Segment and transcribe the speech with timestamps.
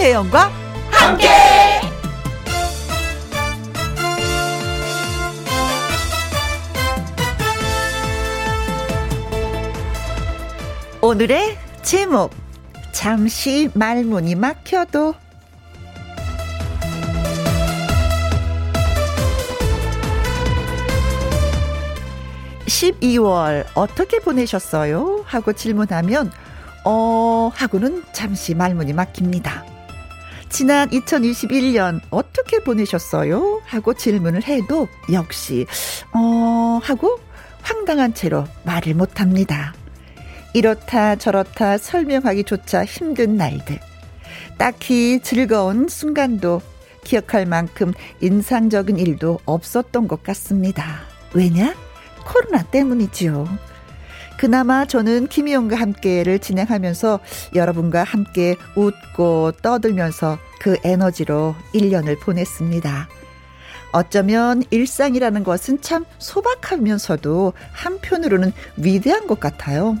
[0.00, 0.50] 김혜영과
[0.90, 1.28] 함께.
[11.02, 12.30] 오늘의 제목
[12.92, 15.14] 잠시 말문이 막혀도
[22.64, 25.24] 12월 어떻게 보내셨어요?
[25.26, 26.32] 하고 질문하면
[26.86, 29.69] 어 하고는 잠시 말문이 막힙니다.
[30.50, 33.62] 지난 2021년 어떻게 보내셨어요?
[33.64, 35.64] 하고 질문을 해도 역시
[36.12, 37.18] 어 하고
[37.62, 39.72] 황당한 채로 말을 못 합니다.
[40.52, 43.78] 이렇다 저렇다 설명하기조차 힘든 날들.
[44.58, 46.60] 딱히 즐거운 순간도
[47.04, 51.00] 기억할 만큼 인상적인 일도 없었던 것 같습니다.
[51.32, 51.74] 왜냐?
[52.26, 53.46] 코로나 때문이지요.
[54.40, 57.20] 그나마 저는 김희영과 함께를 진행하면서
[57.54, 63.08] 여러분과 함께 웃고 떠들면서 그 에너지로 1년을 보냈습니다.
[63.92, 69.98] 어쩌면 일상이라는 것은 참 소박하면서도 한편으로는 위대한 것 같아요.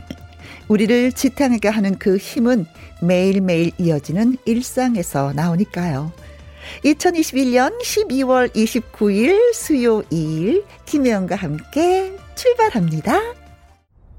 [0.68, 2.64] 우리를 지탱하게 하는 그 힘은
[3.02, 6.12] 매일매일 이어지는 일상에서 나오니까요.
[6.86, 13.39] 2021년 12월 29일 수요일 김혜영과 함께 출발합니다.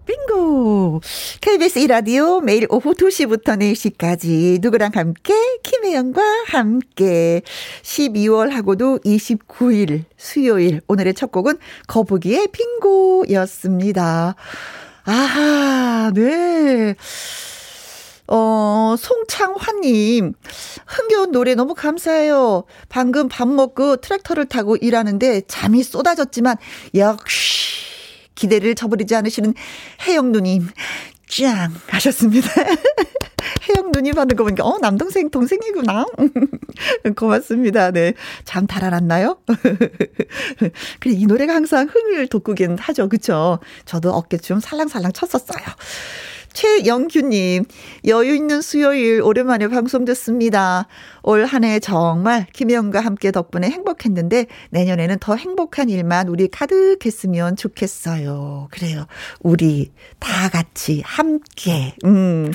[0.06, 1.02] 빙고!
[1.42, 7.42] KBS 이라디오 매일 오후 2시부터 4시까지 누구랑 함께 김혜영과 함께
[7.84, 11.58] 12월하고도 29일 수요일 오늘의 첫 곡은
[11.88, 14.36] 거북이의 빙고였습니다.
[15.04, 16.96] 아하, 네.
[18.28, 20.34] 어, 송창환님,
[20.86, 22.64] 흥겨운 노래 너무 감사해요.
[22.88, 26.56] 방금 밥 먹고 트랙터를 타고 일하는데 잠이 쏟아졌지만,
[26.96, 27.91] 역시,
[28.42, 29.54] 기대를 저버리지 않으시는
[30.08, 30.68] 혜영 누님,
[31.28, 31.72] 짱!
[31.88, 32.50] 하셨습니다.
[33.70, 36.06] 혜영 누님 하는 거 보니까, 어, 남동생, 동생이구나.
[37.16, 37.92] 고맙습니다.
[37.92, 38.14] 네.
[38.44, 39.38] 잠 달아났나요?
[41.00, 43.10] 그래, 이 노래가 항상 흥을 돋구긴 하죠.
[43.10, 43.60] 그쵸?
[43.86, 45.64] 저도 어깨 춤 살랑살랑 쳤었어요.
[46.54, 47.66] 최영규님,
[48.08, 50.88] 여유 있는 수요일 오랜만에 방송 듣습니다.
[51.24, 58.68] 올 한 해 정말 김혜영과 함께 덕분에 행복했는데 내년에는 더 행복한 일만 우리 가득했으면 좋겠어요.
[58.72, 59.06] 그래요.
[59.42, 62.52] 우리 다 같이 함께, 음,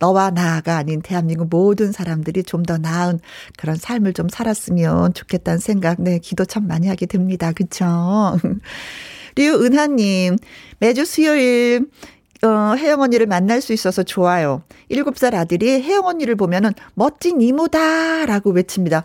[0.00, 3.18] 너와 나가 아닌 대한민국 모든 사람들이 좀 더 나은
[3.56, 7.52] 그런 삶을 좀 살았으면 좋겠다는 생각, 네, 기도 참 많이 하게 됩니다.
[7.52, 8.36] 그쵸?
[9.36, 10.36] 류은하님,
[10.78, 11.86] 매주 수요일
[12.42, 14.62] 어, 혜영 언니를 만날 수 있어서 좋아요.
[14.90, 19.04] 7살 아들이 혜영 언니를 보면은 멋진 이모다라고 외칩니다.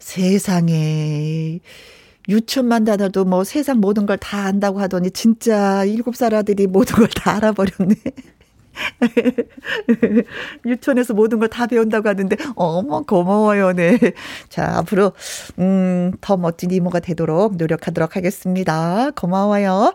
[0.00, 1.60] 세상에.
[2.28, 7.36] 유치원만 다녀도 뭐 세상 모든 걸 다 안다고 하더니 진짜 7살 아들이 모든 걸 다
[7.36, 7.94] 알아버렸네.
[10.66, 13.98] 유치원에서 모든 걸 다 배운다고 하는데, 어머, 고마워요, 네.
[14.48, 15.12] 자, 앞으로,
[15.58, 19.10] 음, 더 멋진 이모가 되도록 노력하도록 하겠습니다.
[19.16, 19.94] 고마워요.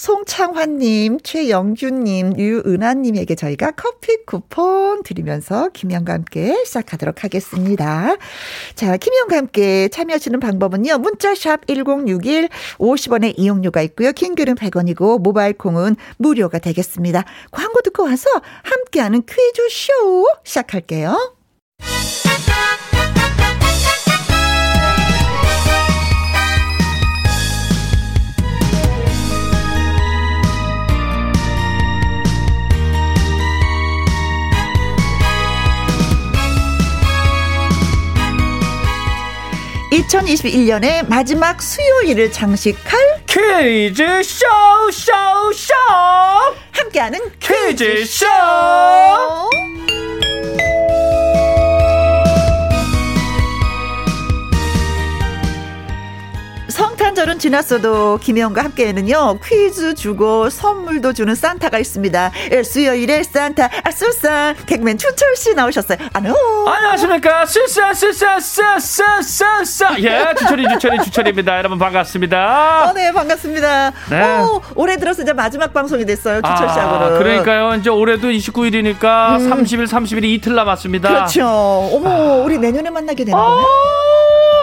[0.00, 8.16] 송창환님, 최영규님, 유은하님에게 저희가 커피 쿠폰 드리면서 김영과 함께 시작하도록 하겠습니다.
[8.74, 10.96] 자, 김영과 함께 참여하시는 방법은요.
[10.96, 14.12] 문자샵 1061 50원의 이용료가 있고요.
[14.12, 17.26] 킹글은 100원이고 모바일 콩은 무료가 되겠습니다.
[17.50, 18.30] 광고 듣고 와서
[18.62, 21.39] 함께하는 퀴즈쇼 시작할게요.
[40.00, 44.46] 2021년의 마지막 수요일을 장식할 퀴즈 쇼,
[44.90, 45.12] 쇼,
[45.52, 45.74] 쇼!
[46.72, 48.26] 함께하는 퀴즈 쇼!
[57.20, 62.30] 성탄절은 지났어도 김혜영과 함께는요 퀴즈 주고 선물도 주는 산타가 있습니다.
[62.52, 65.98] 예, 수요일에 산타 아수산 개그맨 추철 씨 나오셨어요.
[66.12, 66.34] 안녕.
[66.66, 71.58] 안녕하십니까 수산 수산 수산수산수산 예 추철이 추철이 추철입니다.
[71.58, 72.90] 여러분 반갑습니다.
[72.90, 73.92] 어, 네 반갑습니다.
[74.10, 74.40] 네.
[74.40, 77.18] 오, 올해 들어서 이제 마지막 방송이 됐어요 추철 아, 씨하고는.
[77.18, 79.50] 그러니까요 이제 올해도 29일이니까 음.
[79.50, 81.08] 30일 30일이 이틀 남았습니다.
[81.08, 81.46] 그렇죠.
[81.46, 82.36] 어머 아.
[82.44, 83.62] 우리 내년에 만나게 되는 거네.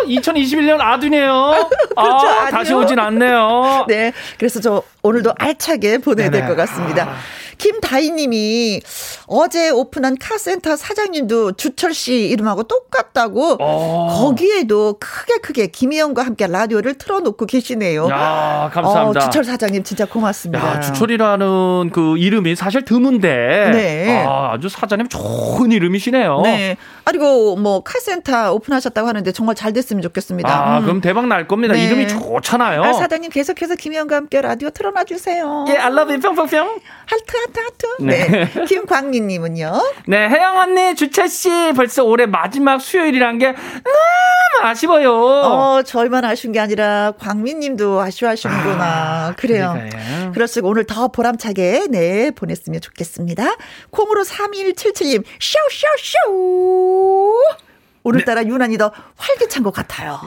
[0.07, 1.69] 2021년 아둔이에요.
[1.95, 2.27] 그렇죠.
[2.27, 3.86] 아, 다시 오진 않네요.
[3.88, 4.12] 네.
[4.38, 7.04] 그래서 저 오늘도 알차게 보내야 될 것 같습니다.
[7.10, 7.16] 아.
[7.57, 8.81] 김다희님이
[9.27, 14.07] 어제 오픈한 카센터 사장님도 주철 씨 이름하고 똑같다고 어.
[14.21, 18.07] 거기에도 크게 크게 김희영과 함께 라디오를 틀어놓고 계시네요.
[18.09, 19.19] 야 감사합니다.
[19.19, 20.65] 어, 주철 사장님 진짜 고맙습니다.
[20.75, 24.25] 야, 주철이라는 그 이름이 사실 드문데 네.
[24.25, 26.42] 아, 아주 사장님 좋은 이름이시네요.
[26.42, 26.77] 네.
[27.03, 30.50] 그리고 뭐 카센터 오픈하셨다고 하는데 정말 잘 됐으면 좋겠습니다.
[30.50, 30.83] 아 음.
[30.83, 31.74] 그럼 대박 날 겁니다.
[31.74, 31.86] 네.
[31.86, 32.83] 이름이 좋잖아요.
[32.83, 35.65] 아, 사장님 계속해서 김희영과 함께 라디오 틀어놔 주세요.
[35.69, 36.80] 예, I love you 뿅뿅뿅.
[37.06, 37.86] 하트 하트 하트.
[38.00, 38.28] 네.
[38.28, 38.66] 네.
[38.66, 39.82] 김광민님은요.
[40.08, 43.62] 네, 혜영 언니, 주철 씨 벌써 올해 마지막 수요일이란 게 너무
[44.62, 45.14] 아쉬워요.
[45.16, 49.28] 어, 저희만 아쉬운 게 아니라 광민님도 아쉬워하시는구나.
[49.30, 49.74] 아, 그래요.
[49.76, 50.32] 그러니까요.
[50.32, 53.56] 그럴수록 오늘 더 보람차게 네 보냈으면 좋겠습니다.
[53.92, 57.44] 콩으로 3177님 쇼쇼쇼.
[58.04, 58.50] 오늘따라 네.
[58.50, 60.20] 유난히 더 활기찬 것 같아요.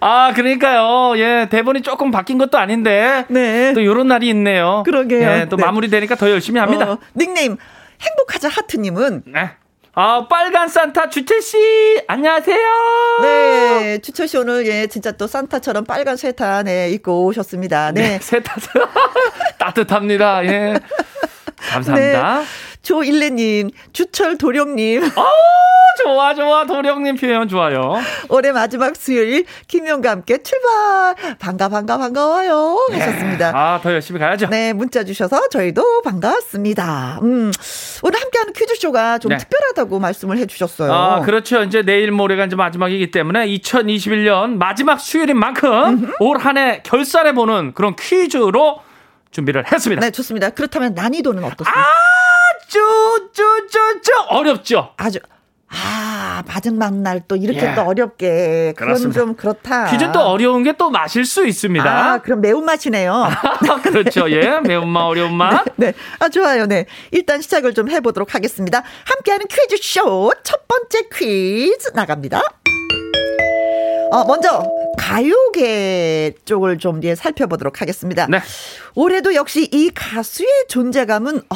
[0.00, 1.18] 아, 그러니까요.
[1.18, 3.24] 예, 대본이 조금 바뀐 것도 아닌데.
[3.28, 3.72] 네.
[3.74, 4.82] 또 요런 날이 있네요.
[4.84, 5.28] 그러게요.
[5.28, 5.64] 예, 또 네.
[5.64, 6.92] 마무리되니까 더 열심히 합니다.
[6.92, 7.56] 어, 닉네임
[8.00, 9.50] 행복하자 하트님은 네.
[9.98, 11.56] 아, 빨간 산타 주철 씨,
[12.06, 12.58] 안녕하세요.
[13.22, 17.92] 네, 주철 씨 오늘 예 진짜 또 산타처럼 빨간 세타 네 입고 오셨습니다.
[17.92, 18.56] 네, 네 세타
[19.58, 20.44] 따뜻합니다.
[20.44, 20.74] 예.
[21.70, 22.40] 감사합니다.
[22.40, 22.44] 네.
[22.86, 25.02] 조일레님, 주철 도령님.
[25.02, 25.26] 어,
[26.04, 26.64] 좋아, 좋아.
[26.66, 27.96] 도령님 표현 좋아요.
[28.28, 31.16] 올해 마지막 수요일, 김영과 함께 출발.
[31.40, 32.86] 반가, 반가, 반가워요.
[32.92, 33.00] 네.
[33.00, 33.50] 하셨습니다.
[33.52, 34.46] 아, 더 열심히 가야죠.
[34.50, 37.18] 네, 문자 주셔서 저희도 반갑습니다.
[37.22, 37.50] 음,
[38.04, 39.38] 오늘 함께하는 퀴즈쇼가 좀 네.
[39.38, 40.92] 특별하다고 말씀을 해주셨어요.
[40.92, 41.64] 아, 그렇죠.
[41.64, 47.96] 이제 내일 모레가 이제 마지막이기 때문에 2021년 마지막 수요일인 만큼 올 한 해 결산해보는 그런
[47.96, 48.78] 퀴즈로
[49.32, 50.00] 준비를 했습니다.
[50.00, 50.50] 네, 좋습니다.
[50.50, 51.80] 그렇다면 난이도는 어떻습니까?
[51.80, 51.84] 아!
[52.68, 54.90] 쭈쭈쭈쭈 어렵죠.
[54.96, 55.18] 아주
[55.68, 57.74] 아, 마지막 날 또 이렇게 예.
[57.74, 58.72] 또 어렵게.
[58.76, 59.20] 그건 그렇습니다.
[59.20, 59.86] 좀 그렇다.
[59.86, 61.84] 퀴즈 또 어려운 게 또 마실 수 있습니다.
[62.12, 63.28] 아, 그럼 매운 맛이네요.
[63.82, 64.30] 그렇죠.
[64.30, 64.60] 예.
[64.60, 65.64] 매운 맛, 어려운 맛.
[65.76, 65.92] 네, 네.
[66.20, 66.66] 아, 좋아요.
[66.66, 66.86] 네.
[67.10, 68.82] 일단 시작을 좀 해보도록 하겠습니다.
[69.04, 72.40] 함께하는 퀴즈 쇼 첫 번째 퀴즈 나갑니다.
[74.12, 74.64] 어, 먼저
[74.98, 78.26] 가요계 쪽을 좀 예, 살펴보도록 하겠습니다.
[78.30, 78.40] 네.
[78.94, 81.54] 올해도 역시 이 가수의 존재감은 어,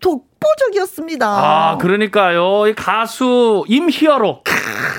[0.00, 1.26] 독보적이었습니다.
[1.26, 2.66] 아, 그러니까요.
[2.66, 4.42] 이 가수 임히어로,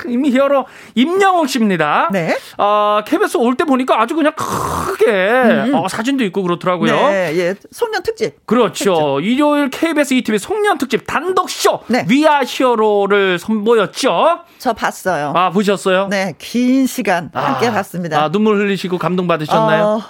[0.07, 0.65] 임히어로
[0.95, 2.09] 임영웅 씨입니다.
[2.11, 2.37] 네.
[2.57, 5.71] 아, KBS 올 때 보니까 아주 그냥 크게 음.
[5.75, 6.93] 어, 사진도 있고 그렇더라고요.
[6.95, 7.55] 네, 예.
[7.71, 8.45] 송년 특집.
[8.45, 9.17] 그렇죠.
[9.19, 9.31] 특집.
[9.31, 12.05] 일요일 KBS ETV 송년 특집 단독 쇼 네.
[12.07, 14.39] 위아 히어로를 선보였죠.
[14.59, 15.33] 저 봤어요.
[15.35, 16.07] 아, 보셨어요?
[16.09, 18.23] 네, 긴 시간 함께 아, 봤습니다.
[18.23, 19.83] 아, 눈물 흘리시고 감동 받으셨나요?
[19.83, 20.01] 어...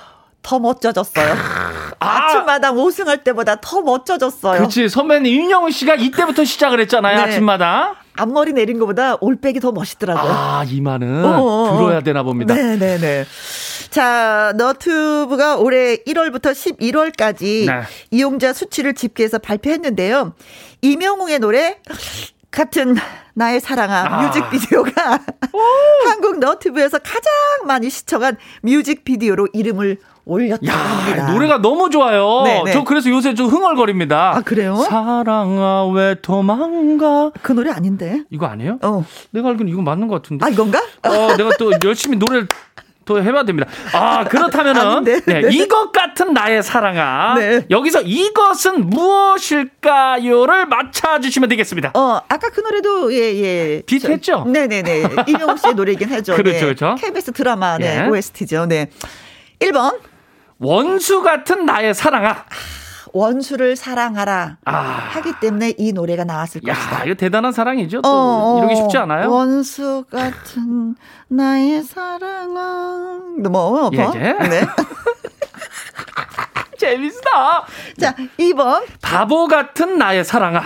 [0.43, 1.35] 더 멋져졌어요.
[2.01, 4.57] 아, 침마당 우승할 때보다 더 멋져졌어요.
[4.57, 4.89] 그렇지.
[4.89, 7.15] 선배님 윤영훈 씨가 이때부터 시작을 했잖아요.
[7.15, 7.21] 네.
[7.21, 7.95] 아침마당.
[8.17, 10.31] 앞머리 내린 것보다 올백이 더 멋있더라고요.
[10.31, 11.77] 아, 이마는 어어.
[11.77, 12.53] 들어야 되나 봅니다.
[12.53, 12.77] 네네네.
[12.77, 13.25] 네, 네.
[13.89, 17.81] 자, 너튜브가 올해 1월부터 11월까지 네.
[18.09, 20.33] 이용자 수치를 집계해서 발표했는데요.
[20.81, 21.77] 이명웅의 노래
[22.49, 22.95] 같은
[23.33, 24.21] 나의 사랑아 아.
[24.23, 24.91] 뮤직비디오가
[26.05, 27.31] 한국 너튜브에서 가장
[27.65, 31.31] 많이 시청한 뮤직비디오로 이름을 올렸다고 야.
[31.31, 32.43] 노래가 너무 좋아요.
[32.43, 32.63] 네네.
[32.65, 32.71] 네.
[32.73, 34.33] 저 그래서 요새 좀 흥얼거립니다.
[34.37, 34.75] 아 그래요?
[34.75, 37.31] 사랑아 왜 도망가?
[37.41, 38.23] 그 노래 아닌데?
[38.29, 38.77] 이거 아니에요?
[38.81, 39.03] 어.
[39.31, 40.45] 내가 알기로는 이거 맞는 것 같은데.
[40.45, 40.79] 아 이건가?
[41.03, 42.47] 어, 내가 또 열심히 노래를
[43.03, 43.67] 또 해봐야 됩니다.
[43.93, 45.41] 아, 그렇다면은, 네, 네.
[45.51, 47.33] 이것 같은 나의 사랑아.
[47.35, 47.65] 네.
[47.71, 51.91] 여기서 이것은 무엇일까요를 맞춰주시면 되겠습니다.
[51.95, 53.81] 어, 아까 그 노래도, 예, 예.
[53.87, 54.45] 비슷했죠?
[54.45, 55.03] 네네네.
[55.27, 56.35] 이명웅 씨의 노래이긴 하죠.
[56.35, 56.59] 그렇죠, 네.
[56.63, 56.95] 그렇죠.
[56.99, 58.07] KBS 드라마, 네, 예.
[58.07, 58.67] OST죠.
[58.67, 58.87] 네.
[59.59, 59.97] 1번.
[60.61, 62.45] 원수 같은 나의 사랑아.
[63.13, 64.71] 원수를 사랑하라 아.
[64.71, 67.03] 하기 때문에 이 노래가 나왔을 야, 것이다.
[67.03, 68.01] 이거 대단한 사랑이죠.
[68.01, 69.29] 또 어, 이러기 쉽지 않아요.
[69.29, 70.95] 원수 같은
[71.27, 73.19] 나의 사랑아.
[73.41, 73.89] 뭐, 뭐.
[73.93, 74.33] 예, 예.
[74.47, 74.61] 네.
[76.81, 77.65] 재밌다.
[77.99, 78.83] 자, 2번.
[79.01, 80.63] 바보 같은 나의 사랑아.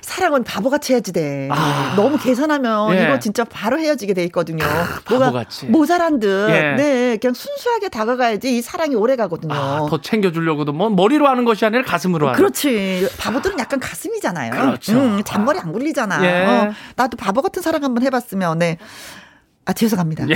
[0.00, 1.48] 사랑은 바보같이 해야지 돼.
[1.50, 1.94] 아.
[1.96, 3.04] 너무 계산하면 예.
[3.04, 4.64] 이거 진짜 바로 헤어지게 돼 있거든요.
[4.64, 5.66] 아, 바보같이.
[5.66, 6.50] 모자란 듯.
[6.50, 6.74] 예.
[6.76, 9.54] 네, 그냥 순수하게 다가가야지 이 사랑이 오래 가거든요.
[9.54, 12.36] 아, 더 챙겨주려고도 뭐 머리로 하는 것이 아니라 가슴으로 하는.
[12.36, 13.08] 그렇지.
[13.18, 14.50] 바보들은 약간 가슴이잖아요.
[14.50, 14.92] 그렇죠.
[14.92, 16.24] 음, 잔머리 안 굴리잖아.
[16.24, 16.44] 예.
[16.44, 18.78] 어, 나도 바보 같은 사랑 한번 해봤으면, 네.
[19.66, 20.28] 아, 죄송합니다.
[20.28, 20.34] 예.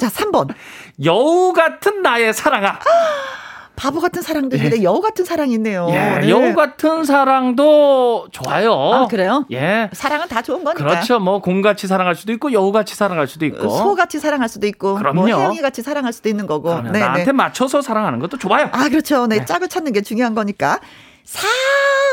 [0.00, 0.48] 자, 3번.
[1.04, 2.80] 여우 같은 나의 사랑아.
[3.76, 4.82] 바보 같은 사랑도 있는데 예.
[4.82, 5.88] 여우 같은 사랑이 있네요.
[5.90, 6.28] 예, 네.
[6.28, 8.72] 여우 같은 사랑도 좋아요.
[8.72, 9.44] 아, 그래요?
[9.50, 9.90] 예.
[9.92, 10.84] 사랑은 다 좋은 거니까.
[10.84, 11.18] 그렇죠.
[11.18, 15.20] 뭐 곰같이 사랑할 수도 있고 여우같이 사랑할 수도 있고 소같이 사랑할 수도 있고 뭐 그럼요.
[15.20, 16.82] 뭐 혜영이 같이 사랑할 수도 있는 거고.
[16.82, 17.32] 네, 나한테 네.
[17.32, 18.68] 맞춰서 사랑하는 것도 좋아요.
[18.72, 19.26] 아, 그렇죠.
[19.26, 19.44] 네, 네.
[19.44, 20.78] 짝을 찾는 게 중요한 거니까.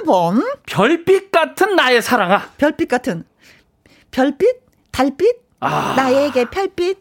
[0.04, 0.44] 4번.
[0.66, 2.50] 별빛 같은 나의 사랑아.
[2.58, 3.24] 별빛 같은
[4.10, 4.62] 별빛?
[4.92, 5.38] 달빛?
[5.60, 5.94] 아.
[5.96, 7.01] 나에게 별빛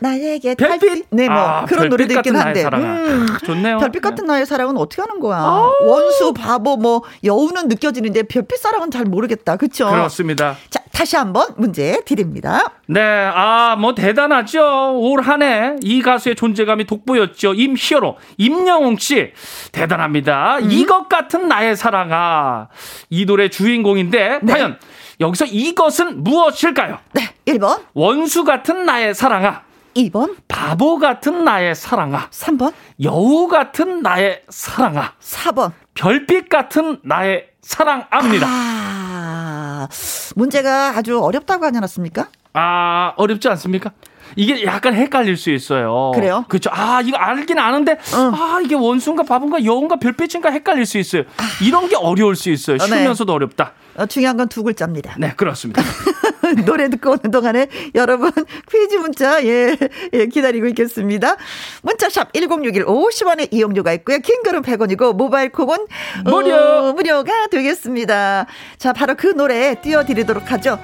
[0.00, 1.06] 나에게 별빛, 별빛?
[1.10, 2.64] 네, 뭐 아, 그런 노래도 있긴 한데.
[2.64, 3.78] 음, 좋네요.
[3.78, 5.38] 별빛 같은 나의 사랑은 어떻게 하는 거야?
[5.38, 5.70] 아.
[5.82, 9.56] 원수, 바보, 뭐 여우는 느껴지는데 별빛 사랑은 잘 모르겠다.
[9.56, 9.88] 그렇죠?
[9.88, 10.56] 그렇습니다.
[10.70, 12.72] 자, 다시 한번 문제 드립니다.
[12.86, 14.98] 네, 아, 뭐 대단하죠.
[15.00, 17.54] 올 한 해 이 가수의 존재감이 돋보였죠.
[17.54, 19.32] 임시어로 임영웅 씨
[19.72, 20.58] 대단합니다.
[20.58, 20.70] 음.
[20.70, 22.68] 이것 같은 나의 사랑아
[23.10, 24.52] 이 노래 주인공인데 네.
[24.52, 24.78] 과연
[25.20, 26.98] 여기서 이것은 무엇일까요?
[27.12, 27.82] 네, 1번.
[27.94, 29.62] 원수 같은 나의 사랑아.
[29.96, 30.36] 2번.
[30.48, 32.28] 바보 같은 나의 사랑아.
[32.30, 32.72] 3번.
[33.02, 35.12] 여우 같은 나의 사랑아.
[35.20, 35.72] 4번.
[35.94, 38.46] 별빛 같은 나의 사랑합니다.
[38.48, 39.88] 아,
[40.34, 42.28] 문제가 아주 어렵다고 하지 않았습니까?
[42.54, 43.92] 아, 어렵지 않습니까?
[44.36, 46.10] 이게 약간 헷갈릴 수 있어요.
[46.14, 46.44] 그래요?
[46.48, 46.70] 그렇죠.
[46.72, 48.32] 아, 이거 알긴 아는데, 어.
[48.34, 51.22] 아, 이게 원수인가 바본가 여운가 별빛인가 헷갈릴 수 있어요.
[51.36, 51.42] 아.
[51.62, 52.76] 이런 게 어려울 수 있어요.
[52.76, 52.86] 어, 네.
[52.86, 53.34] 쉬우면서도 네.
[53.36, 53.72] 어렵다.
[53.96, 55.14] 어, 중요한 건 두 글자입니다.
[55.18, 55.82] 네, 그렇습니다.
[56.64, 58.30] 노래 듣고 오는 동안에 여러분
[58.70, 59.76] 퀴즈 문자 예,
[60.12, 61.36] 예 기다리고 있겠습니다.
[61.82, 64.18] 문자샵 1061 50원의 이용료가 있고요.
[64.18, 65.86] 킹글은 100원이고 모바일 콩은
[66.24, 68.46] 무료 어, 무료가 되겠습니다.
[68.78, 70.78] 자, 바로 그 노래 띄워드리도록 하죠.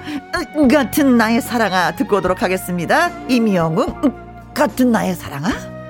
[0.55, 3.11] 음, 같은 나의 사랑아 듣고 오도록 하겠습니다.
[3.27, 5.80] 이미영웅 음, 같은 나의 사랑아.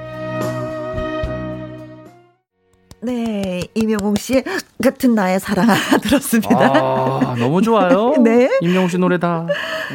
[3.04, 4.44] 네, 임영웅 씨
[4.84, 5.66] 같은 나의 사랑
[6.04, 6.56] 들었습니다.
[6.56, 8.14] 아, 너무 좋아요.
[8.24, 8.48] 네.
[8.62, 9.48] 임영웅 씨 노래다.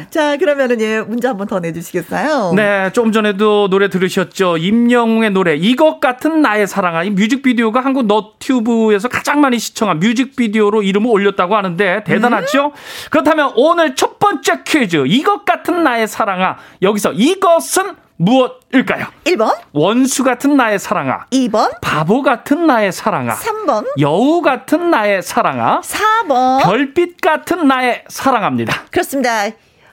[0.09, 2.53] 자, 그러면은 예, 문제 한번 더 내주시겠어요?
[2.55, 4.57] 네, 조금 전에도 노래 들으셨죠.
[4.57, 7.03] 임영웅의 노래 이것 같은 나의 사랑아.
[7.03, 12.65] 이 뮤직비디오가 한국 너튜브에서 가장 많이 시청한 뮤직비디오로 이름을 올렸다고 하는데 대단하죠?
[12.65, 12.71] 음?
[13.09, 16.57] 그렇다면 오늘 첫 번째 퀴즈 이것 같은 나의 사랑아.
[16.81, 19.07] 여기서 이것은 무엇일까요?
[19.25, 19.55] 1번.
[19.73, 21.25] 원수 같은 나의 사랑아.
[21.31, 21.79] 2번.
[21.81, 23.35] 바보 같은 나의 사랑아.
[23.35, 23.85] 3번.
[23.99, 25.81] 여우 같은 나의 사랑아.
[25.81, 26.63] 4번.
[26.63, 28.85] 별빛 같은 나의 사랑합니다.
[28.91, 29.45] 그렇습니다.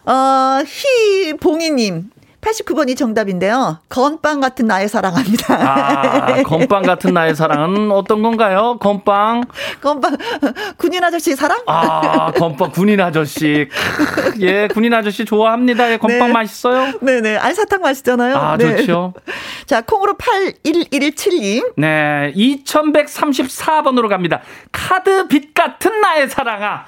[0.07, 2.11] 어, 희봉이님.
[2.45, 3.79] 89번이 정답인데요.
[3.89, 5.55] 건빵 같은 나의 사랑합니다.
[5.55, 8.77] 아, 건빵 같은 나의 사랑은 어떤 건가요?
[8.81, 9.45] 건빵.
[9.81, 10.17] 건빵.
[10.77, 11.59] 군인 아저씨 사랑?
[11.67, 13.69] 아, 건빵 군인 아저씨.
[14.41, 15.93] 예, 군인 아저씨 좋아합니다.
[15.93, 16.33] 예, 건빵 네.
[16.33, 16.93] 맛있어요?
[17.01, 17.39] 네네.
[17.39, 18.37] 알사탕 맛있잖아요.
[18.37, 18.77] 아, 네.
[18.77, 19.15] 좋죠.
[19.65, 21.73] 자, 콩으로 8117님.
[21.79, 24.43] 네, 2134번으로 갑니다.
[24.71, 26.85] 카드 빛 같은 나의 사랑아.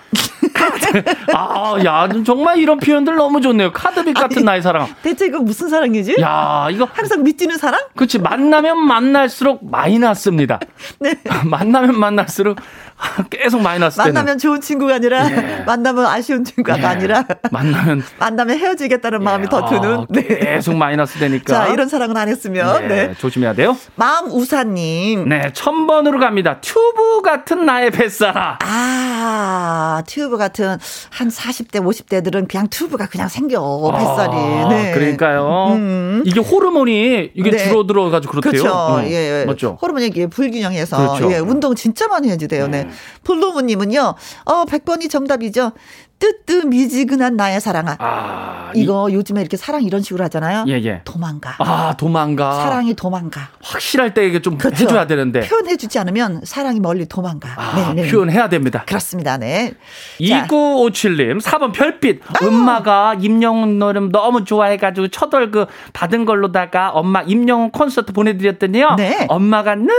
[1.34, 3.72] 아, 야, 정말 이런 표현들 너무 좋네요.
[3.72, 4.86] 카드 빛 같은 아니, 나의 사랑.
[5.02, 6.16] 대체 이거 무슨 사랑이지?
[6.20, 7.80] 야, 이거 항상 믿지는 사랑?
[7.94, 8.18] 그렇지.
[8.18, 10.58] 만나면 만날수록 마이너스입니다.
[10.98, 11.14] 네.
[11.46, 12.58] 만나면 만날수록
[13.30, 15.62] 계속 마이너스 만나면 좋은 친구가 아니라 예.
[15.66, 16.84] 만나면 아쉬운 친구가 예.
[16.84, 19.24] 아니라 만나면 만나면 헤어지겠다는 예.
[19.24, 20.22] 마음이 더 드는 아, 네.
[20.22, 23.08] 계속 마이너스 되니까 자 이런 사랑은 안 했으면 네.
[23.08, 23.14] 네.
[23.18, 30.78] 조심해야 돼요 마음 우사님 네 천번으로 갑니다 튜브 같은 나의 뱃살아 아 튜브 같은
[31.10, 34.92] 한 40대 50대들은 그냥 튜브가 그냥 생겨 뱃살이 아, 네.
[34.92, 36.22] 그러니까요 음.
[36.24, 37.58] 이게 호르몬이 이게 네.
[37.58, 39.44] 줄어들어 가지고 그렇대요 그렇죠 어, 예, 예.
[39.44, 41.32] 맞죠 호르몬이 불균형해서 그렇죠.
[41.32, 42.85] 예, 운동 진짜 많이 해야 돼요 네.
[43.24, 44.14] 폴로무님은요,
[44.44, 45.72] 어, 100번이 정답이죠.
[46.18, 47.96] 뜨뜻미지근한 나의 사랑아.
[47.98, 49.14] 아, 이거 이...
[49.14, 50.64] 요즘에 이렇게 사랑 이런 식으로 하잖아요.
[50.68, 51.02] 예, 예.
[51.04, 51.56] 도망가.
[51.58, 52.52] 아, 도망가.
[52.62, 53.48] 사랑이 도망가.
[53.62, 54.84] 확실할 때 이게 좀 그렇죠.
[54.84, 55.40] 해줘야 되는데.
[55.40, 57.50] 표현해주지 않으면 사랑이 멀리 도망가.
[57.56, 58.10] 아, 네, 네.
[58.10, 58.84] 표현해야 됩니다.
[58.86, 59.36] 그렇습니다.
[59.36, 59.74] 네.
[60.20, 62.22] 2957님, 4번 별빛.
[62.26, 62.46] 아.
[62.46, 68.94] 엄마가 임영웅 노래 너무 좋아해가지고 첫월 그 받은 걸로다가 엄마 임영웅 콘서트 보내드렸더니요.
[68.96, 69.26] 네.
[69.28, 69.90] 엄마가 너무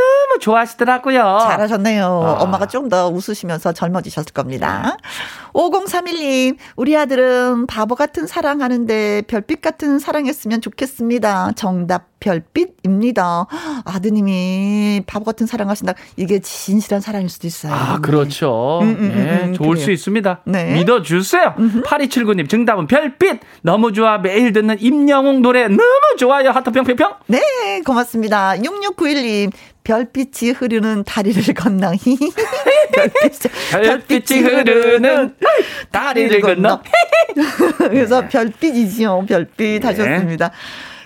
[0.42, 1.40] 좋아하시더라고요.
[1.42, 2.06] 잘하셨네요.
[2.06, 2.44] 아.
[2.44, 4.98] 엄마가 좀 더 웃으시면서 젊어지셨을 겁니다.
[6.12, 11.52] 5031님, 우리 아들은 바보 같은 사랑하는데 별빛 같은 사랑했으면 좋겠습니다.
[11.56, 13.46] 정답 별빛입니다.
[13.86, 15.94] 아드님이 바보 같은 사랑하신다.
[16.16, 17.74] 이게 진실한 사랑일 수도 있어요.
[17.74, 18.80] 아, 그렇죠.
[18.82, 19.84] 음, 음, 음, 네, 음, 좋을 그래요.
[19.86, 20.42] 수 있습니다.
[20.46, 20.74] 네.
[20.76, 21.56] 믿어주세요.
[21.86, 23.40] 8279님, 정답은 별빛.
[23.62, 24.18] 너무 좋아.
[24.18, 25.82] 매일 듣는 임영웅 노래 너무
[26.18, 26.50] 좋아요.
[26.50, 27.14] 하트 평평평.
[27.28, 28.56] 네, 고맙습니다.
[28.58, 29.52] 6691님,
[29.88, 31.94] 별빛이 흐르는 다리를 건너.
[32.92, 33.40] 별빛,
[33.72, 35.36] 별빛이 흐르는
[35.92, 36.82] 다리를 건너.
[37.78, 38.28] 그래서 네.
[38.28, 39.26] 별빛이지요.
[39.28, 39.88] 별빛 네.
[39.88, 40.52] 하셨습니다.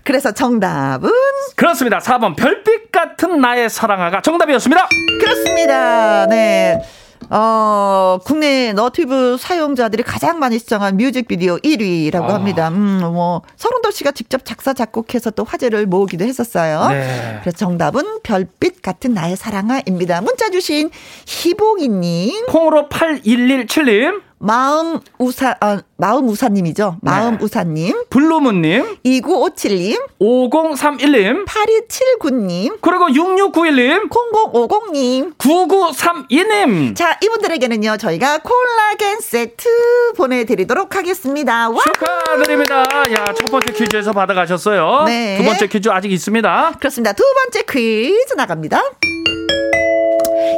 [0.04, 1.12] 그래서 정답은
[1.56, 2.00] 그렇습니다.
[2.00, 4.88] 4번 별빛 같은 나의 사랑아가 정답이었습니다.
[5.20, 6.26] 그렇습니다.
[6.26, 6.82] 네.
[7.30, 12.34] 어, 국내 너튜브 사용자들이 가장 많이 시청한 뮤직비디오 1위라고 아.
[12.34, 12.70] 합니다.
[12.70, 16.90] 음, 뭐, 서른도 씨가 직접 작사, 작곡해서 또 화제를 모으기도 했었어요.
[16.90, 17.40] 네.
[17.42, 20.22] 그래서 정답은 별빛 같은 나의 사랑아입니다.
[20.22, 20.90] 문자 주신
[21.26, 22.48] 희봉이님.
[22.48, 24.31] 콩으로 8117님.
[24.42, 26.98] 마음 우사, 아, 마음 우사님이죠.
[27.02, 27.44] 마음 네.
[27.44, 28.04] 우사님.
[28.10, 28.98] 블루문님.
[29.06, 30.02] 2957님.
[30.20, 31.46] 5031님.
[31.46, 32.78] 8279님.
[32.82, 34.10] 그리고 6691님.
[34.10, 35.38] 0050님.
[35.38, 36.96] 9932님.
[36.96, 41.70] 자, 이분들에게는요, 저희가 콜라겐 세트 보내드리도록 하겠습니다.
[41.70, 41.78] 와!
[41.84, 42.80] 축하드립니다.
[42.82, 45.04] 야, 첫 번째 퀴즈에서 받아가셨어요.
[45.06, 45.38] 네.
[45.38, 46.74] 두 번째 퀴즈 아직 있습니다.
[46.80, 47.14] 그렇습니다.
[47.14, 48.82] 두 번째 퀴즈 나갑니다.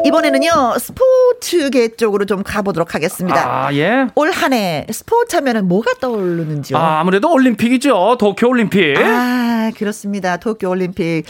[0.06, 0.50] 이번에는요,
[0.80, 3.66] 스포츠계 쪽으로 좀 가보도록 하겠습니다.
[3.68, 4.08] 아, 예.
[4.16, 6.78] 올 한해 스포츠 하면은 뭐가 떠오르는지요?
[6.78, 8.18] 아, 아무래도 올림픽이죠.
[8.20, 8.96] 도쿄 올림픽.
[8.98, 10.38] 아, 그렇습니다.
[10.38, 11.24] 도쿄 올림픽.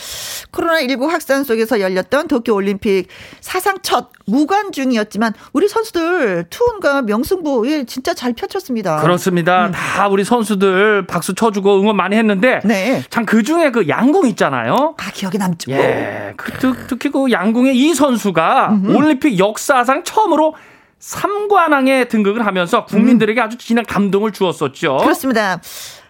[0.51, 3.07] 코로나 19 확산 속에서 열렸던 도쿄 올림픽
[3.41, 9.01] 사상 첫 무관중이었지만 우리 선수들 투혼과 명승부 예, 진짜 잘 펼쳤습니다.
[9.01, 9.67] 그렇습니다.
[9.67, 9.71] 음.
[9.71, 13.03] 다 우리 선수들 박수 쳐주고 응원 많이 했는데 네.
[13.09, 14.95] 참 그 중에 그 양궁 있잖아요.
[14.97, 15.71] 아 기억에 남죠.
[15.71, 16.51] 예, 그,
[16.87, 18.95] 특히 그 양궁의 이 선수가 음흠.
[18.95, 20.55] 올림픽 역사상 처음으로
[20.99, 24.97] 3관왕에 등극을 하면서 국민들에게 아주 진한 감동을 주었었죠.
[24.97, 25.59] 그렇습니다.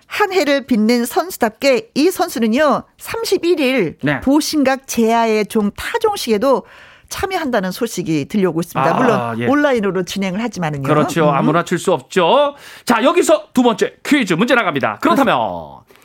[0.08, 4.20] 한 해를 빛낸 선수답게 이 선수는요 31일 네.
[4.22, 6.66] 보신각 제야의 종 타종식에도
[7.10, 8.92] 참여한다는 소식이 들려오고 있습니다.
[8.92, 9.48] 아, 물론 예.
[9.48, 10.84] 온라인으로 진행을 하지만은요.
[10.88, 11.30] 그렇죠.
[11.30, 11.34] 음.
[11.34, 12.56] 아무나 칠 수 없죠.
[12.86, 15.00] 자, 여기서 두 번째 퀴즈 문제 나갑니다.
[15.02, 15.38] 그렇다면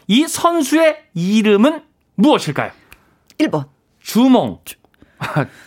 [0.07, 1.83] 이 선수의 이름은
[2.15, 2.71] 무엇일까요?
[3.39, 3.67] 1번.
[4.03, 4.61] 주몽.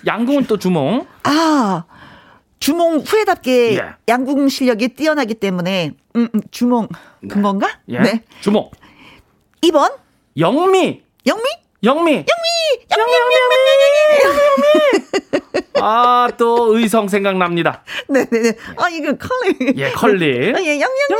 [0.05, 1.05] 양궁은 또 주몽.
[1.23, 1.83] 아,
[2.59, 3.81] 주몽 후에답게 예.
[4.07, 6.87] 양궁 실력이 뛰어나기 때문에 음, 음 주몽
[7.29, 7.79] 그건가?
[7.89, 7.99] 예.
[7.99, 8.23] 네.
[8.41, 8.69] 주몽.
[9.63, 9.93] 2번.
[10.37, 11.03] 영미.
[11.25, 11.43] 영미?
[11.83, 12.11] 영미.
[12.11, 12.11] 영미.
[12.21, 12.25] 영미.
[12.91, 13.35] 영미.
[14.23, 14.23] 영미.
[14.23, 15.61] 영미.
[15.83, 17.83] 아, 또 의성 생각납니다.
[18.07, 18.53] 네 네 네.
[18.77, 19.73] 아, 이거 컬리.
[19.77, 20.53] 예, 컬리.
[20.55, 21.19] 아, 예, 영영, 영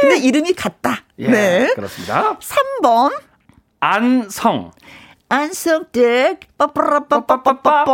[0.00, 1.04] 근데 이름이 같다.
[1.20, 1.72] 예, 네.
[1.74, 2.36] 그렇습니다.
[2.38, 3.12] 3번.
[3.78, 4.72] 안성.
[5.30, 7.84] 안성댁 빠빠라빠빠빠빠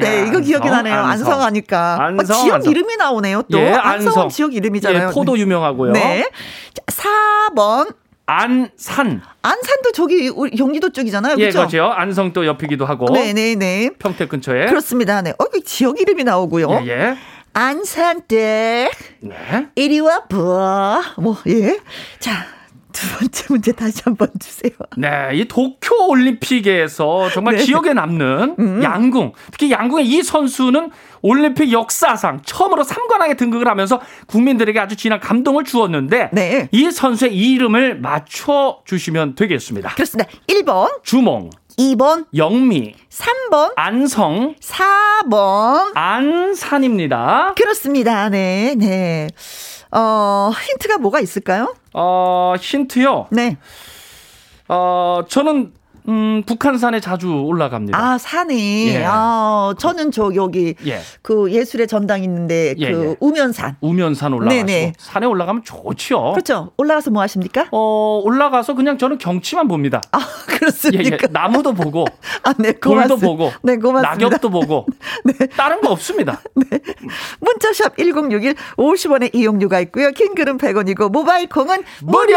[0.00, 2.72] 네 이거 기억이 나네요 안성, 안성 하니까 안성, 어, 지역 안성.
[2.72, 6.28] 이름이 나오네요 또 예, 안성 지역 이름이잖아요 예, 포도 유명하고요 네
[6.74, 6.82] 자,
[7.52, 7.94] 4번
[8.26, 9.20] 안산.
[9.42, 11.34] 안산도 저기 우리 경기도 쪽이잖아요.
[11.34, 11.48] 그렇죠?
[11.48, 11.84] 예, 그렇죠.
[11.86, 13.06] 안성 또 옆이기도 하고.
[13.12, 13.90] 네, 네, 네.
[13.98, 14.66] 평택 근처에.
[14.66, 15.20] 그렇습니다.
[15.20, 15.30] 네.
[15.30, 16.68] 어, 지역 이름이 나오고요.
[16.84, 17.16] 예, 예.
[17.54, 18.92] 안산댁.
[19.22, 19.66] 네.
[19.74, 21.02] 이리 와 봐.
[21.18, 21.80] 뭐, 예.
[22.20, 22.46] 자,
[22.92, 24.72] 두 번째 문제 다시 한번 주세요.
[24.96, 27.64] 네, 이 도쿄 올림픽에서 정말 네.
[27.64, 28.82] 기억에 남는 음.
[28.82, 30.90] 양궁, 특히 양궁의 이 선수는
[31.22, 36.68] 올림픽 역사상 처음으로 3관왕에 등극을 하면서 국민들에게 아주 진한 감동을 주었는데 네.
[36.72, 39.90] 이 선수의 이름을 맞춰 주시면 되겠습니다.
[39.94, 40.30] 그렇습니다.
[40.48, 47.54] 1번 주몽 2번 영미 3번 안성 4번 안산입니다.
[47.56, 48.28] 그렇습니다.
[48.28, 48.74] 네.
[48.76, 49.28] 네.
[49.92, 51.74] 어, 힌트가 뭐가 있을까요?
[51.94, 53.28] 어, 힌트요?
[53.30, 53.56] 네.
[54.68, 55.72] 어, 저는
[56.10, 57.96] 음, 북한산에 자주 올라갑니다.
[57.96, 58.88] 아, 산이.
[58.88, 59.04] 예.
[59.06, 61.00] 아, 저는 저 여기 예.
[61.22, 63.16] 그 예술의 전당 있는데 예, 그 예.
[63.20, 63.76] 우면산.
[63.80, 64.94] 우면산 올라가서 네네.
[64.98, 66.32] 산에 올라가면 좋지요.
[66.32, 66.72] 그렇죠.
[66.76, 67.68] 올라가서 뭐 하십니까?
[67.70, 70.00] 어, 올라가서 그냥 저는 경치만 봅니다.
[70.10, 71.04] 아, 그렇습니까?
[71.04, 71.26] 예, 예.
[71.30, 72.04] 나무도 보고
[72.42, 73.06] 아, 네, 고맙습니다.
[73.08, 74.26] 돌도 보고 네, 고맙습니다.
[74.26, 74.86] 낙엽도 보고
[75.24, 75.46] 네.
[75.56, 76.40] 다른 거 없습니다.
[76.56, 76.80] 네.
[77.38, 80.10] 문자샵 1061 50원의 이용료가 있고요.
[80.10, 82.36] 킹글은 100원이고 모바일 콩은 무료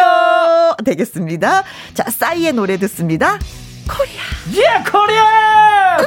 [0.85, 1.63] 되겠습니다.
[1.95, 3.39] 자, 싸이의 노래 듣습니다.
[3.87, 4.23] 코리아.
[4.55, 5.97] 예, 코리아!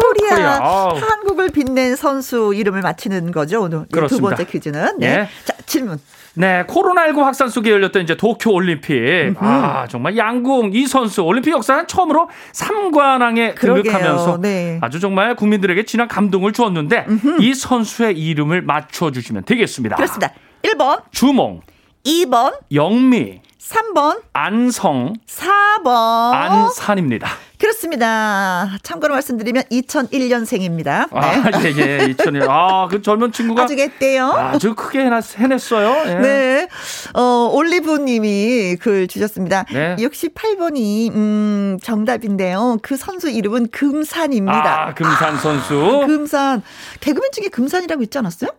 [0.00, 0.58] 코리아.
[0.58, 0.88] 코리아.
[0.94, 3.86] 한국을 빛낸 선수 이름을 맞히는 거죠, 오늘.
[4.08, 4.98] 두 번째 퀴즈는.
[4.98, 5.18] 네.
[5.18, 5.28] 네.
[5.44, 5.98] 자, 질문.
[6.34, 8.94] 네, 코로나19 확산 속에 열렸던 이제 도쿄 올림픽.
[8.94, 9.38] 음흠.
[9.40, 14.78] 아, 정말 양궁 이 선수 올림픽 역사상 처음으로 3관왕에 등극하면서 네.
[14.80, 17.42] 아주 정말 국민들에게 진한 감동을 주었는데 음흠.
[17.42, 19.96] 이 선수의 이름을 맞춰 주시면 되겠습니다.
[19.96, 20.32] 그렇습니다.
[20.62, 21.62] 1번 주몽
[22.04, 27.28] 2번 영미 3번 안성 4번 안산입니다.
[27.58, 28.70] 그렇습니다.
[28.82, 31.08] 참고로 말씀드리면 2001년생입니다.
[31.12, 31.74] 아, 네.
[31.76, 32.04] 예, 예.
[32.06, 32.42] 2001.
[32.48, 35.00] 아, 그 젊은 친구가 아주 겠대요 아주 크게
[35.36, 36.10] 해냈어요.
[36.10, 36.14] 예.
[36.20, 36.68] 네.
[37.12, 39.66] 어, 올리브 님이 글 주셨습니다.
[39.70, 39.94] 네.
[39.96, 42.78] 68번이 음, 정답인데요.
[42.82, 44.86] 그 선수 이름은 금산입니다.
[44.88, 46.00] 아, 금산 선수.
[46.02, 46.62] 아, 금산.
[47.00, 48.50] 개그맨 중에 금산이라고 있지 않았어요?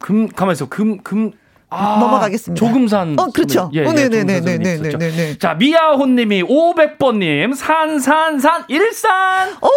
[0.00, 0.68] 금 가만히 있어.
[0.68, 1.30] 금 금.
[1.70, 2.58] 아, 넘어가겠습니다.
[2.66, 3.16] 조금산.
[3.18, 3.70] 어, 그렇죠.
[3.74, 5.38] 예, 예, 네네네네네네.
[5.38, 9.50] 자, 미아호님이 500번님, 산, 산, 산, 일산.
[9.62, 9.68] 오,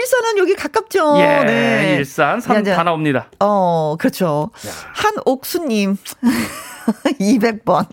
[0.00, 1.16] 일산은 여기 가깝죠.
[1.20, 1.96] 예, 네.
[1.98, 3.28] 일산, 산 다 나옵니다.
[3.40, 4.50] 어, 그렇죠.
[4.66, 4.70] 야.
[4.94, 5.96] 한옥수님,
[7.20, 7.86] 200번.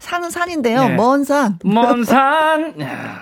[0.00, 0.88] 산은 산인데요.
[0.88, 0.94] 네.
[0.96, 1.58] 먼 산.
[1.62, 2.74] 먼 산.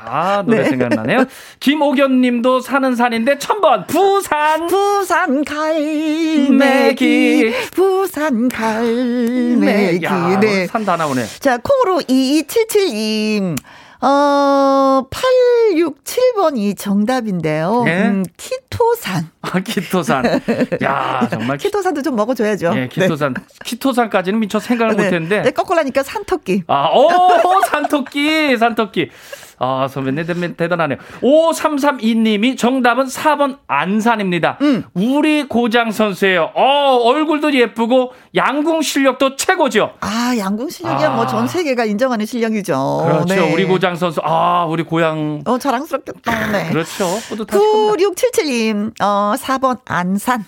[0.06, 0.68] 아, 노래 네.
[0.70, 1.24] 생각나네요.
[1.60, 4.66] 김옥연 님도 사는 산인데 천번 부산.
[4.68, 7.52] 부산 갈매기.
[7.74, 10.04] 부산 갈매기.
[10.06, 10.66] 야, 네.
[10.66, 11.24] 산 다 나오네.
[11.40, 13.56] 자, 콩으로 2277님.
[14.00, 17.82] 어, 867번이 정답인데요.
[17.84, 18.08] 네.
[18.08, 19.28] 음, T2 키토산.
[19.42, 20.24] 아, 키토산.
[20.82, 21.58] 야, 정말.
[21.58, 22.72] 키토산도 좀 먹어줘야죠.
[22.76, 23.34] 예, 키토산.
[23.34, 23.42] 네.
[23.64, 25.02] 키토산까지는 미처 생각을 네.
[25.02, 25.42] 못 했는데.
[25.42, 26.62] 네, 거꾸로니까 산토끼.
[26.68, 27.08] 아, 오,
[27.66, 29.10] 산토끼, 산토끼.
[29.58, 30.98] 아, 선배님 대단하네요.
[31.22, 34.58] 5332님이 정답은 4번 안산입니다.
[34.60, 34.84] 음.
[34.94, 36.52] 우리 고장 선수예요.
[36.54, 39.94] 어, 얼굴도 예쁘고 양궁 실력도 최고죠.
[40.00, 41.24] 아, 양궁 실력이야 뭐 아.
[41.24, 43.02] 뭐전 세계가 인정하는 실력이죠.
[43.04, 43.34] 그렇죠.
[43.34, 43.52] 네.
[43.52, 44.20] 우리 고장 선수.
[44.22, 45.42] 아, 우리 고향.
[45.44, 46.52] 어, 자랑스럽겠다.
[46.52, 46.68] 네.
[46.72, 47.06] 그렇죠.
[47.30, 50.44] 9677님, 어, 4번 안산.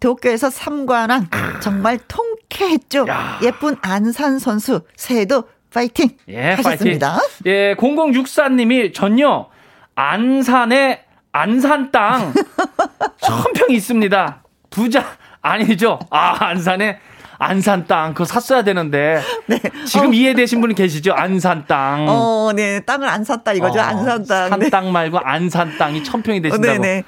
[0.00, 1.28] 도쿄에서 삼관왕
[1.60, 3.06] 정말 통쾌했죠.
[3.08, 3.38] 야.
[3.42, 7.12] 예쁜 안산 선수 새해도 파이팅 예, 하셨습니다.
[7.18, 7.28] 파이팅.
[7.46, 9.46] 예, 0064님이 전요
[9.94, 12.32] 안산에 안산 땅
[13.22, 14.42] 천평 있습니다.
[14.70, 15.04] 부자
[15.42, 15.98] 아니죠?
[16.10, 16.98] 아 안산에
[17.38, 19.58] 안산 땅 그거 샀어야 되는데 네.
[19.86, 20.12] 지금 어.
[20.12, 21.12] 이해되신 분 계시죠?
[21.14, 22.06] 안산 땅.
[22.08, 23.78] 어, 네 땅을 안 샀다 이거죠?
[23.78, 24.48] 어, 안산 땅.
[24.50, 24.90] 산땅 네.
[24.90, 26.72] 말고 안산 땅이 천평이 되신다고.
[26.74, 27.02] 어, 네네.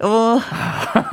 [0.00, 0.38] 어,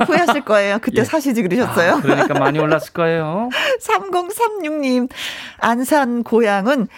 [0.06, 0.78] 후회하실 거예요.
[0.80, 1.04] 그때 예.
[1.04, 1.94] 사시지 그러셨어요.
[1.94, 3.48] 아, 그러니까 많이 올랐을 거예요.
[3.80, 5.08] 3036님,
[5.58, 6.88] 안산 고향은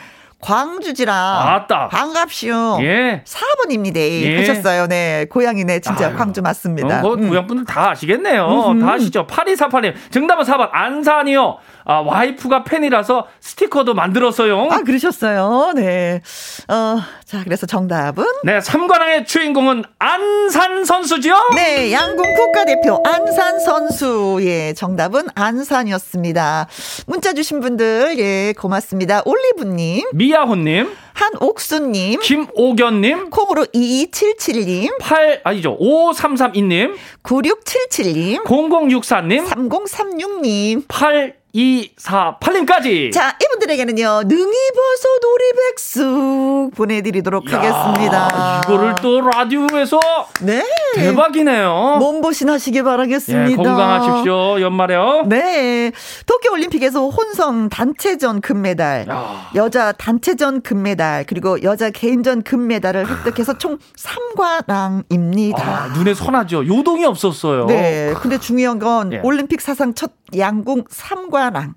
[0.40, 1.14] 광주지라.
[1.14, 1.88] 아따.
[1.88, 2.78] 반갑시오.
[2.82, 3.22] 예.
[3.24, 3.96] 4번입니다.
[3.98, 4.36] 예.
[4.38, 4.86] 하셨어요.
[4.86, 5.26] 네.
[5.30, 5.80] 고향이네.
[5.80, 6.16] 진짜 아유.
[6.16, 7.02] 광주 맞습니다.
[7.04, 7.28] 어, 음.
[7.28, 8.46] 고향분들 다 아시겠네요.
[8.46, 8.80] 음흠.
[8.84, 9.26] 다 아시죠?
[9.26, 9.94] 8248님.
[10.10, 10.68] 정답은 4번.
[10.72, 11.58] 안산이요.
[11.84, 14.68] 아, 와이프가 팬이라서 스티커도 만들었어요.
[14.70, 15.72] 아, 그러셨어요.
[15.74, 16.20] 네.
[16.68, 18.24] 어, 자, 그래서 정답은?
[18.44, 21.34] 네, 삼관왕의 주인공은 안산 선수죠?
[21.56, 24.38] 네, 양궁 국가대표 안산 선수.
[24.42, 26.66] 예, 정답은 안산이었습니다.
[27.06, 29.22] 문자 주신 분들, 예, 고맙습니다.
[29.24, 30.08] 올리브님.
[30.12, 30.90] 미 야호님.
[31.18, 43.10] 한옥수님, 김오견님, 콩으로 2277님, 8, 아니죠, 5332님, 9677님, 0064님, 3036님, 8, 2, 4, 8님까지.
[43.12, 48.60] 자, 이분들에게는요, 능이버섯 오리백숙 보내드리도록 야, 하겠습니다.
[48.64, 49.98] 이거를 또 라디오에서.
[50.42, 50.62] 네.
[50.94, 51.96] 대박이네요.
[52.00, 53.50] 몸보신 하시길 바라겠습니다.
[53.50, 55.24] 예, 건강하십시오, 연말에요.
[55.26, 55.92] 네.
[56.26, 59.50] 도쿄올림픽에서 혼성 단체전 금메달, 야.
[59.54, 65.60] 여자 단체전 금메달, 그리고 여자 개인전 금메달을 획득해서 총 3관왕입니다.
[65.60, 66.66] 아, 눈에 선하죠.
[66.66, 67.66] 요동이 없었어요.
[67.66, 68.12] 네.
[68.20, 69.20] 근데 중요한 건 예.
[69.22, 71.74] 올림픽 사상 첫 양궁 3관왕.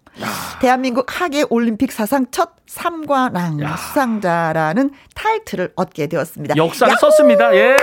[0.60, 3.78] 대한민국 하계 올림픽 사상 첫 3관왕 야.
[3.78, 6.56] 수상자라는 타이틀을 얻게 되었습니다.
[6.58, 6.98] 역사를 야호!
[7.00, 7.56] 썼습니다.
[7.56, 7.76] 예.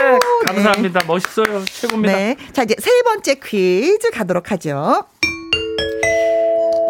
[0.46, 1.00] 감사합니다.
[1.00, 1.06] 네.
[1.06, 1.64] 멋있어요.
[1.64, 2.14] 최고입니다.
[2.14, 2.36] 네.
[2.52, 5.04] 자, 이제 세 번째 퀴즈 가도록 하죠.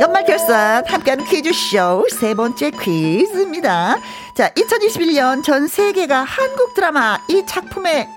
[0.01, 3.97] 연말 결산 함께하는 퀴즈쇼 세 번째 퀴즈입니다.
[4.37, 8.09] 자, 2021년 전 세계가 한국 드라마 이 작품에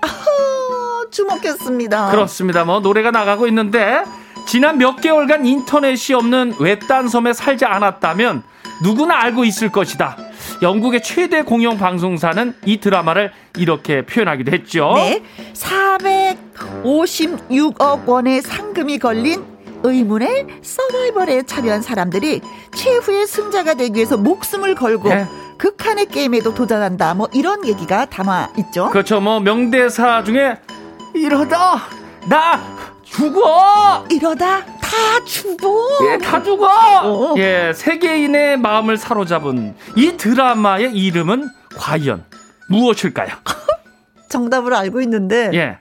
[1.10, 2.10] 주목했습니다.
[2.10, 2.64] 그렇습니다.
[2.64, 4.04] 뭐 노래가 나가고 있는데
[4.46, 8.42] 지난 몇 개월간 인터넷이 없는 외딴 섬에 살지 않았다면
[8.82, 10.16] 누구나 알고 있을 것이다.
[10.60, 14.92] 영국의 최대 공영 방송사는 이 드라마를 이렇게 표현하기도 했죠.
[14.96, 15.22] 네.
[15.54, 19.44] 456억 원의 상금이 걸린
[19.84, 22.40] 의문의 서바이벌에 참여한 사람들이
[22.74, 25.26] 최후의 승자가 되기 위해서 목숨을 걸고 네.
[25.58, 27.14] 극한의 게임에도 도전한다.
[27.14, 28.90] 뭐 이런 얘기가 담아 있죠.
[28.90, 29.20] 그렇죠.
[29.20, 30.56] 뭐 명대사 중에
[31.14, 31.82] 이러다
[32.28, 32.60] 나
[33.12, 34.04] 죽어!
[34.10, 35.68] 이러다 다 죽어!
[36.10, 36.66] 예, 다 죽어!
[36.66, 37.34] 어.
[37.36, 42.24] 예, 세계인의 마음을 사로잡은 이 드라마의 이름은 과연
[42.68, 43.28] 무엇일까요?
[44.30, 45.50] 정답을 알고 있는데.
[45.52, 45.78] 예.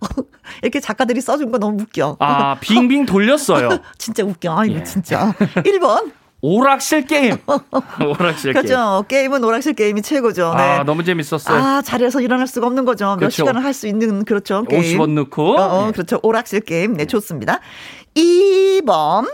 [0.62, 2.18] 이렇게 작가들이 써준 거 너무 웃겨.
[2.20, 3.70] 아, 빙빙 돌렸어요.
[3.96, 4.58] 진짜 웃겨.
[4.58, 4.84] 아, 이거 예.
[4.84, 5.32] 진짜.
[5.38, 6.12] 1번.
[6.44, 7.38] 오락실 게임.
[8.06, 9.02] 오락실 그렇죠.
[9.08, 9.32] 게임.
[9.32, 10.52] 은 오락실 게임이 최고죠.
[10.54, 10.62] 네.
[10.62, 11.56] 아, 너무 재밌었어요.
[11.56, 13.16] 아, 자리에서 일어날 수가 없는 거죠.
[13.16, 13.24] 그렇죠.
[13.24, 14.62] 몇 시간을 할 수 있는 그렇죠.
[14.64, 14.98] 게임.
[14.98, 15.56] 50원 넣고.
[15.58, 16.20] 어, 어, 그렇죠.
[16.22, 16.92] 오락실 게임.
[16.98, 17.60] 네, 좋습니다.
[18.14, 19.26] 2번.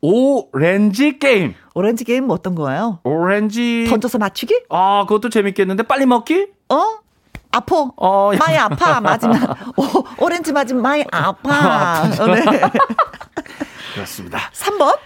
[0.00, 1.54] 오렌지 게임.
[1.74, 3.00] 오렌지 게임 뭐 어떤 거예요?
[3.02, 4.62] 오렌지 던져서 맞추기?
[4.70, 6.46] 아, 그것도 재밌겠는데 빨리 먹기?
[6.68, 6.84] 어?
[7.50, 7.90] 아파.
[7.96, 9.00] 어, 많이 아파.
[9.02, 9.36] 맞으면
[9.76, 12.02] 오, 오렌지 맞으면 많이 아파.
[12.20, 12.42] 어, 네.
[13.94, 14.38] 그렇습니다.
[14.54, 14.96] 3번.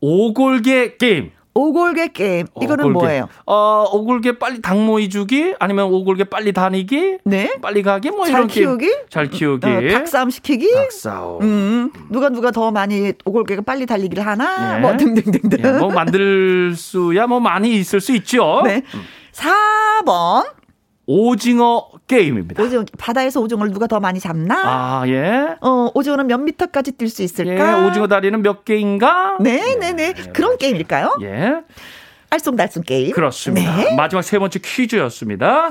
[0.00, 1.30] 오골계 게임.
[1.54, 2.46] 오골계 게임.
[2.60, 2.98] 이거는 오골계.
[3.06, 3.28] 뭐예요?
[3.46, 7.18] 어, 오골계 빨리 닭 모이 주기 아니면 오골계 빨리 다니기?
[7.24, 7.56] 네.
[7.60, 8.86] 빨리 가기 뭐 이런 키우기?
[8.86, 8.98] 게임.
[9.10, 9.66] 잘 키우기.
[9.66, 10.72] 어, 닭싸움 시키기?
[10.72, 11.42] 닭싸움.
[11.42, 11.90] 음.
[12.10, 14.76] 누가 누가 더 많이 오골개가 빨리 달리기를 하나?
[14.76, 14.80] 예.
[14.80, 15.58] 뭐 등등등등.
[15.64, 18.62] 예, 뭐 만들 수야 뭐 많이 있을 수 있죠.
[18.64, 18.82] 네.
[18.94, 19.02] 음.
[19.32, 20.57] 4번.
[21.12, 22.62] 오징어 게임입니다.
[22.62, 24.62] 오징어 바다에서 오징어를 누가 더 많이 잡나?
[24.62, 25.56] 아 예.
[25.62, 27.82] 어 오징어는 몇 미터까지 뛸 수 있을까?
[27.82, 29.38] 예, 오징어 다리는 몇 개인가?
[29.40, 30.14] 네네네 네, 네.
[30.26, 30.32] 예.
[30.32, 31.16] 그런 게임일까요?
[31.22, 31.54] 예.
[32.28, 33.12] 알쏭달쏭 게임.
[33.12, 33.74] 그렇습니다.
[33.76, 33.94] 네.
[33.96, 35.70] 마지막 세 번째 퀴즈였습니다.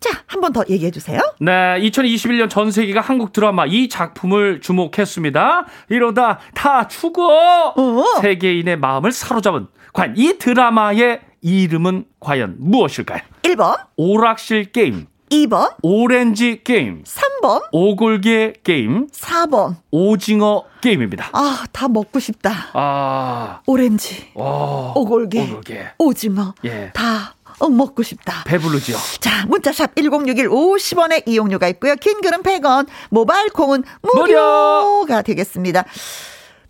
[0.00, 1.20] 자, 한 번 더 얘기해 주세요.
[1.38, 5.66] 네, 2021년 전 세계가 한국 드라마 이 작품을 주목했습니다.
[5.90, 7.74] 이러다 다 죽어!
[7.76, 8.04] 어.
[8.22, 13.20] 세계인의 마음을 사로잡은 과연 이 드라마의 이름은 과연 무엇일까요?
[13.42, 21.30] 1번 오락실 게임 2번 오렌지 게임 3번 오골계 게임 4번 오징어 게임입니다.
[21.32, 22.52] 아, 다 먹고 싶다.
[22.74, 23.60] 아.
[23.66, 24.30] 오렌지.
[24.34, 24.92] 와.
[24.96, 25.40] 오골계.
[25.42, 25.86] 오골계.
[25.98, 26.54] 오징어.
[26.64, 26.90] 예.
[26.92, 28.42] 다 어, 먹고 싶다.
[28.44, 28.96] 배부르죠.
[29.20, 31.94] 자, 문자샵 1061 50원의 이용료가 있고요.
[31.96, 35.22] 긴 글은 100원, 모바일 콩은 무료가 무료.
[35.22, 35.84] 되겠습니다.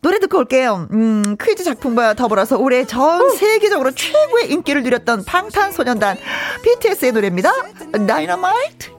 [0.03, 0.89] 노래 듣고 올게요.
[0.93, 6.17] 음, 퀴즈 작품과 더불어서 올해 전 세계적으로 최고의 인기를 누렸던 방탄소년단
[6.65, 7.53] BTS의 노래입니다.
[8.09, 8.91] 다이너마이트.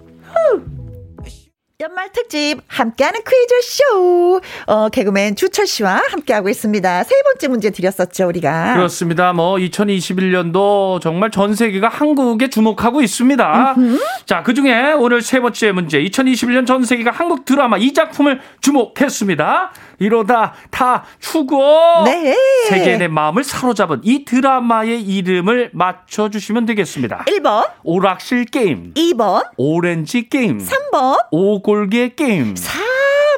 [1.81, 7.03] 연말 특집 함께하는 퀴즈 쇼 어, 개그맨 주철 씨와 함께하고 있습니다.
[7.03, 8.75] 세 번째 문제 드렸었죠 우리가.
[8.75, 9.33] 그렇습니다.
[9.33, 13.75] 뭐 2021년도 정말 전 세계가 한국에 주목하고 있습니다.
[13.77, 13.99] 음흠.
[14.25, 19.73] 자 그중에 오늘 세 번째 문제 2021년 전 세계가 한국 드라마 이 작품을 주목했습니다.
[19.99, 21.62] 이러다 다 추고
[22.06, 22.36] 네.
[22.69, 27.25] 세계의 마음을 사로잡은 이 드라마의 이름을 맞춰 주시면 되겠습니다.
[27.27, 27.69] 1번.
[27.84, 28.93] 오락실 게임.
[28.93, 29.49] 2번.
[29.58, 30.60] 오렌지 게임.
[30.60, 31.17] 3번.
[31.32, 32.56] 오골개 게임.
[32.56, 32.92] 4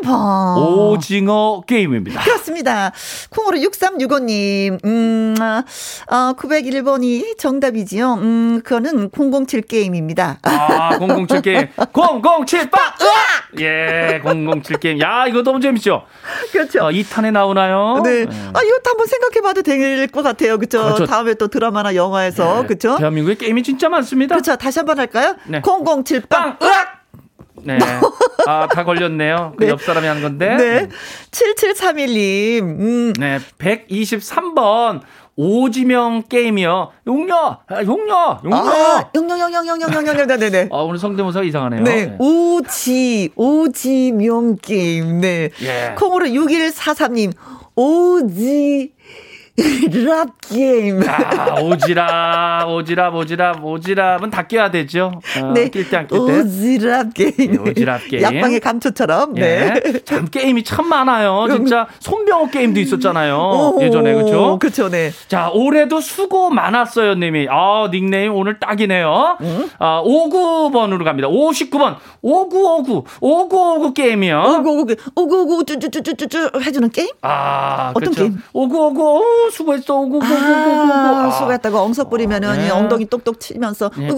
[0.06, 2.22] 번 오징어 게임입니다.
[2.24, 2.92] 그렇습니다.
[3.30, 8.14] 콩으로 6365님 음, 어, 901번이 정답이지요.
[8.16, 10.40] 음, 그거는 007 게임입니다.
[10.44, 11.68] 아, 007 게임.
[11.94, 12.80] 007 빠!
[13.02, 13.60] 으악!
[13.60, 15.00] 예, 007 게임.
[15.02, 16.04] 야, 이거 너무 재밌죠?
[16.52, 16.86] 그렇죠.
[16.86, 18.02] 어, 2탄에 나오나요?
[18.04, 18.26] 네.
[18.26, 18.32] 네.
[18.54, 20.58] 아, 이것도 한번 생각해봐도 될 것 같아요.
[20.58, 20.84] 그렇죠?
[20.84, 21.06] 그렇죠?
[21.06, 22.62] 다음에 또 드라마나 영화에서.
[22.62, 22.68] 네.
[22.68, 22.98] 그렇죠?
[22.98, 24.36] 대한민국에 게임이 진짜 많습니다.
[24.36, 24.56] 그렇죠.
[24.56, 25.36] 다시 한번 할까요?
[25.46, 25.62] 네.
[25.62, 26.58] 007 빵!
[26.62, 27.05] 으악!
[27.64, 27.78] 네.
[28.48, 29.54] 아, 다 걸렸네요.
[29.58, 29.70] 그 네.
[29.70, 30.56] 옆 사람이 한 건데.
[30.56, 30.90] 네.
[31.32, 32.62] 7731님.
[32.62, 33.14] 음.
[33.14, 33.40] 네.
[33.58, 35.02] 123번.
[35.38, 36.92] 오지명 게임이요.
[37.08, 37.36] 용녀,
[37.68, 38.56] 아, 용녀, 용녀.
[38.56, 40.50] 아, 용녀, 용녀, 용녀, 용녀, 용녀, 네네.
[40.50, 40.70] 네.
[40.72, 41.84] 아, 오늘 성대모사 이상하네요.
[41.84, 42.06] 네.
[42.06, 42.16] 네.
[42.20, 45.20] 오지, 오지명 게임.
[45.20, 45.50] 네.
[45.62, 45.96] 예.
[45.98, 47.34] 콩으로 6143님.
[47.76, 48.94] 오지,
[50.06, 51.02] 랍 게임.
[51.08, 55.14] 아, 오지랖, 오지랖, 오지랖, 오지랖은 다 껴야 되죠.
[55.42, 55.70] 어, 네.
[55.70, 56.24] 낄때 안 낄 때.
[56.44, 57.64] 오지랖 게임.
[57.64, 58.22] 네, 오지랖 게임.
[58.24, 59.34] 약방의 감초처럼.
[59.36, 59.74] 네.
[59.86, 60.00] 예.
[60.04, 61.48] 참 게임이 참 많아요.
[61.50, 63.38] 진짜 손병호 게임도 있었잖아요.
[63.38, 64.60] 오, 예전에 그렇죠?
[64.60, 64.90] 그렇죠.
[64.90, 65.12] 네.
[65.30, 67.48] 자, 올해도 수고 많았어요, 님이.
[67.50, 69.38] 아, 닉네임 오늘 딱이네요.
[69.40, 69.70] 음?
[69.80, 71.30] 아, 59번으로 갑니다.
[71.30, 71.96] 59번.
[72.22, 73.06] 5959.
[73.22, 74.38] 5959 게임이요.
[74.42, 74.96] 5959.
[75.16, 77.08] 5959 쭈쭈쭈쭈쭈 해주는 게임?
[77.22, 78.22] 아, 어떤 그렇죠.
[78.24, 78.42] 게임?
[78.54, 79.45] 5959.
[79.52, 79.96] 수고했어.
[79.96, 82.70] 오고, 아, 수고했다고 응석 부리면은 네.
[82.70, 84.10] 엉덩이 똑똑 치면서 네.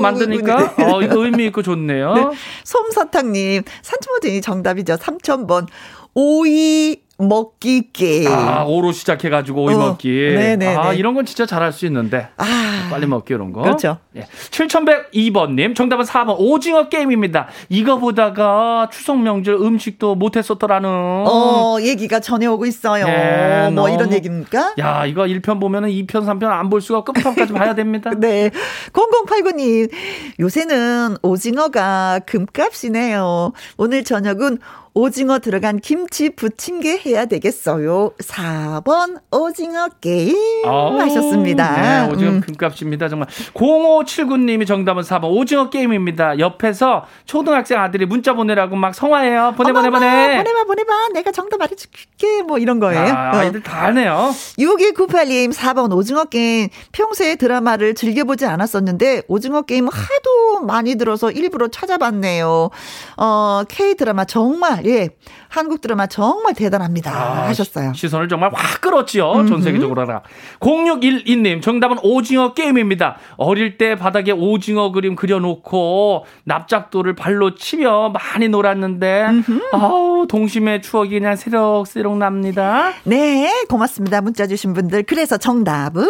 [0.00, 2.14] 만드니까 어, 이거 의미 있고 좋네요.
[2.14, 2.24] 네.
[2.64, 4.94] 솜사탕님 산초모딩이 정답이죠.
[4.96, 5.66] 3,000번.
[6.14, 8.28] 오이 먹기 게임.
[8.28, 10.08] 아, 오로 시작해가지고 오이 어, 먹기.
[10.08, 10.76] 네네.
[10.76, 12.28] 아, 이런 건 진짜 잘할 수 있는데.
[12.36, 12.44] 아.
[12.90, 13.62] 빨리 먹기 이런 거.
[13.62, 13.98] 그렇죠.
[14.16, 14.26] 예.
[14.50, 16.36] 7102번님, 정답은 4번.
[16.38, 17.48] 오징어 게임입니다.
[17.68, 20.88] 이거 보다가 추석 명절 음식도 못했었더라는.
[20.88, 23.04] 어, 얘기가 전해오고 있어요.
[23.08, 24.74] 예, 뭐 너무, 이런 얘기입니까?
[24.78, 28.10] 야, 이거 1편 보면은 2편, 3편 안 볼 수가 끝판까지 봐야 됩니다.
[28.16, 28.50] 네.
[28.92, 29.90] 0089님,
[30.38, 33.52] 요새는 오징어가 금값이네요.
[33.76, 34.58] 오늘 저녁은
[35.02, 38.10] 오징어 들어간 김치 부침개 해야 되겠어요.
[38.18, 40.34] 4번 오징어 게임
[40.66, 42.06] 오, 하셨습니다.
[42.08, 42.40] 네, 오징어 음.
[42.40, 43.08] 금값입니다.
[43.08, 46.40] 정말 0579님이 정답은 4번 오징어 게임입니다.
[46.40, 49.54] 옆에서 초등학생 아들이 문자 보내라고 막 성화해요.
[49.56, 50.36] 보내 보내 보내.
[50.38, 51.08] 보내봐 보내봐.
[51.14, 52.42] 내가 정답 말해줄게.
[52.42, 53.00] 뭐 이런 거예요.
[53.00, 53.38] 아, 어.
[53.38, 54.30] 아이들 다 하네요.
[54.58, 62.70] 6198님 4번 오징어 게임 평소에 드라마를 즐겨보지 않았었는데 오징어 게임 하도 많이 들어서 일부러 찾아봤네요.
[63.16, 65.10] 어 K 드라마 정말 예.
[65.48, 67.12] 한국 드라마 정말 대단합니다.
[67.12, 67.92] 아, 하셨어요.
[67.94, 69.32] 시선을 정말 확 끌었지요.
[69.32, 69.48] 음흠.
[69.48, 70.22] 전 세계적으로 하나.
[70.60, 73.18] 0612님, 정답은 오징어 게임입니다.
[73.36, 79.26] 어릴 때 바닥에 오징어 그림 그려놓고 납작돌을 발로 치며 많이 놀았는데,
[79.72, 82.92] 아우, 동심의 추억이 그냥 새록새록 납니다.
[83.04, 84.20] 네, 고맙습니다.
[84.20, 85.04] 문자 주신 분들.
[85.04, 86.08] 그래서 정답은?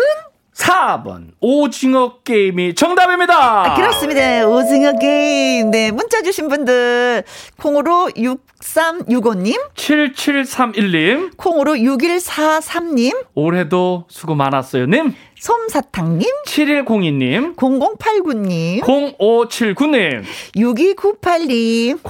[0.59, 3.73] 4번 오징어 게임이 정답입니다.
[3.73, 4.47] 아, 그렇습니다.
[4.47, 5.71] 오징어 게임.
[5.71, 7.23] 네, 문자 주신 분들
[7.61, 15.15] 콩으로 6365님, 7731님, 콩으로 6143님, 올해도 수고 많았어요, 님.
[15.39, 20.25] 솜사탕님, 7102님, 0089님, 0579님,
[20.57, 22.01] 6298님,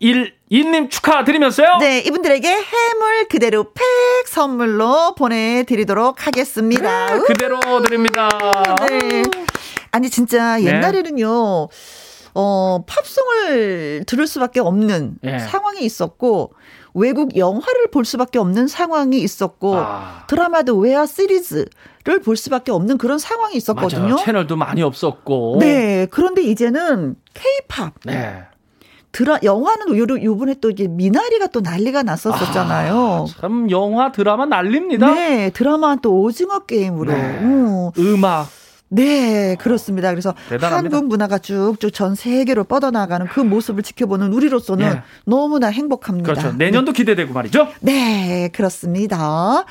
[0.00, 1.78] 061 이님 축하드리면서요.
[1.80, 3.82] 네, 이분들에게 해물 그대로 팩
[4.26, 7.14] 선물로 보내드리도록 하겠습니다.
[7.14, 8.28] 네, 그대로 드립니다.
[8.88, 9.22] 네.
[9.90, 10.66] 아니, 진짜 네.
[10.66, 11.68] 옛날에는요,
[12.34, 15.38] 어, 팝송을 들을 수밖에 없는 네.
[15.40, 16.52] 상황이 있었고,
[16.94, 20.24] 외국 영화를 볼 수밖에 없는 상황이 있었고, 아.
[20.28, 24.02] 드라마도 외화 시리즈를 볼 수밖에 없는 그런 상황이 있었거든요.
[24.02, 24.16] 맞아요.
[24.24, 25.56] 채널도 많이 없었고.
[25.58, 26.06] 네.
[26.10, 27.94] 그런데 이제는 케이팝.
[28.04, 28.44] 네.
[29.16, 33.26] 드라 영화는 요, 요번에 또 이제 미나리가 또 난리가 났었었잖아요.
[33.26, 35.06] 아, 참 영화 드라마 난립니다.
[35.14, 37.12] 네, 드라마 또 오징어 게임으로.
[37.12, 37.38] 네.
[37.40, 37.90] 음.
[37.98, 38.48] 음악
[38.88, 40.10] 네, 그렇습니다.
[40.10, 40.96] 그래서 대단합니다.
[40.96, 45.02] 한국 문화가 쭉쭉 전 세계로 뻗어나가는 그 모습을 지켜보는 우리로서는 예.
[45.24, 46.34] 너무나 행복합니다.
[46.34, 46.52] 그렇죠.
[46.52, 46.98] 내년도 네.
[46.98, 47.68] 기대되고 말이죠.
[47.80, 49.64] 네, 그렇습니다.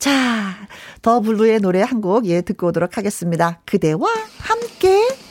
[0.00, 0.56] 자,
[1.02, 3.60] 더 블루의 노래 한 곡 예 듣고 오도록 하겠습니다.
[3.64, 4.08] 그대와
[4.40, 5.27] 함께.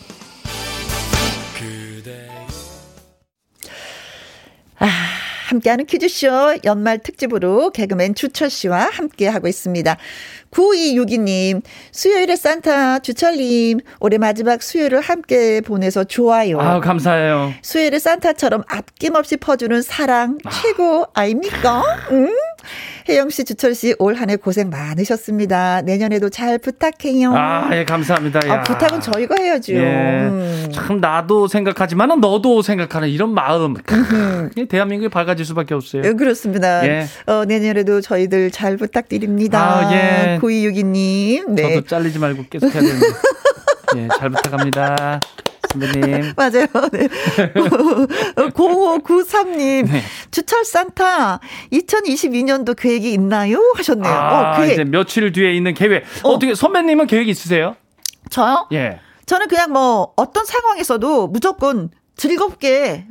[4.80, 4.88] 아.
[5.48, 9.98] 함께하는 퀴즈쇼 연말 특집으로 개그맨 주철 씨와 함께하고 있습니다.
[10.52, 16.60] 9262님, 수요일에 산타 주철님, 올해 마지막 수요일을 함께 보내서 좋아요.
[16.60, 17.54] 아 감사해요.
[17.62, 20.50] 수요일에 산타처럼 아낌없이 퍼주는 사랑 아.
[20.50, 21.84] 최고 아닙니까?
[22.12, 22.30] 응?
[23.10, 25.82] 혜영 씨, 주철 씨, 올 한 해 고생 많으셨습니다.
[25.84, 27.32] 내년에도 잘 부탁해요.
[27.34, 28.42] 아, 예, 감사합니다.
[28.50, 29.74] 아, 부탁은 저희가 해야죠.
[29.74, 29.80] 예.
[29.80, 30.70] 음.
[30.74, 33.76] 참, 나도 생각하지만은 너도 생각하는 이런 마음.
[34.68, 36.02] 대한민국이 밝아질 수밖에 없어요.
[36.04, 36.86] 예, 그렇습니다.
[36.86, 37.06] 예.
[37.28, 39.62] 어, 내년에도 저희들 잘 부탁드립니다.
[39.88, 40.37] 아, 예.
[40.40, 41.50] 9262님.
[41.52, 41.74] 네.
[41.76, 43.06] 저도 잘리지 말고 계속 해야 되는데.
[43.98, 45.20] 예, 잘 부탁합니다.
[45.72, 46.34] 선배님.
[46.36, 46.66] 맞아요.
[46.92, 47.08] 네.
[48.36, 49.92] 0593님.
[49.92, 50.02] 네.
[50.32, 51.40] 주철 산타
[51.72, 53.60] 2022년도 계획이 있나요?
[53.76, 54.12] 하셨네요.
[54.14, 54.74] 아, 어, 계획.
[54.74, 56.04] 이제 며칠 뒤에 있는 계획.
[56.24, 56.30] 어.
[56.30, 57.76] 어떻게 선배님은 계획 있으세요?
[58.30, 58.68] 저요?
[58.74, 59.00] 예.
[59.26, 63.06] 저는 그냥 뭐 어떤 상황에서도 무조건 즐겁게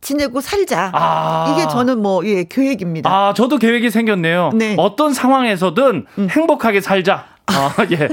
[0.00, 0.90] 지내고 살자.
[0.92, 1.52] 아.
[1.52, 3.10] 이게 저는 뭐, 예, 계획입니다.
[3.10, 4.50] 아, 저도 계획이 생겼네요.
[4.54, 4.74] 네.
[4.78, 6.28] 어떤 상황에서든 음.
[6.30, 7.26] 행복하게 살자.
[7.46, 8.08] 아, 예.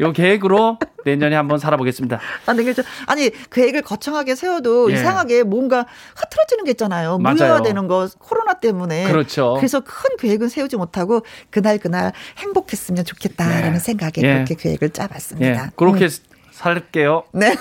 [0.00, 2.18] 요 계획으로 내년에 한번 살아보겠습니다.
[2.46, 2.82] 아, 네, 그렇죠.
[3.06, 4.94] 아니, 계획을 거창하게 세워도 예.
[4.94, 7.18] 이상하게 뭔가 흐트러지는 게 있잖아요.
[7.18, 9.04] 무효화되는 거, 코로나 때문에.
[9.04, 9.54] 그렇죠.
[9.56, 13.78] 그래서 큰 계획은 세우지 못하고 그날 그날 행복했으면 좋겠다라는 예.
[13.78, 14.34] 생각에 예.
[14.34, 15.64] 그렇게 계획을 짜봤습니다.
[15.66, 15.70] 예.
[15.76, 16.10] 그렇게 음.
[16.52, 17.24] 살게요.
[17.32, 17.54] 네.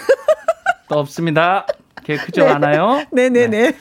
[0.90, 1.66] 또 없습니다.
[2.04, 2.48] 계획 크지 네.
[2.48, 3.06] 않아요?
[3.12, 3.72] 네네네.
[3.72, 3.74] 네.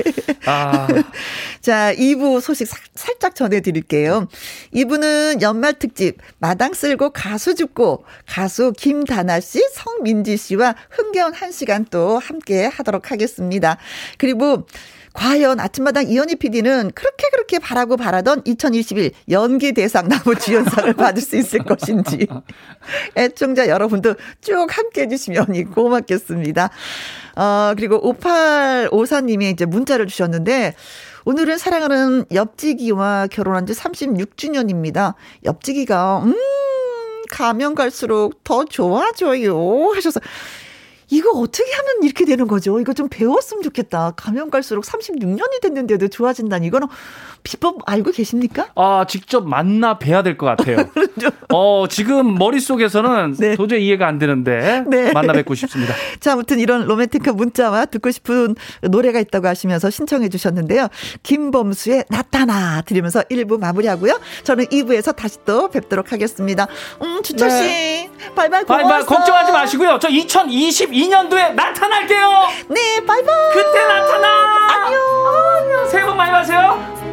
[0.47, 0.87] 아.
[1.61, 4.29] 자, 2부 소식 사, 살짝 전해드릴게요.
[4.75, 11.85] 2부는 연말 특집, 마당 쓸고 가수 죽고, 가수 김다나 씨, 성민지 씨와 흥겨운 한 시간
[11.91, 13.77] 또 함께 하도록 하겠습니다.
[14.19, 14.67] 그리고
[15.13, 21.37] 과연 아침마당 이현희 PD는 그렇게 그렇게 바라고 바라던 2021 연기 대상 나무 주연상을 받을 수
[21.37, 22.29] 있을 것인지
[23.17, 26.71] 애청자 여러분도 쭉 함께 해주시면 고맙겠습니다.
[27.41, 30.75] 어, 그리고 5854님이 이제 문자를 주셨는데
[31.25, 35.15] 오늘은 사랑하는 옆지기와 결혼한 지 36주년입니다.
[35.45, 36.35] 옆지기가 음
[37.31, 40.21] 가면 갈수록 더 좋아져요 하셔서
[41.09, 42.79] 이거 어떻게 하면 이렇게 되는 거죠?
[42.79, 44.13] 이거 좀 배웠으면 좋겠다.
[44.17, 46.89] 가면 갈수록 36년이 됐는데도 좋아진다니 이거는
[47.43, 48.69] 비법 알고 계십니까?
[48.75, 50.77] 아, 직접 만나 뵈야 될 것 같아요.
[50.95, 51.31] 그렇죠.
[51.53, 53.57] 어, 지금 머릿속에서는 네.
[53.57, 55.13] 도저히 이해가 안 되는데 네.
[55.13, 55.95] 만나 뵙고 싶습니다.
[56.21, 60.89] 자, 아무튼 이런 로맨틱한 문자와 듣고 싶은 노래가 있다고 하시면서 신청해 주셨는데요.
[61.23, 64.19] 김범수의 나타나 들으면서 1부 마무리하고요.
[64.45, 66.67] 저는 2부에서 다시 또 뵙도록 하겠습니다.
[67.03, 67.57] 음, 주철 씨.
[67.63, 68.11] 네.
[68.35, 68.65] 바이바이.
[68.65, 69.99] 바이바이 걱정하지 마시고요.
[70.01, 72.29] 저 2022년도에 나타날게요.
[72.69, 73.53] 네, 바이바이.
[73.53, 74.29] 그때 나타나.
[74.87, 75.89] 안녕.
[75.89, 77.10] 새해 복 많이 받으세요.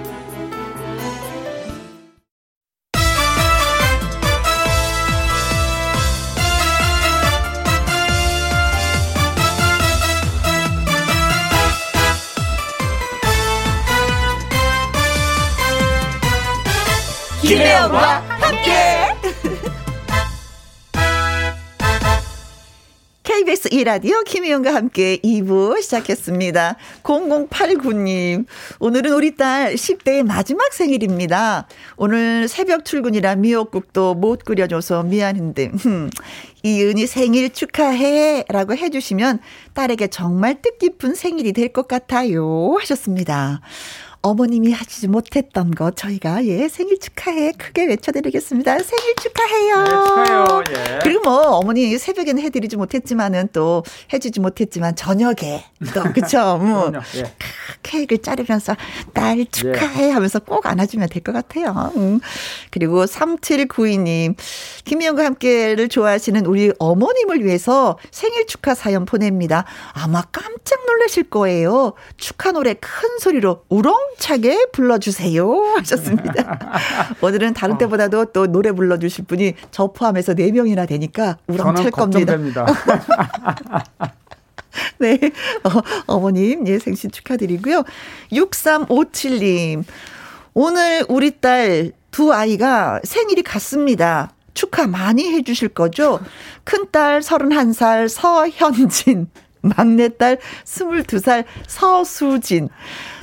[17.48, 18.72] 김혜영과 함께.
[23.24, 26.76] KBS 2라디오 김혜영과 함께 2부 시작했습니다.
[27.04, 28.46] 0089님,
[28.80, 31.68] 오늘은 우리 딸 10대의 마지막 생일입니다.
[31.98, 35.72] 오늘 새벽 출근이라 미역국도 못 끓여줘서 미안한데,
[36.64, 39.40] 이은이 생일 축하해 라고 해주시면
[39.74, 42.76] 딸에게 정말 뜻깊은 생일이 될 것 같아요.
[42.80, 43.62] 하셨습니다.
[44.22, 48.80] 어머님이 하시지 못했던 거 저희가 예 생일 축하해 크게 외쳐드리겠습니다.
[48.80, 49.84] 생일 축하해요.
[49.84, 50.64] 네, 축하해요.
[50.70, 51.00] 예.
[51.04, 57.34] 그리고 뭐 어머니 새벽에는 해드리지 못했지만은 또 해주지 못했지만 저녁에 또 그쵸 뭐 예.
[57.84, 58.76] 케이크를 자르면서
[59.14, 60.12] 딸 축하해 예.
[60.12, 61.92] 하면서 꼭 안아주면 될 것 같아요.
[61.98, 62.20] 음.
[62.72, 64.36] 그리고 3792님
[64.86, 69.66] 김희영과 함께를 좋아하시는 우리 어머님을 위해서 생일 축하 사연 보냅니다.
[69.94, 71.94] 아마 깜짝 놀라실 거예요.
[72.18, 76.60] 축하 노래 큰 소리로 우렁 차게 불러주세요 하셨습니다.
[77.22, 77.78] 오늘은 다른 어.
[77.78, 82.36] 때보다도 또 노래 불러주실 분이 저 포함해서 4명이나 되니까 우렁찰 겁니다.
[85.00, 85.20] 네.
[86.08, 87.84] 어, 머님 예, 생신 축하드리고요.
[88.32, 89.84] 6357님.
[90.54, 94.32] 오늘 우리 딸 두 아이가 생일이 같습니다.
[94.56, 96.20] 축하 많이 해주실 거죠?
[96.64, 99.30] 큰딸 31살 서현진,
[99.62, 102.70] 막내딸 22살 서수진.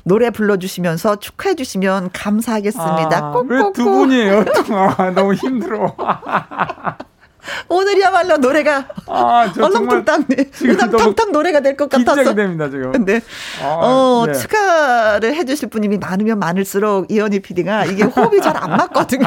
[0.05, 3.19] 노래 불러주시면서 축하해주시면 감사하겠습니다.
[3.19, 4.45] 아, 왜두 분이에요?
[4.99, 5.97] 아, 너무 힘들어.
[7.69, 10.25] 오늘이야말로 노래가 아, 얼렁뚱땅,
[10.63, 12.35] 우당탕탕 노래가 될 것 같아서.
[12.35, 12.93] 됩니다, 지금.
[13.05, 13.21] 네.
[13.63, 14.33] 아, 어, 네.
[14.33, 19.27] 축하를 해주실 분이 많으면 많을수록 이현희 PD가 이게 호흡이 잘 안 맞거든요.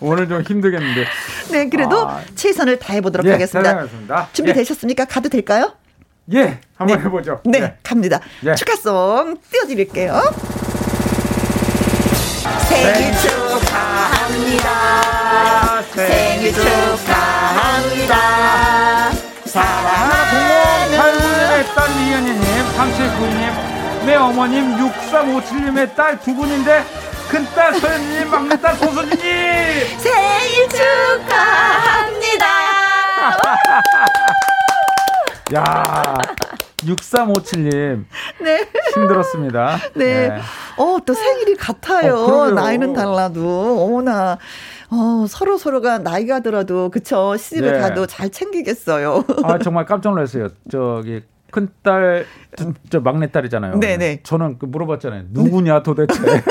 [0.00, 1.04] 오늘 좀 힘들겠는데.
[1.50, 4.28] 네, 그래도 아, 최선을 다해보도록 예, 하겠습니다.
[4.32, 5.02] 준비 되셨습니까?
[5.02, 5.06] 예.
[5.06, 5.72] 가도 될까요?
[6.34, 7.04] 예, 한번 네.
[7.04, 7.40] 해보죠.
[7.44, 7.74] 네, 네.
[7.82, 8.20] 갑니다.
[8.44, 8.54] 예.
[8.54, 10.20] 축하송 띄워드릴게요.
[12.68, 14.68] 생일 축하합니다.
[15.94, 18.14] 생일 축하합니다.
[19.46, 22.42] 사랑하는 0899님의 딸 이현희님,
[22.76, 26.84] 3792님, 내 어머님 6357님의 딸 두 분인데
[27.30, 32.46] 큰딸 소연님, 막내딸 소수진님 생일 축하합니다.
[35.54, 36.14] 야
[36.78, 38.04] 6357님.
[38.42, 38.68] 네.
[38.94, 39.78] 힘들었습니다.
[39.94, 40.28] 네.
[40.28, 40.40] 네.
[40.76, 42.14] 어, 또 생일이 같아요.
[42.14, 43.84] 어, 나이는 달라도.
[43.84, 44.38] 어머나.
[44.90, 47.36] 어, 서로 서로가 나이가 들어도, 그쵸.
[47.36, 47.78] 시집을 네.
[47.80, 49.24] 가도 잘 챙기겠어요.
[49.44, 50.48] 아, 정말 깜짝 놀랐어요.
[50.70, 52.26] 저기, 큰딸,
[52.90, 53.80] 저 막내딸이잖아요.
[53.80, 54.20] 네네.
[54.22, 55.24] 저는 그 물어봤잖아요.
[55.30, 56.14] 누구냐 도대체.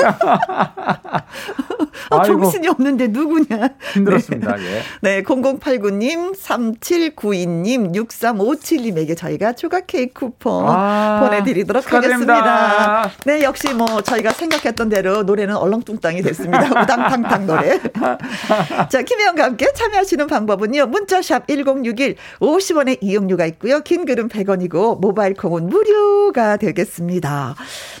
[2.10, 3.68] 어, 정신이 없는데 누구냐.
[3.92, 4.56] 힘들었습니다.
[4.56, 4.62] 네.
[4.64, 4.82] 예.
[5.00, 12.34] 네, 0089님, 3792님, 6357님에게 저희가 추가 케이크 쿠폰 아, 보내드리도록 축하드립니다.
[12.34, 13.10] 하겠습니다.
[13.24, 16.66] 네, 역시 뭐 저희가 생각했던 대로 노래는 얼렁뚱땅이 됐습니다.
[16.82, 17.78] 우당탕탕 노래.
[18.88, 20.86] 자, 김혜영과 함께 참여하시는 방법은요.
[20.86, 23.80] 문자샵 1061, 50원의 이용료가 있고요.
[23.80, 27.54] 긴 글은 100원이고, 모바일 콩은 무료가 되겠습니다.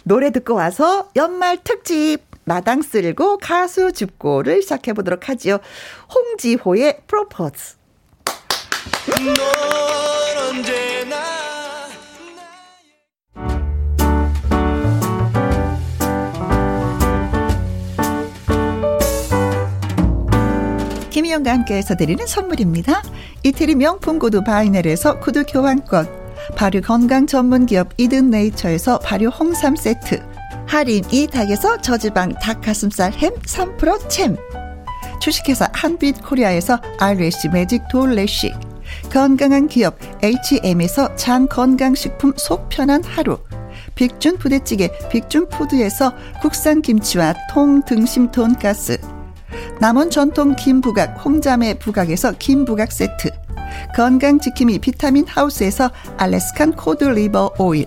[0.04, 5.58] 노래 듣고 와서 연말 특집 마당 쓸고 가수 줍고를 시작해 보도록 하지요.
[6.14, 7.76] 홍지호의 프로포즈.
[21.10, 23.02] 김희영과 함께해서 드리는 선물입니다.
[23.42, 26.08] 이태리 명품 구두 바이넬에서 구두 교환권,
[26.56, 30.22] 발효 건강 전문 기업 이든 네이처에서 발효 홍삼 세트,
[30.68, 34.36] 하림 이닭에서 저지방 닭 가슴살 햄 3% 챔.
[35.18, 38.52] 주식회사 한빛 코리아에서 알래시 매직 돌래시.
[39.10, 43.38] 건강한 기업 H&M에서 장 건강식품 속 편한 하루.
[43.94, 46.12] 빅준 부대찌개 빅준 푸드에서
[46.42, 49.00] 국산 김치와 통 등심 돈가스.
[49.80, 53.30] 남원 전통 김부각 홍자매 부각에서 김부각 세트.
[53.96, 57.86] 건강지킴이 비타민 하우스에서 Alaskan cod liver oil.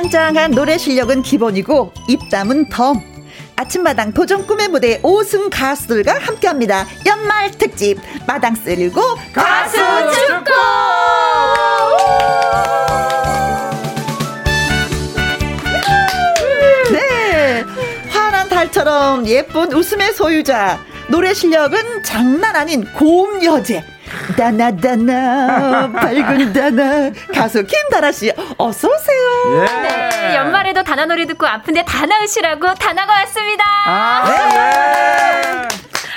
[0.00, 3.02] 짱짱한 노래 실력은 기본이고 입담은 덤.
[3.56, 6.86] 아침마당 도전 꿈의 무대 5승 가수들과 함께합니다.
[7.04, 8.98] 연말 특집 마당 쓸고
[9.34, 10.52] 가수 축구.
[16.92, 17.62] 네,
[18.08, 20.80] 환한 달처럼 예쁜 웃음의 소유자.
[21.08, 23.84] 노래 실력은 장난 아닌 고음 여제.
[24.36, 29.66] 다나다나 밝은 다나 가수 김다나 씨 어서 오세요.
[29.66, 29.82] 예.
[29.82, 33.64] 네 연말에도 다나 노래 듣고 아픈데 다나 으시라고 다나가 왔습니다.
[33.86, 35.69] 아, 네.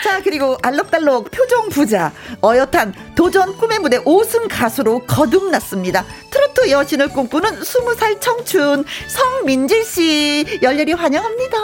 [0.04, 2.12] 자 그리고 알록달록 표정 부자
[2.44, 6.04] 어엿한 도전 꿈의 무대 5승 가수로 거듭났습니다.
[6.30, 11.58] 트로트 여신을 꿈꾸는 20살 청춘 성민질 씨 열렬히 환영합니다.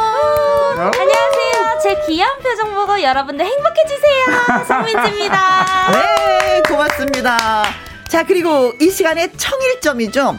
[0.73, 1.79] 안녕하세요.
[1.83, 4.63] 제 귀여운 표정 보고 여러분들 행복해지세요.
[4.65, 5.91] 성민지입니다.
[5.91, 7.63] 네 고맙습니다.
[8.07, 10.35] 자, 그리고 이 시간에 청일점이죠.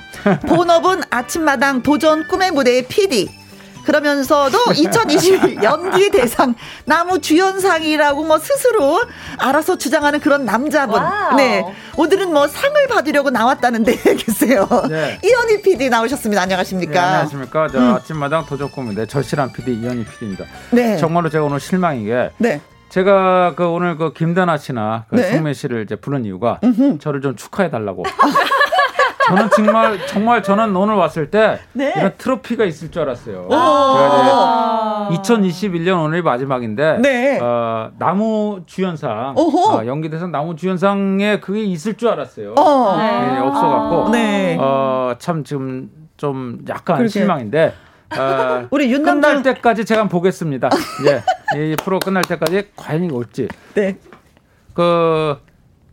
[0.48, 3.39] 본업은 아침마당 도전 꿈의 무대의 PD.
[3.84, 6.54] 그러면서도 2021 연기 대상
[6.84, 9.00] 남우 주연상이라고 뭐 스스로
[9.38, 11.00] 알아서 주장하는 그런 남자분.
[11.00, 11.36] wow.
[11.36, 11.64] 네.
[11.96, 14.68] 오늘은 뭐 상을 받으려고 나왔다는데 계세요.
[14.88, 15.18] 네.
[15.24, 16.42] 이현희 PD 나오셨습니다.
[16.42, 16.92] 안녕하십니까?
[16.92, 17.68] 네, 안녕하십니까?
[17.68, 17.94] 저 음.
[17.94, 20.44] 아침마당 도전 꿈의 무대 절실한 PD 이현희 PD입니다.
[20.70, 20.96] 네.
[20.96, 22.60] 정말로 제가 오늘 실망인 게 네.
[22.88, 25.30] 제가 그 오늘 그 김다나 씨나 그 네.
[25.30, 26.98] 성민 씨를 이제 부른 이유가 음흠.
[26.98, 28.02] 저를 좀 축하해 달라고.
[29.28, 31.92] 저는 정말 정말 저는 오늘 왔을 때 네.
[31.96, 33.46] 이런 트로피가 있을 줄 알았어요.
[33.48, 35.08] 제가 아.
[35.12, 37.38] 2021년 오늘이 마지막인데 네.
[37.40, 42.54] 어, 나무 주연상 어, 연기대상 나무 주연상에 그게 있을 줄 알았어요.
[42.56, 42.96] 어.
[42.98, 44.56] 네, 없어갖고 네.
[44.60, 47.08] 어, 참 지금 좀 약간 그러게.
[47.08, 47.74] 실망인데.
[48.18, 50.68] 어, 우리 윤남주 끝날 때까지 제가 보겠습니다.
[51.56, 53.48] 예, 이 프로 끝날 때까지 과연 이 올지.
[53.74, 53.96] 네.
[54.74, 55.38] 그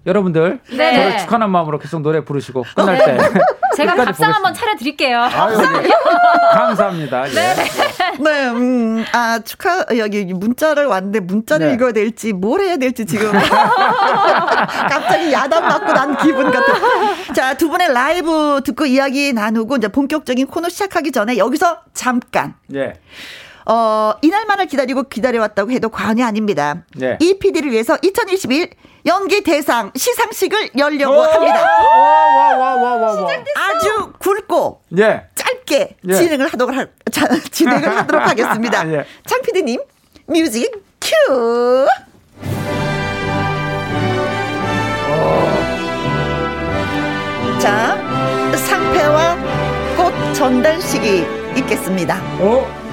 [0.08, 0.96] 여러분들 네.
[0.96, 3.18] 저를 축하하는 마음으로 계속 노래 부르시고 끝날 때
[3.76, 5.20] 제가 밥상 한번 차려드릴게요.
[5.22, 5.90] 아유, 네.
[6.56, 7.26] 감사합니다.
[7.26, 7.56] 네.
[7.56, 8.24] 예.
[8.24, 11.74] 네, 음, 아 축하 여기 문자를 왔는데 문자를 네.
[11.74, 13.32] 읽어야 될지 뭘 해야 될지 지금
[14.90, 16.74] 갑자기 야단 맞고 난 기분 같아.
[17.36, 22.56] 자, 두 분의 라이브 듣고 이야기 나누고 이제 본격적인 코너 시작하기 전에 여기서 잠깐.
[22.68, 22.94] 네.
[23.70, 26.84] 어, 이날만을 기다리고 기다려왔다고 해도 과언이 아닙니다.
[26.96, 27.18] 네.
[27.20, 28.70] 이 PD를 위해서 2021
[29.06, 31.62] 연기 대상 시상식을 열려고 합니다.
[31.62, 33.30] 와, 와, 와, 와, 와.
[33.56, 35.24] 아주 굵고 예.
[35.36, 36.14] 짧게 예.
[36.14, 38.90] 진행을 하도록 하, 자, 진행을 하도록 하겠습니다.
[38.92, 39.06] 예.
[39.26, 39.82] 장 PD님
[40.28, 40.72] music
[41.02, 41.88] cue.
[47.60, 47.98] 자,
[48.56, 49.36] 상패와
[49.98, 51.26] 꽃 전달식이
[51.58, 52.22] 있겠습니다.
[52.40, 52.87] 어?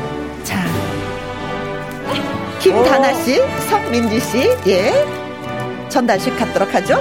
[2.65, 5.07] 자, 김다나 씨, 성민지 씨, 예.
[5.91, 6.99] 전달식 갖도록 하죠.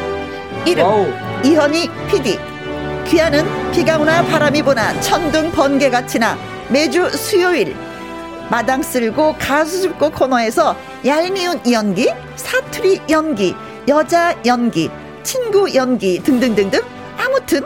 [0.65, 1.07] 이름, wow.
[1.41, 2.37] 이현희 PD.
[3.07, 6.37] 귀하는 비가 오나 바람이 부나 천둥 번개가 치나
[6.69, 7.75] 매주 수요일
[8.49, 13.55] 마당 쓸고 가수 쓸고 코너에서 얄미운 연기, 사투리 연기,
[13.87, 14.89] 여자 연기,
[15.23, 16.81] 친구 연기 등등등등
[17.17, 17.61] 아무튼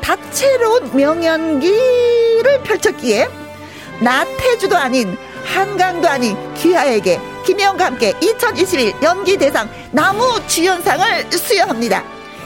[0.00, 3.28] 다채로운 명연기를 펼쳤기에
[4.00, 12.02] 나태주도 아닌 한강도 아닌 귀하에게 김혜영과 함께 2021 연기대상 나무 주연상을 수여합니다.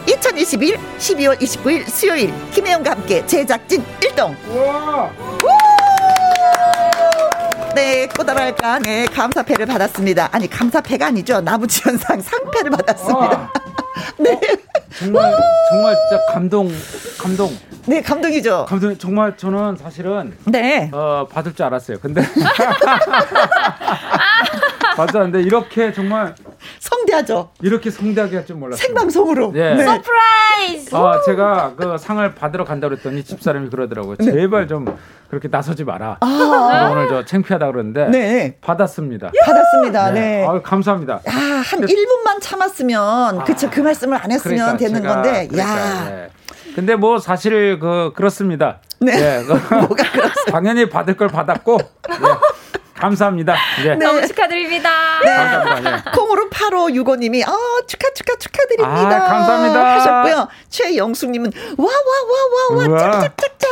[0.07, 4.35] 2021 12월 29일 수요일 김혜영과 함께 제작진 1동.
[7.75, 10.29] 네, 꼬다랄까, 네, 감사패를 받았습니다.
[10.31, 11.41] 아니, 감사패가 아니죠.
[11.41, 13.53] 나무주연상 상패를 받았습니다.
[14.19, 14.33] 네.
[14.33, 14.39] 어,
[14.97, 15.35] 정말,
[15.71, 16.73] 정말 진짜 감동,
[17.19, 17.59] 감동.
[17.87, 18.67] 네, 감동이죠.
[18.69, 18.97] 감동.
[18.97, 20.89] 정말 저는 사실은 네.
[20.93, 21.99] 어, 받을 줄 알았어요.
[22.01, 22.23] 근데
[24.97, 26.35] 맞았는데 이렇게 정말
[26.79, 27.51] 성대하죠.
[27.63, 28.85] 이렇게 성대하게 할 줄 몰랐어요.
[28.87, 29.53] 생방송으로.
[29.53, 29.75] 네.
[29.75, 29.85] 네.
[29.85, 30.95] surprise.
[30.95, 34.17] 아, 제가 그 상을 받으러 간다 그랬더니 집사람이 그러더라고요.
[34.17, 34.25] 네.
[34.33, 34.85] 제발 좀
[35.31, 36.19] 그렇게 나서지 마라.
[36.21, 38.57] 아~ 오늘 저 창피하다 그러는데 네.
[38.61, 39.31] 받았습니다.
[39.47, 40.11] 받았습니다.
[40.13, 40.21] 네.
[40.21, 40.47] 네.
[40.47, 41.21] 아, 감사합니다.
[41.27, 45.49] 아, 한 1분만 참았으면 아, 그쵸 그 말씀을 안 했으면 그러니까 되는 제가, 건데.
[45.49, 46.09] 그러니까, 야.
[46.11, 46.29] 네.
[46.75, 48.81] 근데 뭐 사실 그 그렇습니다.
[49.01, 49.13] 네.
[49.17, 49.43] 네.
[49.71, 50.05] 뭐가
[50.51, 52.17] 당연히 받을 걸 받았고 네.
[53.09, 53.55] 감사합니다.
[53.85, 53.95] 네.
[53.97, 54.91] 너무 축하드립니다.
[55.25, 55.31] 네.
[55.31, 55.91] 감사합니다.
[55.97, 56.11] 네.
[56.15, 57.53] 콩으로 8565님이 아
[57.87, 59.17] 축하 축하 축하드립니다.
[59.17, 59.95] 아, 감사합니다.
[59.97, 60.49] 하셨고요.
[60.71, 63.71] 최영숙님은 와 와 와 와와 짝짝짝짝.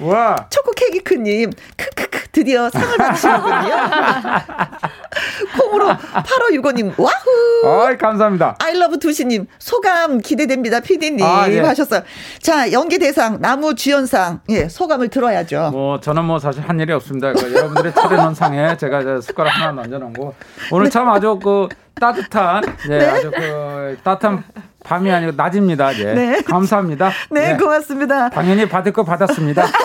[0.00, 0.46] 와.
[0.50, 3.74] 초코 케이크님 크크크 드디어 상을 받으시는군요.
[5.58, 7.66] 콩으로 8565님 와후.
[7.66, 8.56] 아 감사합니다.
[8.60, 10.80] 아이러브 두시님 소감 기대됩니다.
[10.80, 11.60] 피디님 아, 예.
[11.60, 12.02] 하셨어요.
[12.40, 15.70] 자 연기 대상 나무 주연상 예 소감을 들어야죠.
[15.72, 17.32] 뭐 저는 뭐 사실 한 일이 없습니다.
[17.32, 20.34] 그 여러분들의 차려놓은 상에 제가 숟가락 하나 얹어놓고
[20.72, 20.90] 오늘 네.
[20.90, 23.06] 참 아주 그 따뜻한 예, 네.
[23.08, 24.42] 아주 그 따뜻한
[24.84, 25.96] 밤이 아니고 낮입니다.
[25.98, 26.14] 예.
[26.14, 26.42] 네.
[26.42, 27.10] 감사합니다.
[27.30, 28.30] 네, 네, 고맙습니다.
[28.30, 29.64] 당연히 받을 거 받았습니다.
[29.64, 29.70] 네.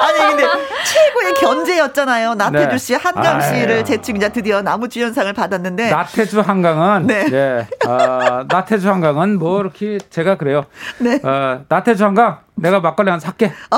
[0.00, 0.44] 아니 근데
[0.84, 2.34] 최고의 견제였잖아요.
[2.34, 2.98] 나태주 씨, 네.
[3.00, 7.66] 한강 씨를 제치고 이제 드디어 나무주연상을 받았는데 나태주 한강은 네, 네.
[7.86, 10.64] 어, 나태주 한강은 뭐 이렇게 제가 그래요.
[10.98, 11.20] 네.
[11.22, 13.52] 어, 나태주 한강 내가 막걸리 한 살게.
[13.70, 13.76] 어?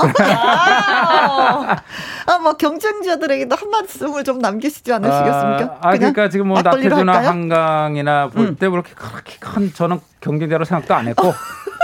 [2.27, 5.79] 아, 뭐 경쟁자들에게도 한 말씀을 좀 남기시지 않으시겠습니까?
[5.81, 8.71] 아, 아 그러니까 지금 뭐 나태주나 한강이나 볼때 음.
[8.73, 11.33] 그렇게 그렇게 큰 저는 경쟁자로 생각도 안 했고.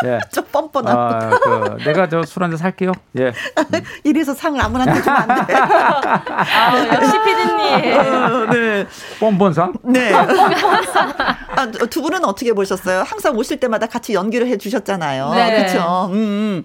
[0.05, 0.21] 예.
[0.33, 0.97] 좀 뻔뻔한.
[0.97, 2.93] 아, 그, 내가 저 술 한 잔 살게요.
[3.19, 3.33] 예.
[4.05, 5.55] 이래서 상을 아무나한테 주면 안 돼.
[5.57, 7.99] 아, 역시 피디님.
[7.99, 8.87] 어, 네.
[9.19, 9.73] 뻔뻔상?
[9.83, 10.13] 네.
[11.59, 13.03] 아, 두 분은 어떻게 보셨어요?
[13.05, 15.35] 항상 오실 때마다 같이 연기를 해 주셨잖아요.
[15.35, 15.57] 네.
[15.57, 16.09] 그렇죠.
[16.13, 16.65] 음.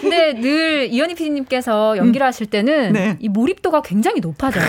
[0.00, 2.28] 근데 늘 이현희 PD님께서 연기를 음.
[2.28, 3.16] 하실 때는 네.
[3.20, 4.64] 이 몰입도가 굉장히 높아져요.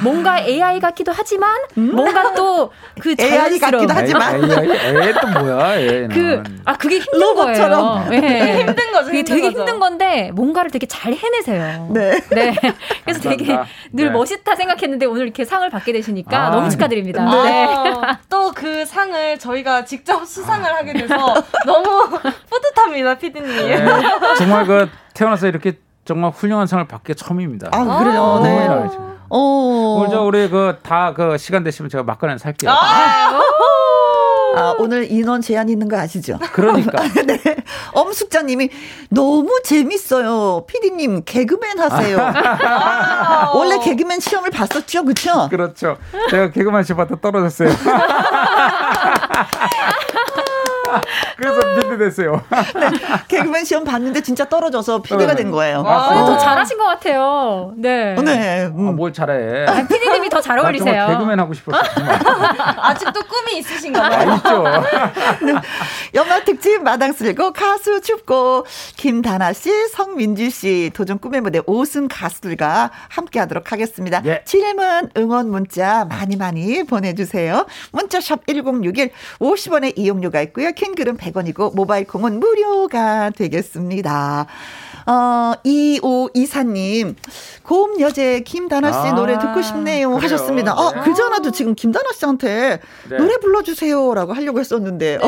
[0.00, 0.02] 아.
[0.02, 1.94] 뭔가 AI 같기도 하지만 음?
[1.94, 2.70] 뭔가 또
[3.00, 5.76] 그 AI 같기도 하지만 AI, AI 또 뭐야?
[5.78, 6.08] AI는.
[6.08, 8.06] 그, 아 그게 힘든 거예요.
[8.10, 8.58] 네.
[8.58, 9.06] 힘든 거죠.
[9.06, 9.58] 그게 되게 거죠.
[9.60, 11.88] 힘든 건데 뭔가를 되게 잘 해내세요.
[11.92, 12.20] 네.
[12.30, 12.54] 네.
[13.04, 13.58] 그래서 되게
[13.92, 14.10] 늘 네.
[14.10, 17.24] 멋있다 생각했는데 오늘 이렇게 상을 받게 되시니까 아, 너무 축하드립니다.
[17.24, 17.66] 네.
[17.66, 17.94] 네.
[18.28, 21.16] 또그 상을 저희가 직접 수상을 하게 돼서
[21.64, 22.08] 너무
[22.50, 23.48] 뿌듯합니다, 피디님.
[23.56, 23.84] 네.
[24.36, 25.78] 정말 그 태어나서 이렇게
[26.10, 27.68] 정말 훌륭한 상을 받기 처음입니다.
[27.70, 28.40] 아, 그래요?
[28.42, 28.66] 네.
[29.28, 29.38] 어.
[29.96, 32.68] 오늘 저 우리 그 다그 그 시간 되시면 제가 막걸리 살게요.
[32.68, 33.40] 아~
[34.56, 36.36] 아, 오늘 인원 제한 있는 거 아시죠?
[36.52, 37.00] 그러니까.
[37.24, 37.38] 네.
[37.92, 38.70] 엄숙자님이
[39.08, 40.64] 너무 재밌어요.
[40.66, 42.18] 피디님 개그맨 하세요.
[43.54, 45.48] 원래 개그맨 시험을 봤었죠, 그렇죠?
[45.48, 45.96] 그렇죠.
[46.28, 47.70] 제가 개그맨 시험 봤다 떨어졌어요.
[51.36, 52.42] 그래서 피디 됐어요.
[52.50, 52.90] 네,
[53.28, 55.84] 개그맨 시험 봤는데 진짜 떨어져서 피디가 된 거예요.
[55.86, 57.72] 아, 더 잘하신 것 같아요.
[57.76, 58.14] 네.
[58.16, 58.66] 네.
[58.66, 58.88] 음.
[58.88, 59.66] 아, 뭘 잘해.
[59.66, 61.06] 아, 피디님이 더 잘 어울리세요.
[61.08, 61.78] 개그맨 하고 싶었어.
[62.80, 64.30] 아직도 꿈이 있으신가 봐요.
[64.30, 65.44] 아, 있죠.
[65.46, 65.52] 네.
[66.14, 68.64] 연말 특집 마당 쓸고 가수 춥고
[68.96, 74.22] 김다나 씨, 성민주 씨 도전 꿈의 무대 5승 가수들과 함께 하도록 하겠습니다.
[74.24, 74.42] 예.
[74.44, 77.66] 질문 응원 문자 많이 많이 보내주세요.
[77.92, 79.10] 문자샵 1061
[79.40, 80.72] 50원의 이용료가 있고요.
[80.80, 84.46] 킹글은 100원이고 모바일 콩은 무료가 되겠습니다.
[85.06, 87.16] 어, 2524님,
[87.62, 90.22] 고음 여제 김다나 씨 아, 노래 듣고 싶네요 그래요.
[90.22, 90.72] 하셨습니다.
[90.72, 91.00] 아, 네.
[91.00, 93.16] 어, 그전에도 지금 김다나 씨한테 네.
[93.18, 95.18] 노래 불러주세요라고 하려고 했었는데.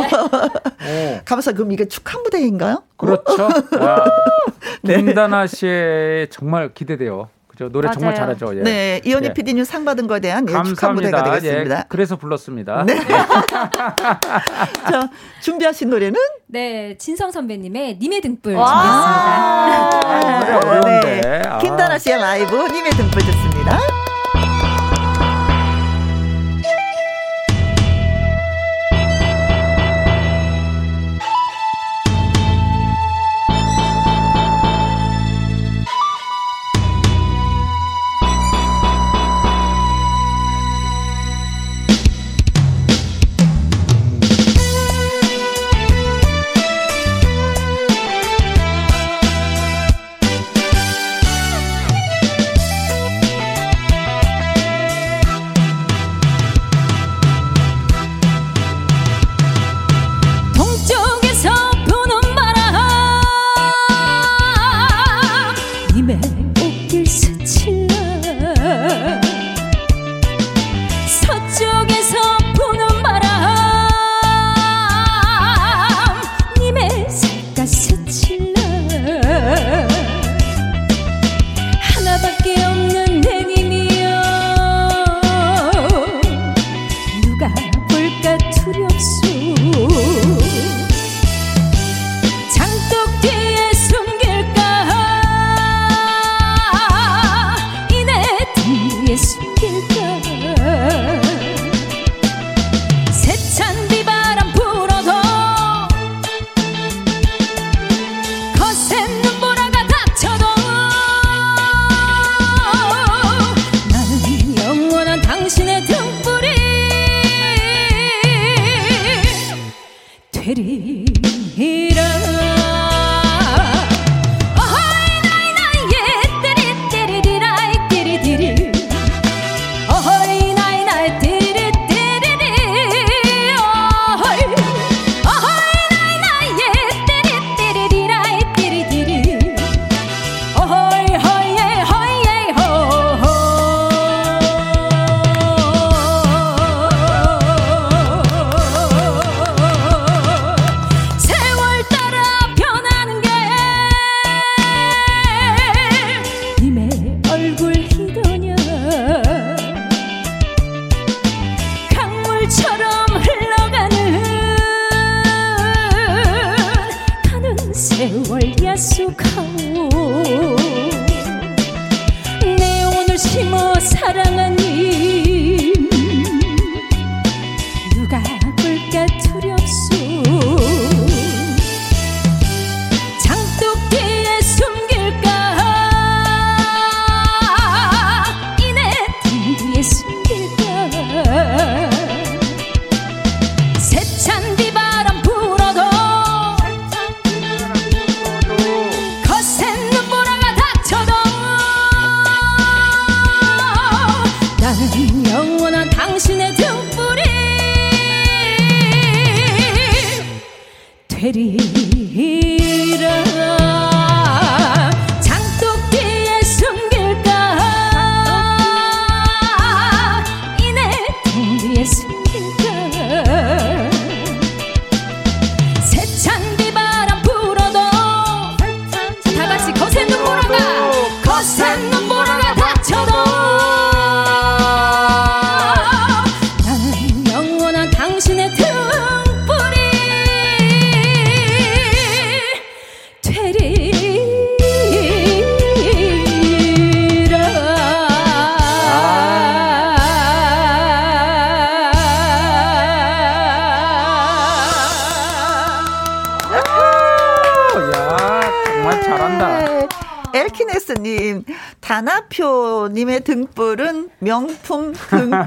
[0.80, 1.22] 네.
[1.26, 2.84] 감사, 그럼 이게 축하 무대인가요?
[2.96, 3.48] 그렇죠.
[4.82, 4.96] 네.
[4.96, 7.28] 김다나 씨의 정말 기대돼요.
[7.70, 7.94] 노래 맞아요.
[7.94, 8.58] 정말 잘하죠.
[8.58, 8.62] 예.
[8.62, 9.34] 네, 이현희 예.
[9.34, 11.78] PD님 상 받은 거에 대한 예, 축하 무대가 되겠습니다.
[11.78, 12.84] 예, 그래서 불렀습니다.
[12.84, 12.98] 네.
[14.90, 15.10] 자,
[15.42, 16.18] 준비하신 노래는?
[16.46, 18.72] 네, 진성 선배님의 님의 등불 준비했습니다.
[20.04, 23.51] 아, 네, 김다나 씨의 라이브 님의 등불 듣습니다.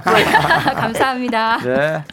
[0.76, 1.58] 감사합니다.
[1.64, 2.04] 네,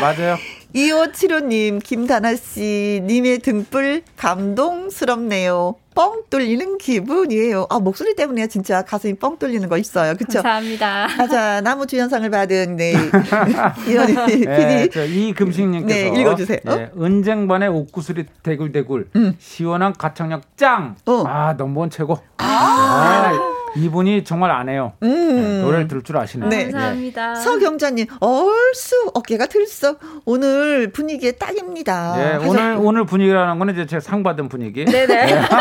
[0.00, 0.36] 맞아요.
[0.74, 5.74] 2575님, 김다나씨, 님의 등불 감동스럽네요.
[5.94, 7.66] 뻥 뚫리는 기분이에요.
[7.68, 10.14] 아, 목소리 때문에 진짜 가슴이 뻥 뚫리는 거 있어요.
[10.14, 10.40] 그쵸?
[10.40, 11.08] 감사합니다.
[11.08, 12.94] 가자, 나무 주연상을 받은, 네.
[13.86, 15.28] 이현희 네, PD.
[15.28, 16.14] 이금식님께서.
[16.14, 16.60] 네, 읽어주세요.
[16.64, 19.10] 네, 은쟁반의 옥구슬이 대굴대굴.
[19.16, 19.34] 음.
[19.38, 20.96] 시원한 가창력 짱.
[21.04, 21.24] 어.
[21.26, 22.18] 아, 넘버원 최고.
[22.38, 22.44] 아.
[22.44, 23.61] 아.
[23.76, 24.92] 이분이 정말 안 해요.
[25.02, 25.08] 음.
[25.08, 26.48] 네, 노래를 들을 줄 아시네요.
[26.48, 26.70] 네.
[26.70, 27.34] 감사합니다.
[27.36, 29.98] 서경자님, 얼쑤 어깨가 들썩.
[30.24, 32.14] 오늘 분위기에 딱입니다.
[32.16, 34.84] 네, 오늘 오늘 분위기라는 거는 이제 제가 상 받은 분위기.
[34.84, 35.06] 네네.
[35.06, 35.42] 네.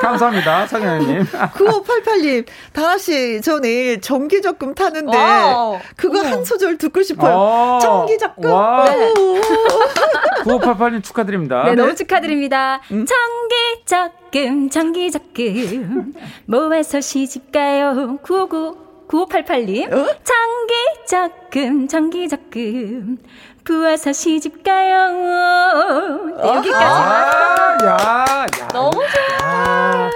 [0.00, 1.24] 감사합니다, 서경님.
[1.24, 5.78] 9588님, 다나씨, 저 내일 정기적금 타는데 wow.
[5.96, 7.34] 그거 한 소절 듣고 싶어요.
[7.36, 7.78] 어.
[7.82, 8.50] 정기적금.
[8.50, 8.84] 와.
[8.84, 9.12] 네.
[10.44, 11.64] 9588님 축하드립니다.
[11.64, 12.80] 네, 너무 축하드립니다.
[12.90, 13.04] 음?
[13.06, 14.37] 정기적금,
[14.70, 16.14] 정기적금.
[16.46, 18.18] 모아서 시집가요.
[18.22, 18.88] 959.
[19.08, 19.90] 9588님.
[19.92, 20.06] 어?
[21.08, 23.18] 정기적금, 정기적금.
[23.64, 25.08] 부어서 시집 가요.
[26.36, 26.84] 네, 여기까지.
[26.84, 28.68] 아, 야, 야.
[28.72, 30.10] 너무 좋아.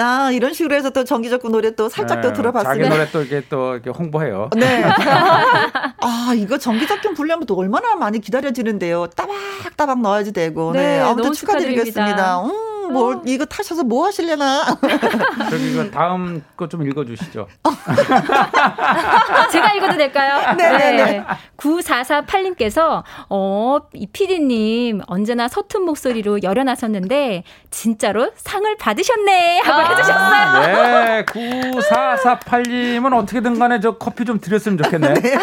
[0.00, 3.20] 나 이런 식으로 해서 또 정기적금 노래 또 살짝 네, 또 들어봤으면 자기 노래 또
[3.20, 4.48] 이렇게 또 이렇게 홍보해요.
[4.56, 4.82] 네.
[6.00, 9.08] 아 이거 정기적금 불려면 또 얼마나 많이 기다려지는데요.
[9.08, 10.72] 따박따박 넣어야지 되고.
[10.72, 12.44] 네, 네 아무튼 축하드리겠습니다.
[12.44, 12.70] 음.
[12.90, 13.22] 뭐 어.
[13.24, 14.64] 이거 타셔서 뭐 하실래나?
[15.50, 17.48] 저기 이거 다음 거 좀 읽어주시죠.
[19.50, 20.54] 제가 읽어도 될까요?
[20.56, 21.04] 네네네.
[21.04, 21.24] 네.
[21.56, 30.60] 9448님께서 어, 이 PD님 언제나 서툰 목소리로 열어나섰는데 진짜로 상을 받으셨네 하고 아~ 해주셨어요.
[30.60, 35.14] 네, 9448님은 어떻게든 간에 저 커피 좀 드렸으면 좋겠네.
[35.20, 35.36] 네.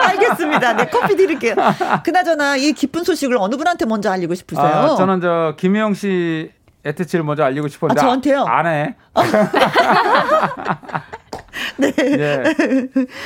[0.00, 0.72] 알겠습니다.
[0.74, 1.54] 네, 커피 드릴게요.
[2.04, 4.64] 그나저나 이 기쁜 소식을 어느 분한테 먼저 알리고 싶으세요?
[4.64, 6.50] 아, 저는 저 김영 씨
[6.84, 8.44] 에트치를 먼저 알리고 싶었는데 아, 저한테요?
[8.44, 8.94] 안 해.
[11.76, 11.90] 네.
[11.92, 12.44] 네.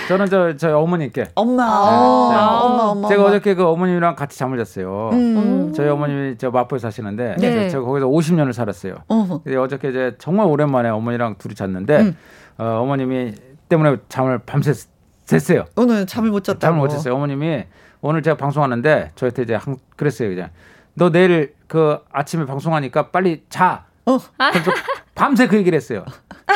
[0.09, 1.27] 저는 저, 저희 어머님께.
[1.35, 1.65] 엄마.
[1.65, 2.37] 네.
[2.37, 2.43] 네.
[2.43, 3.09] 엄마, 엄마.
[3.09, 5.11] 제가 어저께 그 어머님이랑 같이 잠을 잤어요.
[5.13, 5.73] 음.
[5.75, 7.69] 저희 어머님이 저 마포에 사시는데, 네.
[7.69, 8.97] 제가 거기서 50년을 살았어요.
[9.09, 9.41] 어.
[9.45, 12.17] 근데 어저께 이제 정말 오랜만에 어머니랑 둘이 잤는데, 음.
[12.59, 13.35] 어, 어머님이
[13.69, 14.73] 때문에 잠을 밤새
[15.25, 15.67] 잤어요.
[15.77, 16.61] 오늘 잠을 못 잤다고.
[16.61, 17.15] 잠을 못 잤어요.
[17.15, 17.65] 어머님이
[18.01, 20.29] 오늘 제가 방송하는데, 저한테 이제 한, 그랬어요.
[20.31, 20.51] 그냥.
[20.95, 23.85] 너 내일 그 아침에 방송하니까 빨리 자.
[24.13, 24.19] 어.
[24.53, 24.73] 그래서
[25.15, 26.05] 밤새 그 얘기를 했어요.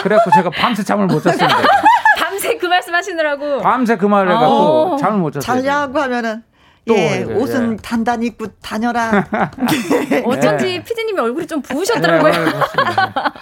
[0.03, 1.57] 그래갖고 제가 밤새 잠을 못 잤습니다.
[2.19, 3.61] 밤새 그 말씀 하시느라고.
[3.61, 4.55] 밤새 그 말을 해갖고
[4.95, 4.97] 어.
[4.97, 5.63] 잠을 못 잤어요.
[5.63, 6.43] 자려고 하면은
[6.91, 7.77] 예, 옷은 예.
[7.77, 9.25] 단단히 입고 다녀라.
[10.25, 10.83] 어쩐지 네.
[10.83, 12.33] 피디님이 얼굴이 좀 부으셨더라고요.
[12.33, 12.53] 네,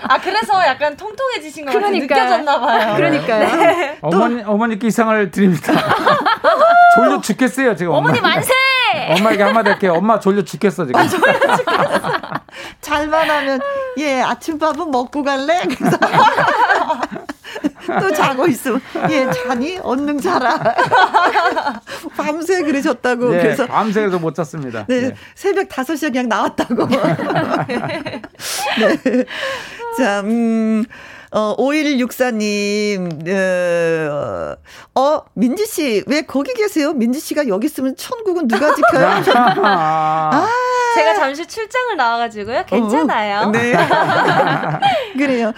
[0.02, 2.14] 아 그래서 약간 통통해지신 거 그러니까.
[2.16, 2.96] 느껴졌나 봐요.
[3.00, 3.56] 그러니까요.
[3.56, 3.98] 네.
[4.02, 5.72] 어머니 어머니께 이상을 드립니다.
[6.96, 7.92] 졸려 죽겠어요 지금.
[7.94, 8.30] 어머니 엄마.
[8.34, 8.52] 만세!
[9.16, 9.94] 엄마에게 한마디 할게요.
[9.94, 11.00] 엄마 졸려 죽겠어 지금.
[11.00, 12.20] 아, 졸려 죽겠어.
[12.82, 13.60] 잘만 하면
[13.98, 15.62] 예 아침밥은 먹고 갈래?
[15.64, 15.96] 그래서
[18.00, 18.80] 또 자고 있으면
[19.10, 20.58] 예 자니 얼른 자라.
[22.16, 23.30] 밤새 그러셨다고.
[23.30, 24.86] 네, 그래서 밤새도 못 잤습니다.
[24.88, 25.14] 네, 네.
[25.34, 26.86] 새벽 5시에 그냥 나왔다고.
[27.68, 28.22] 네.
[29.98, 30.84] 자, 음.
[31.32, 34.56] 어, 5164님, 어,
[35.00, 36.92] 어, 민지 씨, 왜 거기 계세요?
[36.92, 39.06] 민지 씨가 여기 있으면 천국은 누가 지켜요?
[39.64, 40.48] 아.
[40.96, 42.64] 제가 잠시 출장을 나와가지고요.
[42.66, 43.46] 괜찮아요.
[43.46, 43.76] 어, 네.
[45.16, 45.52] 그래요.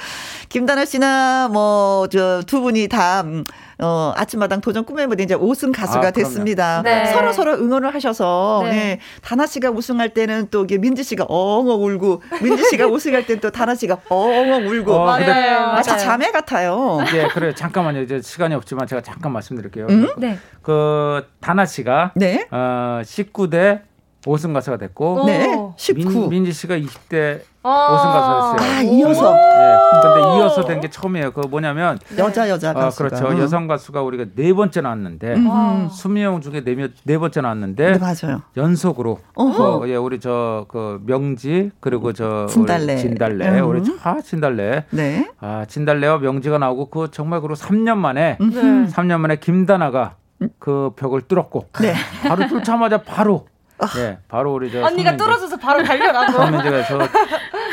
[0.53, 3.43] 김다나 씨나 뭐, 저 두 분이 다, 음,
[3.79, 6.83] 어, 아침마당 도전 꿈의 무대 이제 5승 가수가 아, 됐습니다.
[6.83, 7.07] 네.
[7.07, 8.71] 서로 서로 응원을 하셔서 네.
[8.71, 8.99] 네.
[9.23, 13.51] 다나 씨가 우승할 때는 또 이게 민지 씨가 엉엉 울고 민지 씨가 우승할 때는 또
[13.51, 15.73] 다나 씨가 엉엉 울고 어, 맞아요.
[15.73, 16.99] 마치 자매 같아요.
[17.15, 18.03] 예, 그래 잠깐만요.
[18.03, 19.87] 이제 시간이 없지만 제가 잠깐 말씀드릴게요.
[19.89, 20.09] 음?
[20.19, 20.37] 네.
[20.61, 22.47] 그 다나 씨가 네.
[22.51, 23.81] 어, 19대
[24.25, 25.47] 5승 가수가 됐고 네.
[25.77, 26.29] 19.
[26.29, 28.79] 민, 지 씨가 20대 아~ 5승 가수였어요.
[28.79, 29.33] 아, 이어서.
[29.33, 29.77] 네.
[30.03, 31.33] 근데 이어서 된 게 처음이에요.
[31.33, 33.03] 그 뭐냐면 여자 여자 가수.
[33.05, 33.29] 어, 그렇죠.
[33.29, 33.39] 음.
[33.39, 35.89] 여성 가수가 우리가 네 번째 나왔는데 음.
[35.89, 38.43] 20명 중에 네, 네 번째 나왔는데 네, 맞아요.
[38.57, 43.69] 연속으로 어, 예, 우리 저 그 명지 그리고 저 진달래 진달래 음.
[43.69, 44.85] 우리 아 진달래.
[44.91, 45.29] 네.
[45.41, 48.47] 아, 진달래와 명지가 나오고 그 정말 그리고 3년 만에 네.
[48.87, 50.17] 3년 만에 김다나가
[50.59, 51.95] 그 벽을 뚫었고 네.
[52.27, 53.47] 바로 뚫자마자 바로
[53.95, 56.33] 네, 바로 우리 저 언니가 떨어져서 바로 달려가고.
[56.33, 57.09] 손민지가 저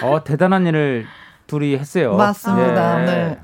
[0.07, 1.05] 어, 대단한 일을
[1.47, 2.15] 둘이 했어요.
[2.15, 2.99] 맞습니다.
[2.99, 3.05] 네.
[3.05, 3.39] 네.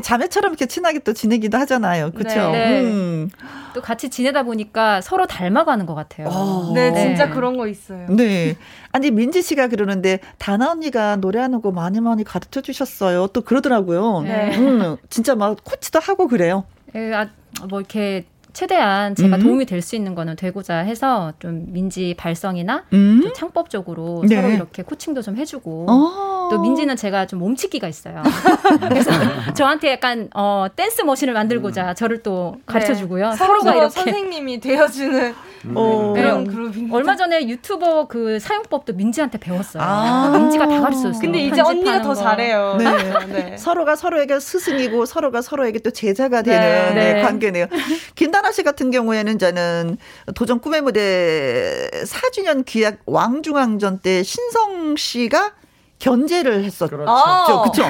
[0.00, 2.12] 자매처럼 이렇게 친하게 또 지내기도 하잖아요.
[2.12, 2.52] 그렇죠?
[2.52, 2.82] 네.
[2.82, 3.28] 음.
[3.74, 6.28] 또 같이 지내다 보니까 서로 닮아가는 것 같아요.
[6.28, 6.72] 어.
[6.74, 8.06] 네, 진짜 그런 거 있어요.
[8.08, 8.56] 네.
[8.92, 13.28] 아니 민지 씨가 그러는데 다나 언니가 노래하는 거 많이 많이 가르쳐 주셨어요.
[13.28, 14.20] 또 그러더라고요.
[14.22, 14.56] 네.
[14.58, 16.64] 음, 진짜 막 코치도 하고 그래요.
[16.92, 17.28] 네, 아,
[17.68, 19.42] 뭐 이렇게 최대한 제가 음.
[19.42, 23.20] 도움이 될 수 있는 거는 되고자 해서 좀 민지 발성이나 음.
[23.22, 24.36] 좀 창법적으로 네.
[24.36, 26.48] 서로 이렇게 코칭도 좀 해주고 어.
[26.50, 28.22] 또 민지는 제가 좀 몸치기가 있어요.
[28.88, 29.10] 그래서
[29.54, 31.94] 저한테 약간 어, 댄스 머신을 만들고자 음.
[31.94, 33.30] 저를 또 가르쳐 주고요.
[33.30, 33.36] 네.
[33.36, 35.34] 서로가 이렇게 선생님이 되어주는
[35.66, 35.72] 음.
[35.76, 36.94] 어, 그런 그룹입니다.
[36.96, 39.82] 얼마 전에 유튜버 그 사용법도 민지한테 배웠어요.
[39.82, 41.20] 아~ 민지가 다 가르쳤어요.
[41.20, 42.14] 근데 이제 언니가 더 거.
[42.14, 42.76] 잘해요.
[42.78, 42.84] 네.
[43.26, 43.56] 네.
[43.58, 46.94] 서로가 서로에게 스승이고 서로가 서로에게 또 제자가 되는 네.
[46.94, 47.12] 네.
[47.14, 47.22] 네.
[47.22, 47.66] 관계네요.
[48.14, 49.96] 김다 나 씨 같은 경우에는 저는
[50.34, 55.52] 도전 꿈의 무대 4주년 기약 왕중왕전 때 신성 씨가
[56.00, 56.96] 견제를 했었죠.
[56.96, 57.12] 그렇죠.
[57.12, 57.62] 아.
[57.62, 57.84] 그렇죠.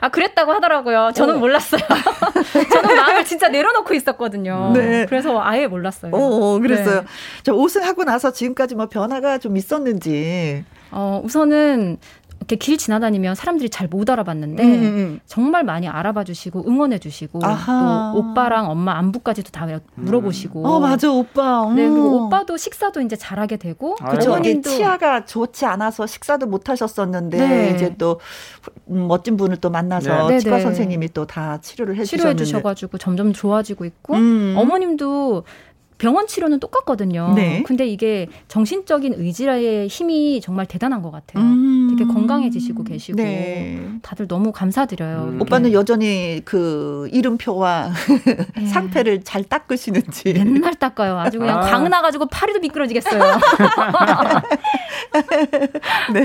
[0.00, 1.10] 아, 그랬다고 하더라고요.
[1.14, 1.38] 저는 어.
[1.38, 1.80] 몰랐어요.
[2.72, 4.72] 저는 마음을 진짜 내려놓고 있었거든요.
[4.74, 5.06] 네.
[5.06, 6.12] 그래서 아예 몰랐어요.
[6.14, 7.00] 어, 어 그랬어요.
[7.00, 7.06] 네.
[7.42, 10.64] 저 우승하고 나서 지금까지 뭐 변화가 좀 있었는지.
[10.92, 11.98] 어, 우선은
[12.42, 15.20] 이렇게 길 지나다니면 사람들이 잘 못 알아봤는데 음, 음, 음.
[15.26, 19.66] 정말 많이 알아봐 주시고 응원해 주시고 또 오빠랑 엄마 안부까지도 다
[19.96, 20.66] 물어보시고.
[20.66, 21.70] 어 맞아 오빠.
[21.74, 24.40] 네 그리고 오빠도 식사도 이제 잘하게 되고 그렇죠.
[24.62, 27.70] 치아가 좋지 않아서 식사도 못 하셨었는데 네.
[27.74, 28.18] 이제 또
[28.86, 30.38] 멋진 분을 또 만나서 네.
[30.38, 34.54] 치과 선생님이 또 다 치료를 해주셨는데 치료해 주셔가지고 점점 좋아지고 있고 음.
[34.56, 35.44] 어머님도
[36.02, 37.32] 병원 치료는 똑같거든요.
[37.36, 37.62] 네.
[37.64, 41.44] 근데 이게 정신적인 의지의 힘이 정말 대단한 것 같아요.
[41.44, 41.94] 음.
[41.96, 43.80] 되게 건강해지시고 계시고 네.
[44.02, 45.28] 다들 너무 감사드려요.
[45.34, 45.40] 음.
[45.40, 47.92] 오빠는 여전히 그 이름표와
[48.58, 48.66] 네.
[48.66, 51.20] 상태를 잘 닦으시는지 맨날 닦아요.
[51.20, 51.60] 아주 그냥 아.
[51.60, 53.22] 강 나가지고 파리도 미끄러지겠어요.
[56.14, 56.24] 네.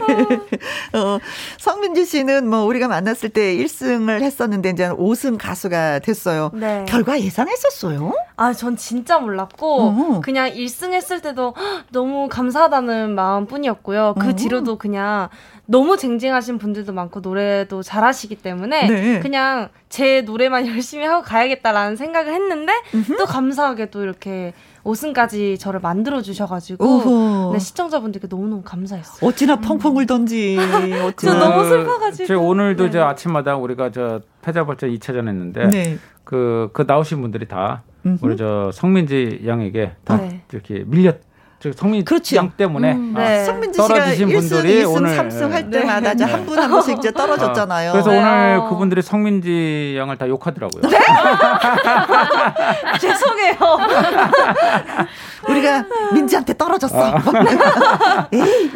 [0.98, 1.20] 어,
[1.60, 6.50] 성민지 씨는 뭐 우리가 만났을 때 1승을 했었는데 이제 5승 가수가 됐어요.
[6.56, 6.84] 네.
[6.88, 8.12] 결과 예상했었어요?
[8.40, 10.22] 아, 전 진짜 몰랐고 어.
[10.24, 11.56] 그냥 1승 했을 때도
[11.92, 14.14] 너무 감사하다는 마음뿐이었고요.
[14.20, 14.34] 그 어.
[14.34, 15.30] 뒤로도 그냥
[15.66, 19.20] 너무 쟁쟁하신 분들도 많고 노래도 잘하시기 때문에 네.
[19.20, 23.18] 그냥 제 노래만 열심히 하고 가야겠다라는 생각을 했는데 음흠.
[23.18, 29.28] 또 감사하게 또 이렇게 5승까지 저를 만들어 주셔가지고 네, 시청자분들께 너무너무 감사했어요.
[29.28, 30.58] 어찌나 펑펑 울던지.
[31.04, 31.34] 어찌나.
[31.34, 32.28] 저 너무 슬퍼가지고.
[32.28, 32.92] 제가 오늘도 네.
[32.92, 35.98] 저 아침마다 우리가 저 패자벌전 2차전 했는데 네.
[36.24, 37.84] 그, 그 나오신 분들이 다
[38.22, 40.42] 우리 저 성민지 양에게 다 네.
[40.52, 41.27] 이렇게 밀렸
[41.74, 42.36] 저 성민 그렇죠.
[42.38, 43.46] 양 때문에 음, 아, 네.
[43.46, 45.80] 성민지 떨어지신 1승, 분들이 2승, 오늘 3승 할 네.
[45.80, 46.24] 때마다 네.
[46.24, 47.90] 한분 한 분씩 이제 떨어졌잖아요.
[47.90, 48.18] 아, 그래서 네.
[48.18, 50.82] 오늘 그분들이 성민지 양을 다 욕하더라고요.
[50.90, 50.98] 네?
[53.00, 53.56] 죄송해요.
[55.50, 56.98] 우리가 민지한테 떨어졌어.
[56.98, 58.28] 아.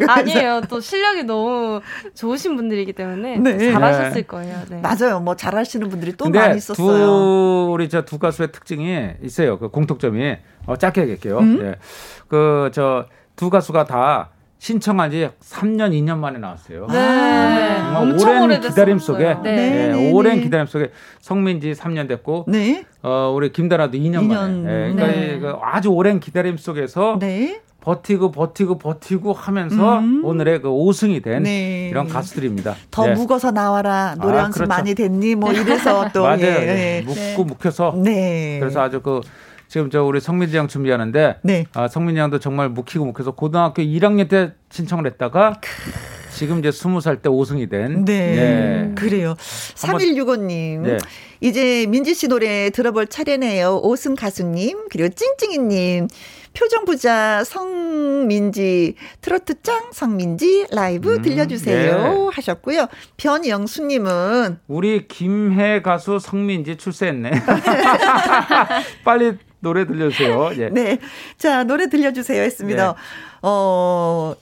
[0.08, 0.62] 아니에요.
[0.68, 1.80] 또 실력이 너무
[2.14, 3.72] 좋으신 분들이기 때문에 네.
[3.72, 4.56] 잘하셨을 거예요.
[4.82, 5.20] 맞아요.
[5.20, 6.86] 뭐 잘하시는 분들이 또 많이 있었어요.
[6.86, 9.58] 두, 우리 저 두 가수의 특징이 있어요.
[9.58, 10.36] 그 공통점이
[10.66, 11.38] 어, 짧게 얘기할게요.
[11.38, 11.60] 음?
[11.62, 11.76] 예.
[12.28, 13.06] 그저
[13.36, 16.86] 두 가수가 다 신청한 지 3년, 2년 만에 나왔어요.
[16.86, 16.96] 네.
[16.96, 19.56] 아, 정말 오랜 기다림 속에, 네.
[19.56, 19.88] 네.
[19.88, 20.12] 네.
[20.12, 22.84] 오랜 기다림 속에 성민지 3년 됐고, 네.
[23.02, 24.26] 어, 우리 김다라도 2년, 2년.
[24.28, 24.62] 만에.
[24.62, 24.92] 네.
[24.92, 25.38] 그러니까 네.
[25.40, 27.60] 그 아주 오랜 기다림 속에서 네.
[27.80, 30.24] 버티고 버티고 버티고 하면서 음.
[30.24, 31.88] 오늘의 그 5승이 된 네.
[31.88, 32.76] 이런 가수들입니다.
[32.92, 33.14] 더 네.
[33.14, 34.68] 묵어서 나와라 노래 아, 연습 그렇죠.
[34.68, 36.42] 많이 됐니 뭐 이래서 또 맞아요.
[36.42, 37.02] 예.
[37.04, 39.20] 묵고 묵혀서 그래서 아주 그
[39.72, 41.64] 지금 저 우리 성민지 양 준비하는데 네.
[41.72, 45.62] 아, 성민지 양도 정말 묵히고 묵혀서 고등학교 1학년 때 신청을 했다가
[46.30, 48.04] 지금 이제 20살 때 5승이 된.
[48.04, 48.34] 네.
[48.36, 48.94] 네.
[48.94, 49.34] 그래요.
[49.38, 50.80] 3165님.
[50.80, 50.98] 네.
[51.40, 53.80] 이제 민지 씨 노래 들어볼 차례네요.
[53.82, 56.08] 5승 가수님, 그리고 찡찡이님.
[56.54, 62.28] 표정부자 성민지 트로트 짱 성민지 라이브 음, 들려주세요 네.
[62.30, 62.88] 하셨고요.
[63.16, 67.30] 변영수님은 우리 김해 가수 성민지 출세했네.
[69.02, 70.50] 빨리 노래 들려주세요.
[70.58, 70.68] 예.
[70.68, 70.98] 네.
[71.38, 72.88] 자, 노래 들려주세요 했습니다.
[72.88, 72.98] 네.
[73.42, 74.34] 어,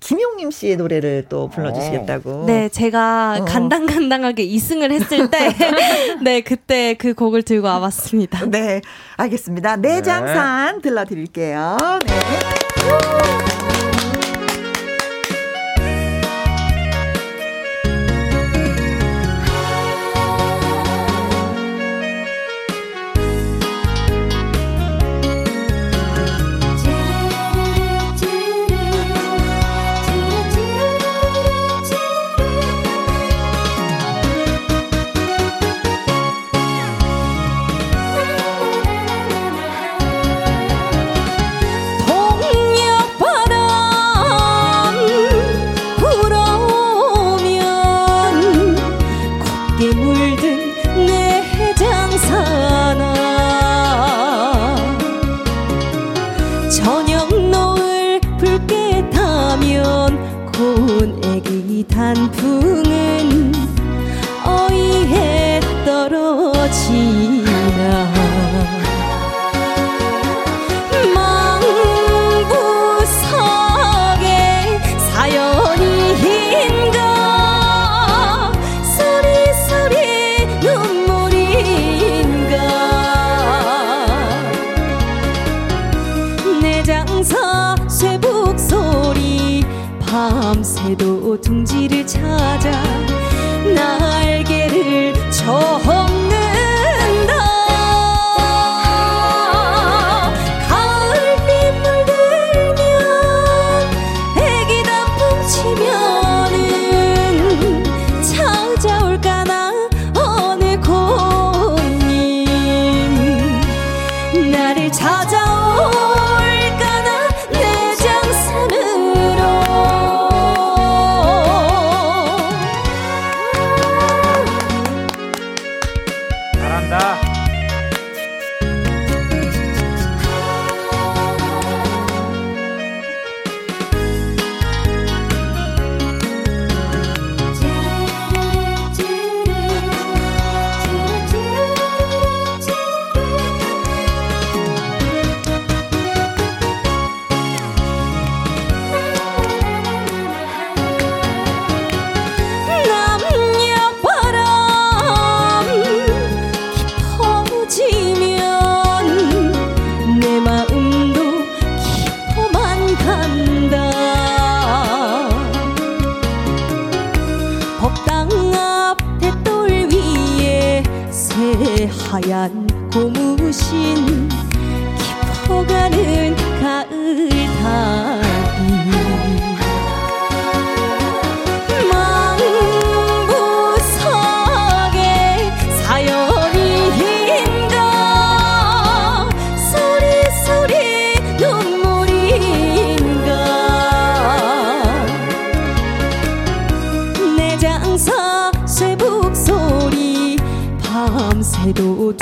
[0.00, 2.44] 김용림 씨의 노래를 또 불러주시겠다고.
[2.46, 3.44] 네, 제가 어.
[3.46, 5.48] 간당간당하게 2승을 했을 때,
[6.22, 8.46] 네, 그때 그 곡을 들고 와봤습니다.
[8.50, 8.82] 네,
[9.16, 9.76] 알겠습니다.
[9.76, 10.82] 내장산 네.
[10.82, 11.78] 들려드릴게요.
[12.06, 13.43] 네.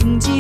[0.03, 0.31] 새도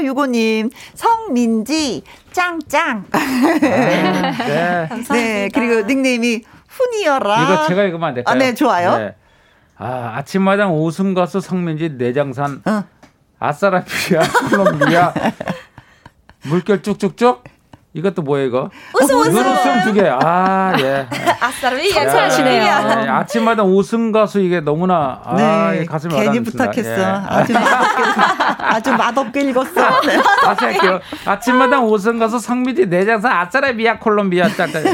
[0.00, 3.06] 8565님, 성민지, 짱짱.
[3.60, 4.02] 네.
[4.38, 4.88] 네.
[5.10, 5.48] 네.
[5.52, 7.42] 그리고 닉네임이 훈이여라.
[7.42, 8.34] 이거 제가 읽으면 안 될까요?
[8.34, 8.98] 아, 네, 좋아요.
[8.98, 9.14] 네.
[9.76, 12.62] 아, 아침마당 오승 가수 성민지 내장산.
[12.66, 12.84] 어.
[13.38, 14.20] 아싸라피아,
[14.50, 15.14] 콜롬비아.
[16.42, 17.44] 물결 쭉쭉쭉.
[17.92, 18.70] 이것도 뭐예요, 이거?
[18.94, 19.36] 웃음, 웃음.
[19.36, 20.08] 웃음 두 개.
[20.08, 21.08] 아, 예.
[21.40, 22.62] 아싸를 양치하시네요.
[22.62, 26.88] 예, 아침마다 웃음 가수 이게 너무나, 아, 네, 가슴이 괜히 부탁했어.
[26.88, 27.04] 예.
[27.04, 28.02] 아주 맛없게,
[28.62, 30.00] 아주 맛없게 읽었어.
[30.02, 30.22] 네.
[30.44, 31.00] 다시 할게요.
[31.24, 34.84] 아침마다 웃음 가수 성미지 내장사 아싸라 비아 콜롬비아 짤짤.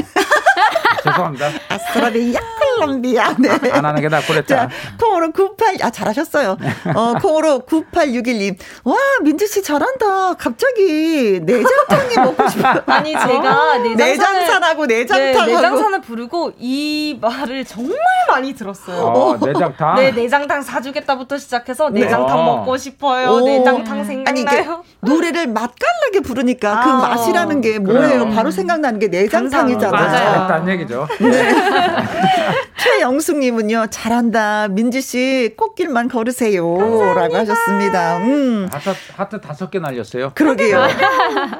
[1.03, 1.47] 죄송합니다.
[1.69, 2.39] 아스트라비아
[2.77, 3.35] 콜롬비아.
[3.37, 3.49] 네.
[3.71, 4.69] 안 하는 게 낫고 그랬다.
[4.99, 6.57] 콩으로 98, 아, 잘하셨어요.
[6.95, 8.57] 어, 콩으로 9861님.
[8.83, 10.35] 와, 민지 씨 잘한다.
[10.35, 12.81] 갑자기 내장탕이 먹고 싶어.
[12.91, 15.45] 아니, 제가 내장산을, 내장산하고 내장탕하고.
[15.45, 17.97] 네, 내장산을 부르고 이 말을 정말
[18.29, 18.97] 많이 들었어요.
[18.97, 19.95] 어, 내장탕?
[19.95, 22.01] 네, 내장탕 사주겠다부터 시작해서 네.
[22.01, 22.43] 내장탕 어.
[22.57, 23.29] 먹고 싶어요.
[23.29, 23.45] 오.
[23.45, 24.47] 내장탕 생각나요.
[24.47, 26.97] 아니, 노래를 맛깔나게 부르니까 그 아.
[26.97, 28.01] 맛이라는 게 뭐예요?
[28.01, 28.35] 그래요.
[28.35, 30.47] 바로 생각나는 게 내장탕이잖아요.
[30.47, 30.69] 맞아요.
[30.69, 30.96] 얘기죠.
[31.21, 31.53] 네.
[32.77, 34.67] 최영숙님은요, 잘한다.
[34.69, 36.75] 민지 씨, 꽃길만 걸으세요.
[36.77, 37.21] 감사합니다.
[37.21, 38.17] 라고 하셨습니다.
[38.17, 38.69] 음.
[38.71, 40.31] 하트, 하트 다섯 개 날렸어요.
[40.33, 40.81] 그러게요.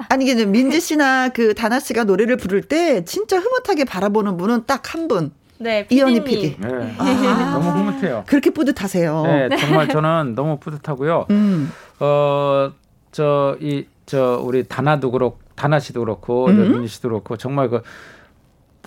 [0.09, 4.87] 아니, 이게 민지 씨나 그 다나 씨가 노래를 부를 때 진짜 흐뭇하게 바라보는 분은 딱
[4.93, 5.31] 한 분.
[5.59, 6.55] 네, 이현희 PD.
[6.59, 6.95] 네.
[6.97, 8.23] 아, 너무 흐뭇해요.
[8.27, 9.23] 그렇게 뿌듯하세요.
[9.25, 11.25] 네, 정말 저는 너무 뿌듯하고요.
[11.31, 11.71] 음.
[11.99, 12.71] 어,
[13.11, 16.71] 저, 이, 저, 우리 다나도 그렇고, 다나 씨도 그렇고, 음.
[16.73, 17.81] 민지 씨도 그렇고, 정말 그,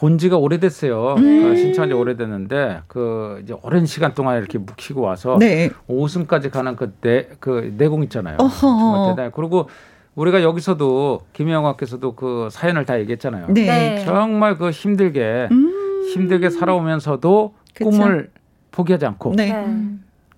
[0.01, 1.17] 본 지가 오래됐어요.
[1.19, 1.43] 음.
[1.43, 5.69] 그 신청한 지 오래됐는데 그 이제 오랜 시간 동안 이렇게 묵히고 와서 네.
[5.91, 8.39] 5승까지 가는 그내 그 내공 있잖아요.
[8.41, 8.51] 어허.
[8.61, 9.31] 정말 대단해.
[9.35, 9.69] 그리고
[10.15, 13.49] 우리가 여기서도 김영학께서도 그 사연을 다 얘기했잖아요.
[13.49, 13.67] 네.
[13.67, 14.05] 네.
[14.07, 16.07] 정말 그 힘들게 음.
[16.15, 17.91] 힘들게 살아오면서도 그쵸?
[17.91, 18.31] 꿈을
[18.71, 19.53] 포기하지 않고 네.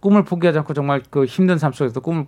[0.00, 2.26] 꿈을 포기하지 않고 정말 그 힘든 삶 속에서 꿈을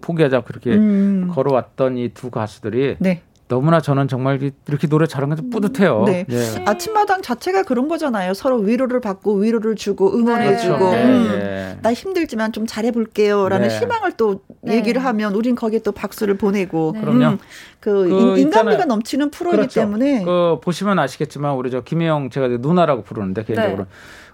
[0.00, 1.28] 포기하지 않고 이렇게 음.
[1.30, 3.20] 걸어왔던 이 두 가수들이 네.
[3.50, 6.04] 너무나 저는 정말 이렇게 노래 잘하는 게 뿌듯해요.
[6.06, 6.24] 네.
[6.30, 6.64] 예.
[6.66, 8.32] 아침마당 자체가 그런 거잖아요.
[8.32, 11.04] 서로 위로를 받고 위로를 주고 응원해주고 네.
[11.04, 11.04] 네.
[11.04, 11.78] 음, 네.
[11.82, 13.78] 나 힘들지만 좀 잘해볼게요라는 네.
[13.78, 14.76] 희망을 또 네.
[14.76, 17.24] 얘기를 하면 우린 거기에 또 박수를 보내고 그럼요.
[17.24, 17.38] 음,
[17.80, 18.84] 그, 그 인간미가.
[18.84, 19.80] 넘치는 프로이기 그렇죠.
[19.80, 23.86] 때문에 그 보시면 아시겠지만 우리 저 김혜영 제가 누나라고 부르는데 개인적으로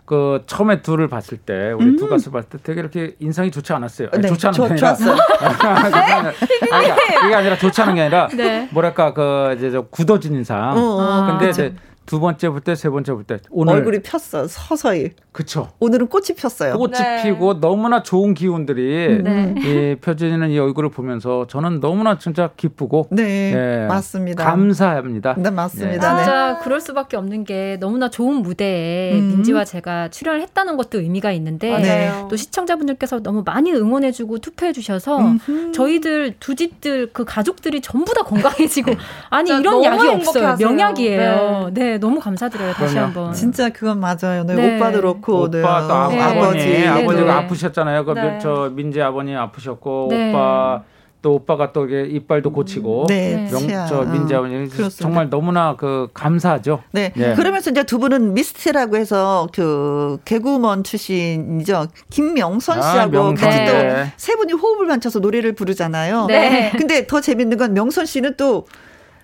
[0.07, 1.97] 그 처음에 둘을 봤을 때 우리 음.
[1.97, 4.09] 두 가수 봤을 때 되게 이렇게 인상이 좋지 않았어요.
[4.13, 5.17] 아니, 네, 좋지 않은 게 아니라 좋았어요.
[7.27, 8.69] 이게 아니라 좋지 않은 게 아니라 네.
[8.71, 10.77] 뭐랄까 그 이제 저 굳어진 인상.
[10.77, 11.65] 어, 어, 근데 그쵸.
[11.65, 11.75] 이제
[12.07, 13.39] 두 번째 볼 때, 세 번째 볼 때.
[13.51, 15.11] 오늘 얼굴이 폈어, 서서히.
[15.33, 15.69] 그쵸.
[15.81, 16.79] 오늘은 꽃이 폈어요.
[16.79, 17.23] 꽃이 네.
[17.25, 19.55] 피고 너무나 좋은 기운들이 네.
[19.59, 23.09] 이 펴지는 이 얼굴을 보면서 저는 너무나 진짜 기쁘고.
[23.11, 23.53] 네.
[23.55, 24.45] 예, 맞습니다.
[24.45, 25.35] 감사합니다.
[25.37, 26.15] 네, 맞습니다.
[26.17, 26.25] 네.
[26.25, 29.29] 진짜 그럴 수밖에 없는 게 너무나 좋은 무대에 음.
[29.29, 32.27] 민지와 제가 출연을 했다는 것도 의미가 있는데 네.
[32.31, 35.73] 또 시청자분들께서 너무 많이 응원해 주고 투표해 주셔서 음흠.
[35.73, 38.93] 저희들 두 집들 그 가족들이 전부 다 건강해지고
[39.29, 40.57] 아니 이런 약이 없어요.
[40.59, 41.71] 명약이에요.
[41.75, 41.96] 네.
[41.97, 42.75] 네, 너무 감사드려요.
[42.75, 43.33] 다시 한번.
[43.33, 44.45] 진짜 그건 맞아요.
[44.45, 44.77] 네, 네.
[44.77, 45.63] 오빠도 그렇고 오빠 네.
[45.63, 46.21] 또 아, 네.
[46.21, 47.31] 아버지 아버지가 네.
[47.31, 48.05] 아프셨잖아요.
[48.05, 50.83] 그저 민지 아버님 아프셨고 오빠
[51.23, 56.83] 또 오빠가 또 이게 이빨도 고치고 네, 명저 민지 아버님 정말 너무나 그 감사하죠.
[56.93, 57.13] 네.
[57.17, 57.35] 네.
[57.35, 61.87] 그러면서 이제 두 분은 미스트라고 해서 그 개구먼 출신이죠.
[62.11, 66.27] 김명선 아, 씨하고 아, 같이 또세 분이 호흡을 맞춰서 노래를 부르잖아요.
[66.27, 66.73] 네.
[66.77, 68.67] 근데 더 재밌는 건 명선 씨는 또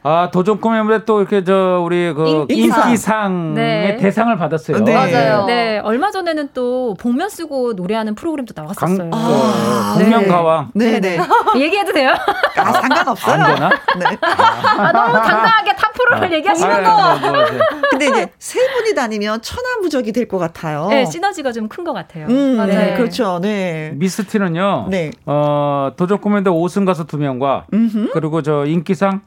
[0.05, 2.87] 아 도전 코미디에 또 이렇게 저 우리 그 인기상.
[2.89, 3.97] 인기상의 네.
[3.99, 4.79] 대상을 받았어요.
[4.85, 4.93] 네.
[4.95, 5.45] 맞아요.
[5.47, 9.11] 네 얼마 전에는 또 복면 쓰고 노래하는 프로그램도 나왔었어요.
[9.11, 10.05] 강, 아, 네.
[10.05, 10.71] 복면 가왕.
[10.75, 11.19] 네네.
[11.57, 12.15] 얘기해도 돼요?
[12.57, 13.43] 아, 상관없어요.
[13.45, 13.69] 안 되나?
[13.99, 14.17] 네.
[14.23, 16.93] 아, 너무 당당하게 타 프로를 아, 얘기하시는 거.
[17.91, 20.87] 근데 이제 세 분이 다니면 천하무적이 될 것 같아요.
[20.89, 22.27] 네, 시너지가 좀 큰 것 같아요.
[22.29, 22.67] 음, 네.
[22.67, 22.95] 네.
[22.97, 23.39] 그렇죠.
[23.41, 23.93] 네.
[23.95, 24.87] 미스티는요.
[24.91, 25.11] 네.
[25.27, 27.65] 어, 도전 꿈의 무대 5승 가수 2명과
[28.13, 29.21] 그리고 저 인기상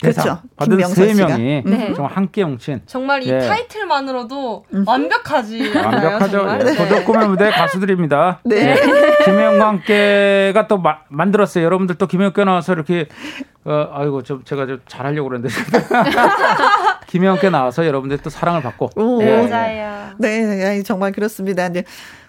[0.00, 0.40] 그렇죠.
[0.56, 1.92] 받은 세 명이 네.
[1.94, 3.38] 정말 함께 뭉친 정말 이 예.
[3.40, 4.84] 타이틀만으로도 음.
[4.86, 6.46] 완벽하지 완벽하죠.
[6.60, 6.74] 예.
[6.74, 8.40] 도전 꿈의 무대 가수들입니다.
[8.44, 8.76] 네.
[8.76, 9.24] 예.
[9.24, 11.64] 김혜영과 함께가 또 마, 만들었어요.
[11.64, 13.08] 여러분들 또 김혜영께 나와서 이렇게
[13.64, 15.54] 어, 아이고 좀 제가 좀 잘하려고 그랬는데
[17.08, 19.48] 김혜영께 나와서 여러분들 또 사랑을 받고 오, 예.
[19.48, 20.14] 맞아요.
[20.18, 21.66] 네, 정말 그렇습니다.
[21.66, 21.84] 이제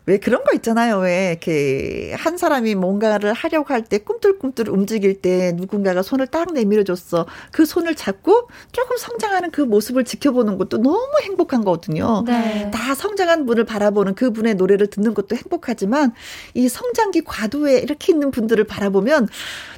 [0.05, 0.97] 왜 그런 거 있잖아요.
[0.99, 6.83] 왜 이렇게 한 사람이 뭔가를 하려고 할 때 꿈틀꿈틀 움직일 때 누군가가 손을 딱 내밀어
[6.83, 7.27] 줬어.
[7.51, 12.23] 그 손을 잡고 조금 성장하는 그 모습을 지켜보는 것도 너무 행복한 거거든요.
[12.25, 12.71] 네.
[12.73, 16.13] 다 성장한 분을 바라보는 그 분의 노래를 듣는 것도 행복하지만
[16.55, 19.27] 이 성장기 과도에 이렇게 있는 분들을 바라보면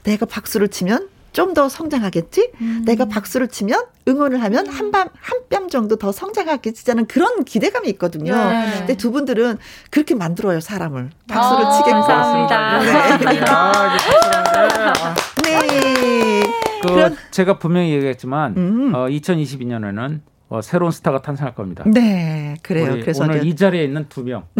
[0.03, 2.51] 내가 박수를 치면 좀 더 성장하겠지?
[2.61, 2.83] 음.
[2.85, 4.71] 내가 박수를 치면 응원을 하면 음.
[4.71, 8.33] 한 뺨, 한뺨 정도 더 성장하겠지라는 그런 기대감이 있거든요.
[8.33, 8.73] 네.
[8.79, 9.57] 근데 두 분들은
[9.89, 11.09] 그렇게 만들어요, 사람을.
[11.27, 12.01] 박수를 아, 치게끔.
[12.01, 12.79] 감사합니다.
[13.31, 13.41] 네.
[13.47, 13.97] 아,
[15.43, 16.43] 네.
[16.81, 18.95] 그 그럼, 제가 분명히 얘기했지만 음.
[18.95, 20.19] 어, 2022년에는
[20.51, 21.85] 어, 새로운 스타가 탄생할 겁니다.
[21.87, 22.97] 네, 그래요.
[22.99, 24.43] 그래서 오늘 이 자리에 있는 두 명.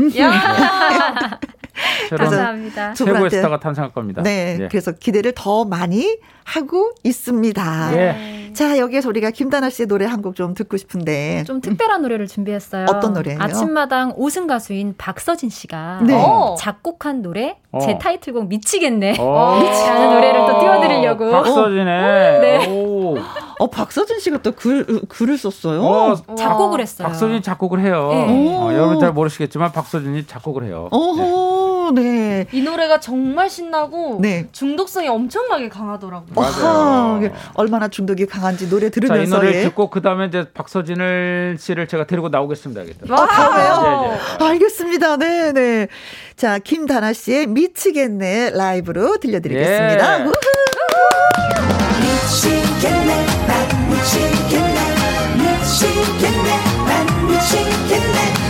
[2.09, 2.93] 감사합니다.
[2.93, 4.21] 최고의 스타가 탄생할 겁니다.
[4.23, 4.67] 네, 예.
[4.69, 7.91] 그래서 기대를 더 많이 하고 있습니다.
[7.97, 8.40] 예.
[8.53, 11.43] 자, 여기에서 우리가 김다나 씨의 노래 한 곡 좀 듣고 싶은데.
[11.45, 12.85] 좀 특별한 노래를 준비했어요.
[12.89, 13.39] 어떤 노래예요?
[13.41, 16.13] 아침마당 5승 가수인 박서진 씨가 네.
[16.15, 16.55] 어.
[16.57, 17.79] 작곡한 노래 어.
[17.79, 19.15] 제 타이틀곡 미치겠네.
[19.19, 19.59] 어.
[19.63, 21.31] 미치라는 노래를 또 띄워드리려고.
[21.31, 22.39] 박서진의.
[22.41, 22.67] 네.
[22.69, 23.17] 오.
[23.59, 25.81] 어, 박서진 씨가 또 글, 글을 썼어요?
[25.83, 27.07] 어, 작곡을 했어요.
[27.07, 28.09] 박서진 작곡을 해요.
[28.11, 28.57] 네.
[28.57, 30.87] 어, 여러분 잘 모르시겠지만 박서진이 작곡을 해요.
[30.91, 31.23] 어 네.
[31.93, 32.45] 네.
[32.51, 34.47] 이 노래가 정말 신나고 네.
[34.51, 36.33] 중독성이 엄청나게 강하더라고요.
[36.33, 37.31] 맞아요.
[37.53, 39.63] 얼마나 중독이 강한지 노래 들으면서 자, 이 노래 예.
[39.63, 42.81] 듣고 그 다음에 이제 박서진을 씨를 제가 데리고 나오겠습니다.
[43.09, 43.81] 아, 다음에요?
[43.81, 44.45] 네, 네.
[44.45, 45.17] 알겠습니다.
[45.17, 45.87] 네, 네.
[46.35, 50.19] 자, 김다나 씨의 미치겠네 라이브로 들려드리겠습니다.
[50.19, 50.25] 예.
[52.01, 54.79] 미치겠네, 난 미치겠네,
[55.37, 56.49] 미치겠네,
[56.87, 58.40] 난 미치겠네.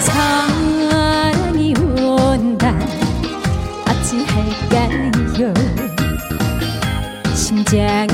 [0.00, 2.74] 사랑이 온다.
[3.88, 5.52] 어찌할까요
[7.34, 8.12] 심장은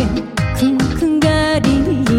[0.56, 2.18] 쿵쿵거리고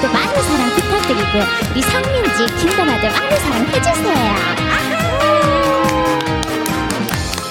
[0.00, 1.38] 앞으로도 많은 사랑 부탁드리고
[1.70, 4.34] 우리 성민지 김다나도 많은 사랑 해주세요.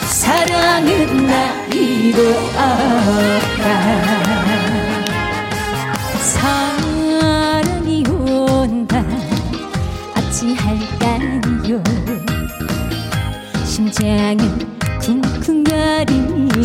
[0.07, 2.19] 사랑은 나이도
[2.55, 3.63] 없다
[6.19, 9.03] 사랑이 온다.
[10.17, 11.83] 어찌할까요?
[13.65, 14.41] 심장은
[14.99, 16.63] 쿵쿵거리고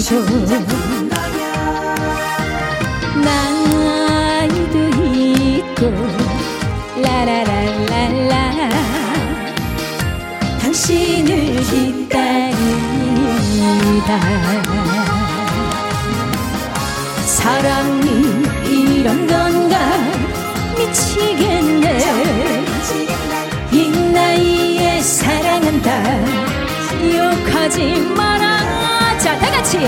[25.85, 29.19] 사랑한다 욕하지 마라.
[29.19, 29.79] 자 다같이.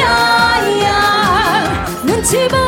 [0.00, 0.90] 야야야
[2.06, 2.63] 눈치 보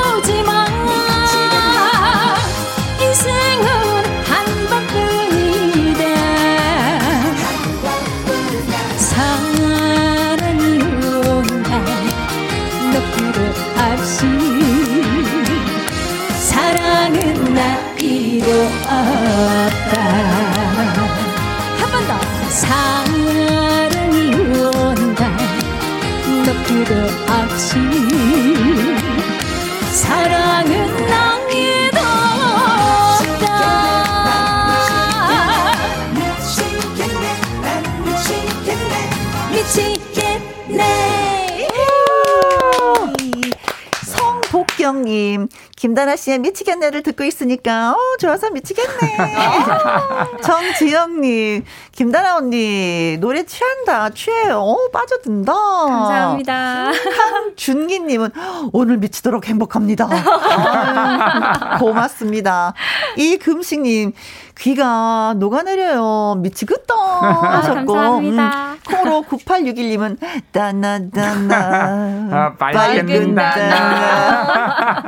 [45.07, 49.17] 성복경님, 김다나 씨의 미치겠네를 듣고 있으니까, 어, 좋아서 미치겠네.
[50.43, 54.59] 정지영님, 김다나 언니, 노래 취한다, 취해요.
[54.59, 55.53] 어, 빠져든다.
[55.53, 56.91] 감사합니다.
[56.93, 58.31] 한준기님은,
[58.73, 60.09] 오늘 미치도록 행복합니다.
[60.11, 62.75] 아유, 고맙습니다.
[63.17, 64.13] 이금식님,
[64.59, 66.37] 귀가 녹아내려요.
[66.39, 66.95] 미치겠다.
[66.97, 67.93] 아, 하셨고.
[67.93, 68.73] 감사합니다.
[68.73, 70.17] 음, 콩으로 9861님은,
[70.53, 72.29] 따나따나.
[72.33, 75.07] 아, 빨간 다나.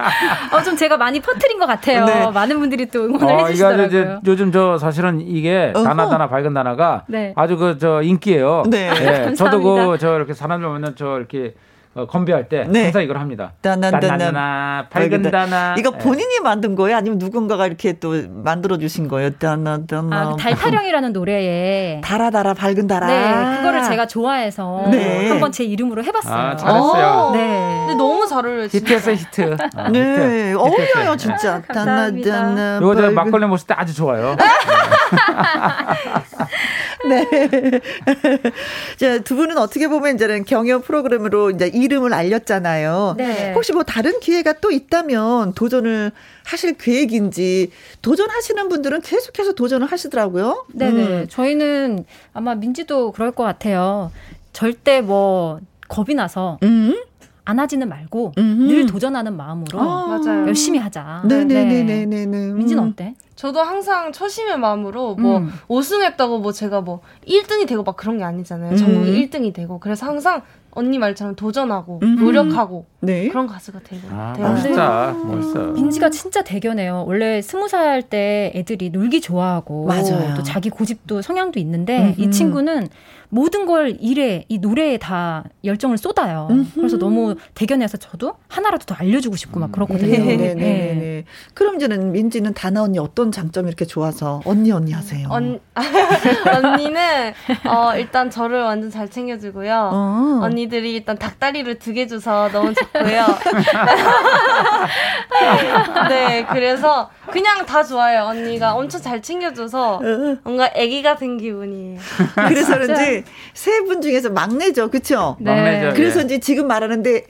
[0.53, 2.05] 어, 좀 제가 많이 퍼트린 것 같아요.
[2.05, 2.31] 네.
[2.31, 3.87] 많은 분들이 또 응원을 어, 해주시더라고요.
[3.87, 7.33] 이제 요즘 저 사실은 이게 다나다나 밝은 다나가 네.
[7.37, 8.65] 아주 그 저 인기예요.
[8.69, 8.91] 네.
[8.93, 9.35] 네.
[9.35, 11.55] 저도 그 저 이렇게 사람들 보면 저 이렇게
[11.95, 12.85] 어, 건배할 때 네.
[12.85, 13.53] 항상 이걸 합니다.
[13.61, 15.75] 따나따나 밝은 다나.
[15.79, 15.99] 이거 예.
[15.99, 16.97] 본인이 만든 거예요?
[16.97, 19.31] 아니면 누군가가 이렇게 또 만들어 주신 거예요?
[19.31, 20.17] 따나따나.
[20.21, 23.07] 아, 그 달타령이라는 노래에 달아달아 밝은 달아.
[23.07, 25.29] 네, 그거를 제가 좋아해서 네.
[25.29, 26.35] 한번 제 이름으로 해봤어요.
[26.35, 27.31] 아, 잘했어요.
[27.33, 27.85] 네.
[27.89, 28.67] 근데 너무 잘 어울려요.
[28.71, 29.57] 히트했어요, 히트.
[29.77, 30.57] 아, 네, 히트.
[30.57, 31.61] 어울려요, 진짜.
[31.63, 32.79] 따나따나.
[32.79, 34.37] 이거 저 막걸리 모실 때 아주 좋아요.
[37.09, 37.27] 네.
[38.99, 43.15] 자, 두 분은 어떻게 보면 이제는 경연 프로그램으로 이제 이름을 알렸잖아요.
[43.17, 43.53] 네.
[43.55, 46.13] 혹시 뭐 다른 기회가 또 있다면 도전을
[46.45, 47.71] 하실 계획인지
[48.03, 50.67] 도전하시는 분들은 계속해서 도전을 하시더라고요.
[50.75, 51.07] 네네.
[51.07, 51.27] 음.
[51.29, 54.11] 저희는 아마 민지도 그럴 것 같아요.
[54.53, 57.01] 절대 뭐 겁이 나서 음?
[57.45, 58.63] 안 하지는 말고 음흠.
[58.65, 61.23] 늘 도전하는 마음으로 아, 열심히 하자.
[61.27, 62.07] 네네네네네.
[62.07, 62.27] 네.
[62.27, 63.15] 민지는 어때?
[63.39, 65.53] 저도 항상 초심의 마음으로 뭐 음.
[65.69, 68.77] 우승했다고 뭐 제가 뭐 1등이 되고 막 그런 게 아니잖아요.
[68.77, 69.15] 전국 음.
[69.15, 70.43] 1등이 되고 그래서 항상
[70.73, 72.17] 언니 말처럼 도전하고 음.
[72.17, 73.29] 노력하고 네.
[73.29, 79.21] 그런 가수가 되고 아, 멋있다 멋있어 민지가 진짜 대견해요 원래 스무 살 때 애들이 놀기
[79.21, 80.35] 좋아하고 맞아요.
[80.37, 82.21] 또 자기 고집도 성향도 있는데 음흠.
[82.23, 82.89] 이 친구는
[83.31, 86.49] 모든 걸 일에 이 노래에 다 열정을 쏟아요.
[86.51, 86.71] 음흠.
[86.77, 90.11] 그래서 너무 대견해서 저도 하나라도 더 알려주고 싶고 막 그렇거든요.
[90.11, 91.25] 네, 네, 네, 네.
[91.53, 95.29] 그럼 이제는 민지는 다나 언니 어떤 장점이 이렇게 좋아서 언니 언니 하세요?
[95.31, 97.33] 언, 언니는
[97.69, 99.91] 어, 일단 저를 완전 잘 챙겨주고요.
[99.93, 100.41] 어.
[100.43, 103.27] 언니들이 일단 닭다리를 두 개 줘서 너무 좋 고요.
[106.09, 108.25] 네, 그래서 그냥 다 좋아요.
[108.25, 110.01] 언니가 엄청 잘 챙겨줘서
[110.45, 112.01] 뭔가 아기 같은 기분이에요.
[112.49, 113.25] 그래서 그런지
[113.55, 115.37] 세 분 중에서 막내죠, 그렇죠?
[115.41, 115.55] 네.
[115.55, 115.95] 막내죠.
[115.97, 116.25] 그래서 네.
[116.27, 117.23] 이제 지금 말하는데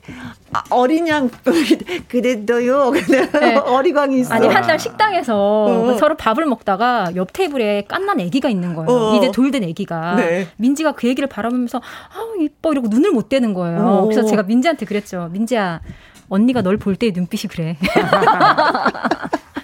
[0.53, 1.29] 아, 어린 양
[2.09, 2.93] 그래도요.
[2.93, 3.57] 네.
[3.57, 4.35] 어리광이 있어.
[4.35, 5.97] 아니 한 달 식당에서 어.
[5.99, 8.89] 서로 밥을 먹다가 옆 테이블에 깐난 아기가 있는 거예요.
[8.91, 9.15] 어.
[9.17, 10.49] 이제 돌된 아기가 네.
[10.57, 13.79] 민지가 그 아기를 바라보면서 아 이뻐 이러고 눈을 못 떼는 거예요.
[13.81, 14.03] 어.
[14.05, 15.29] 그래서 제가 민지한테 그랬죠.
[15.33, 15.81] 민지야
[16.29, 17.77] 언니가 널 볼때 눈빛이 그래.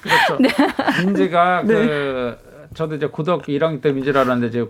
[0.03, 0.37] 그렇죠.
[0.41, 0.49] 네.
[1.05, 1.75] 민지가 네.
[1.75, 2.39] 그
[2.75, 4.69] 저도 이제 고등학교 1학년 때 민지를 알았는데 이제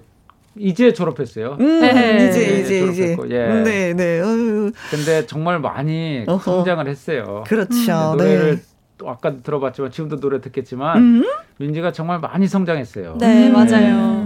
[0.56, 1.56] 이제 졸업했어요.
[1.60, 2.28] 음, 네.
[2.28, 3.34] 이제 이제 졸업했고, 이제.
[3.36, 3.46] 예.
[3.62, 4.20] 네, 네.
[4.20, 4.70] 어휴.
[4.90, 6.38] 근데 정말 많이 어허.
[6.38, 7.44] 성장을 했어요.
[7.46, 8.14] 그렇죠.
[8.16, 8.62] 노래를 네.
[8.96, 11.24] 또 아까도 들어봤지만 지금도 노래 듣겠지만 음?
[11.58, 13.16] 민지가 정말 많이 성장했어요.
[13.18, 13.52] 네, 음.
[13.52, 14.24] 맞아요.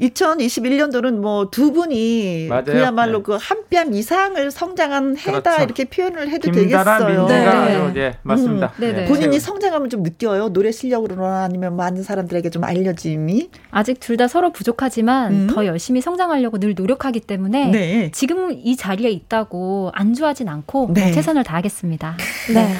[0.00, 2.64] 2021년도는 뭐 두 분이 맞아요.
[2.64, 3.22] 그야말로 네.
[3.24, 5.62] 그한 뼘 이상을 성장한 해다 그렇죠.
[5.62, 7.26] 이렇게 표현을 해도 되겠어요.
[7.26, 7.92] 민지가 네.
[7.92, 8.18] 네.
[8.22, 8.72] 맞습니다.
[8.78, 8.80] 음.
[8.80, 9.04] 네.
[9.06, 10.48] 본인이 성장하면 좀 느껴요.
[10.50, 15.46] 노래 실력으로나 아니면 많은 사람들에게 좀 알려짐이 아직 둘 다 서로 부족하지만 음?
[15.48, 18.10] 더 열심히 성장하려고 늘 노력하기 때문에 네.
[18.12, 21.10] 지금 이 자리에 있다고 안주하진 않고 네.
[21.10, 22.16] 최선을 다하겠습니다.
[22.54, 22.74] 네.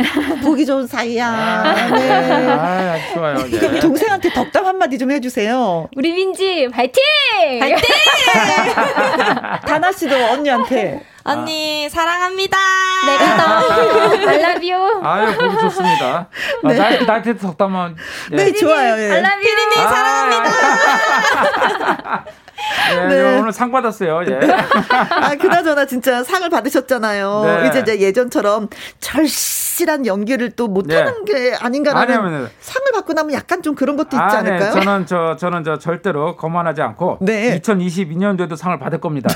[0.42, 1.90] 보기 좋은 사이야.
[1.94, 2.10] 네.
[2.12, 3.36] 아, 좋아요.
[3.48, 3.80] 네.
[3.80, 5.88] 동생한테 덕담 한마디 좀 해주세요.
[5.96, 7.02] 우리 민지, 화이팅!
[7.60, 7.76] 화이팅!
[9.66, 11.02] 다나 씨도 언니한테.
[11.22, 11.88] 언니, 아.
[11.94, 12.56] 사랑합니다.
[13.06, 13.72] 내가 더.
[14.26, 15.00] I love you.
[15.04, 16.28] 아유, 보기 좋습니다.
[16.64, 16.78] 아, 네.
[16.78, 17.96] 나, 나한테 덕담은.
[18.32, 18.36] 예.
[18.36, 18.94] 네, 좋아요.
[18.98, 19.18] 예.
[19.18, 19.40] Love you.
[19.40, 19.88] 피디님, 아.
[19.88, 20.50] 사랑합니다.
[22.90, 23.38] 네, 네.
[23.38, 24.22] 오늘 상 받았어요.
[24.28, 24.38] 예.
[25.10, 27.42] 아, 그나저나 진짜 상을 받으셨잖아요.
[27.44, 27.68] 네.
[27.68, 28.68] 이제, 이제 예전처럼
[29.00, 31.32] 절실한 연기를 또 못하는 네.
[31.32, 34.50] 게 아닌가라는 아니요, 상을 받고 나면 약간 좀 그런 것도 있지 아, 네.
[34.50, 34.72] 않을까요?
[34.72, 37.58] 저는 저 저는 저 절대로 거만하지 않고 네.
[37.60, 39.28] 2022년도에도 상을 받을 겁니다.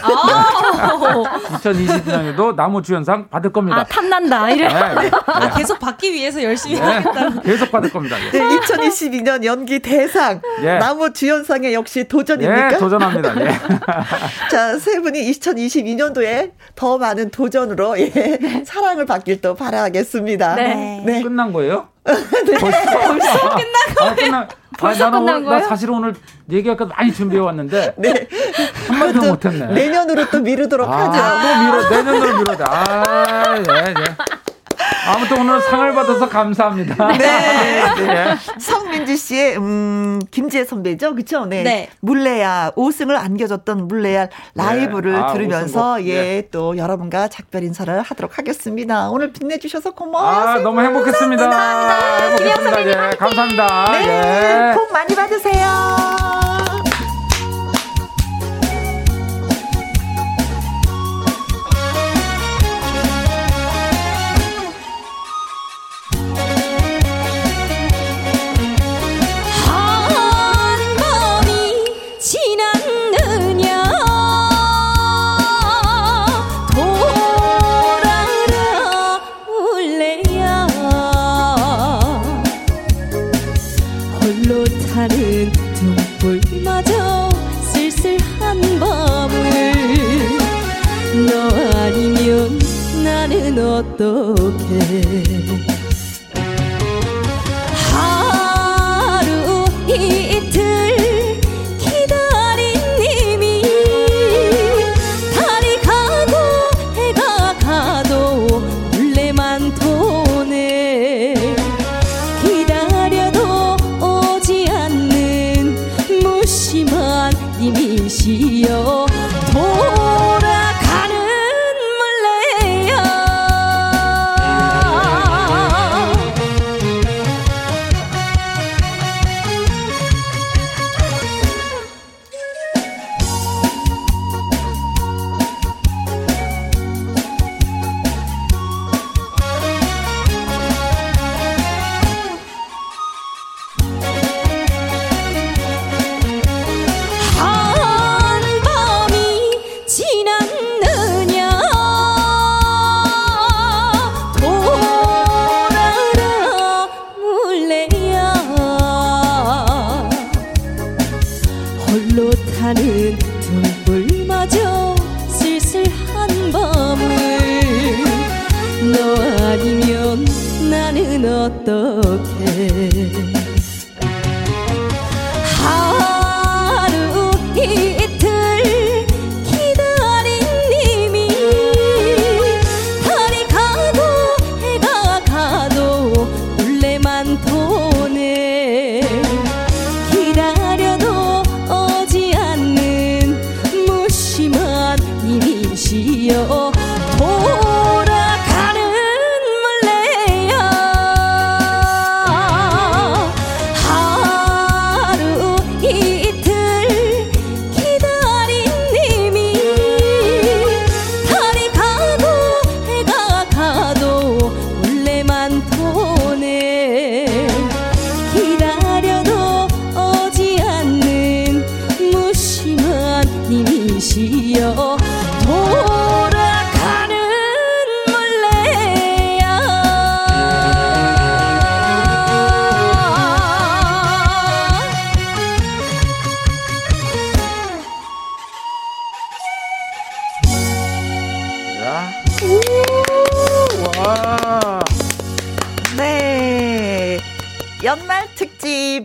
[1.54, 3.80] 2022년에도 나무 주연상 받을 겁니다.
[3.80, 4.50] 아, 탐난다.
[4.50, 4.68] 이래.
[4.68, 7.40] 네, 아, 계속 받기 위해서 열심히 하겠다.
[7.40, 8.16] 계속 받을 겁니다.
[8.32, 10.40] 네, 2022년 연기 대상
[10.80, 12.78] 나무 주연상에 역시 도전입니까?
[12.78, 13.13] 도전합니다.
[13.22, 13.34] 감사합니다.
[13.34, 13.58] 네.
[14.50, 18.64] 자, 세 분이 2022년도에 더 많은 도전으로 예, 네.
[18.64, 20.54] 사랑을 받길 또 바라겠습니다.
[20.56, 21.02] 네.
[21.04, 21.22] 네.
[21.22, 21.88] 끝난 거예요?
[22.04, 22.58] 네.
[22.58, 24.10] 벌써, 벌써 끝난 거예요?
[24.10, 25.60] 아, 끝나, 벌써 아, 끝난 거예요?
[25.60, 26.14] 나 사실 오늘
[26.50, 28.28] 얘기할 거 많이 준비해 왔는데 네.
[28.88, 29.66] 한마디도 못했네.
[29.66, 31.18] 내년으로 또 미루도록 아, 하죠.
[31.42, 32.56] 또 미뤄 내년으로 미뤄.
[32.66, 34.04] 아, 네, 네.
[35.06, 37.08] 아무튼 오늘 상을 받아서 감사합니다.
[37.18, 37.94] 네.
[37.96, 38.36] 네.
[38.58, 41.44] 성민지 씨의 음 김지혜 선배죠, 그렇죠?
[41.46, 41.62] 네.
[41.62, 41.90] 네.
[42.00, 45.18] 물레야 5승을 안겨줬던 물레야 라이브를 네.
[45.18, 46.78] 아, 들으면서 예또 네.
[46.82, 49.10] 여러분과 작별 인사를 하도록 하겠습니다.
[49.10, 50.48] 오늘 빛내주셔서 고마워요.
[50.48, 51.48] 아 너무 행복했습니다.
[51.48, 52.26] 감사합니다.
[52.28, 53.10] 행복했습니다.
[53.10, 53.84] 예, 감사합니다.
[53.92, 54.70] 네.
[54.70, 54.74] 예.
[54.74, 56.43] 복 많이 받으세요.
[93.74, 95.53] 어떡해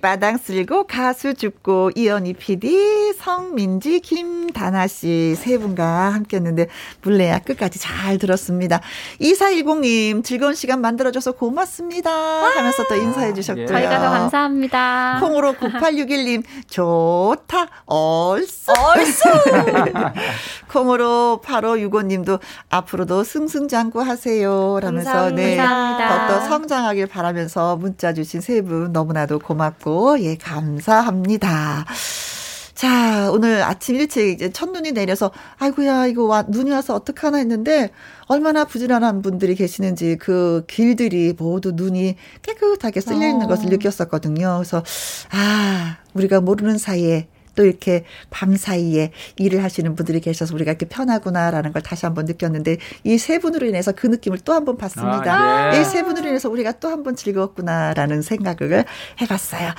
[0.10, 6.66] 마당 쓸고 가수 죽고 이연희 PD, 성민지, 김다나 씨 세 분과 함께 했는데
[7.04, 8.82] 물레야 끝까지 잘 들었습니다.
[9.22, 13.68] 2410님 즐거운 시간 만들어줘서 고맙습니다 하면서 또 인사해 주셨고요.
[13.68, 15.18] 저희가 더 감사합니다.
[15.22, 19.30] 콩으로 9861님 좋다 얼쑤 얼쑤
[20.70, 29.40] 콩으로 8565님도 앞으로도 승승장구 하세요 라면서 네, 더 성장하길 바라면서 문자 주신 세 분 너무나도
[29.40, 31.86] 고맙고 예 감사합니다.
[32.80, 37.90] 자, 오늘 아침 일찍 이제 첫눈이 내려서, 아이고야, 이거 와, 눈이 와서 어떡하나 했는데,
[38.28, 43.50] 얼마나 부지런한 분들이 계시는지 그 길들이 모두 눈이 깨끗하게 쓸려 있는 어.
[43.50, 44.54] 것을 느꼈었거든요.
[44.60, 44.82] 그래서,
[45.32, 51.72] 아, 우리가 모르는 사이에 또 이렇게 밤 사이에 일을 하시는 분들이 계셔서 우리가 이렇게 편하구나라는
[51.74, 55.34] 걸 다시 한번 느꼈는데 이 세 분으로 인해서 그 느낌을 또 한번 봤습니다.
[55.34, 55.82] 아, 네.
[55.82, 58.86] 이세 분으로 인해서 우리가 또 한번 즐거웠구나라는 생각을
[59.22, 59.72] 해봤어요.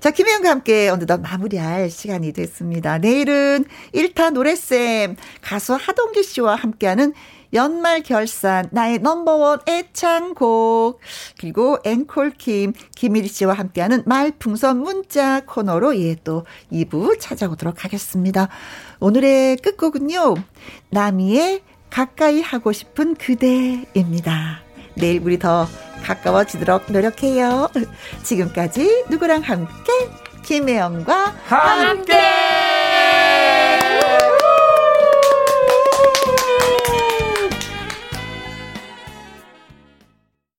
[0.00, 2.98] 자, 김혜영과 함께 어느덧 마무리할 시간이 됐습니다.
[2.98, 3.64] 내일은
[3.94, 7.12] 1타 노래쌤, 가수 하동기 씨와 함께하는
[7.52, 11.00] 연말 결산, 나의 넘버원 애창곡,
[11.38, 18.48] 그리고 앵콜킴, 김일희 씨와 함께하는 말풍선 문자 코너로 예, 또 2부 찾아오도록 하겠습니다.
[19.00, 20.34] 오늘의 끝곡은요,
[20.90, 24.60] 나미의 가까이 하고 싶은 그대입니다.
[24.94, 25.66] 내일 우리 더
[26.04, 27.68] 가까워지도록 노력해요.
[28.22, 29.92] 지금까지 누구랑 함께
[30.42, 32.12] 김혜영과 함께.
[32.12, 32.65] 함께.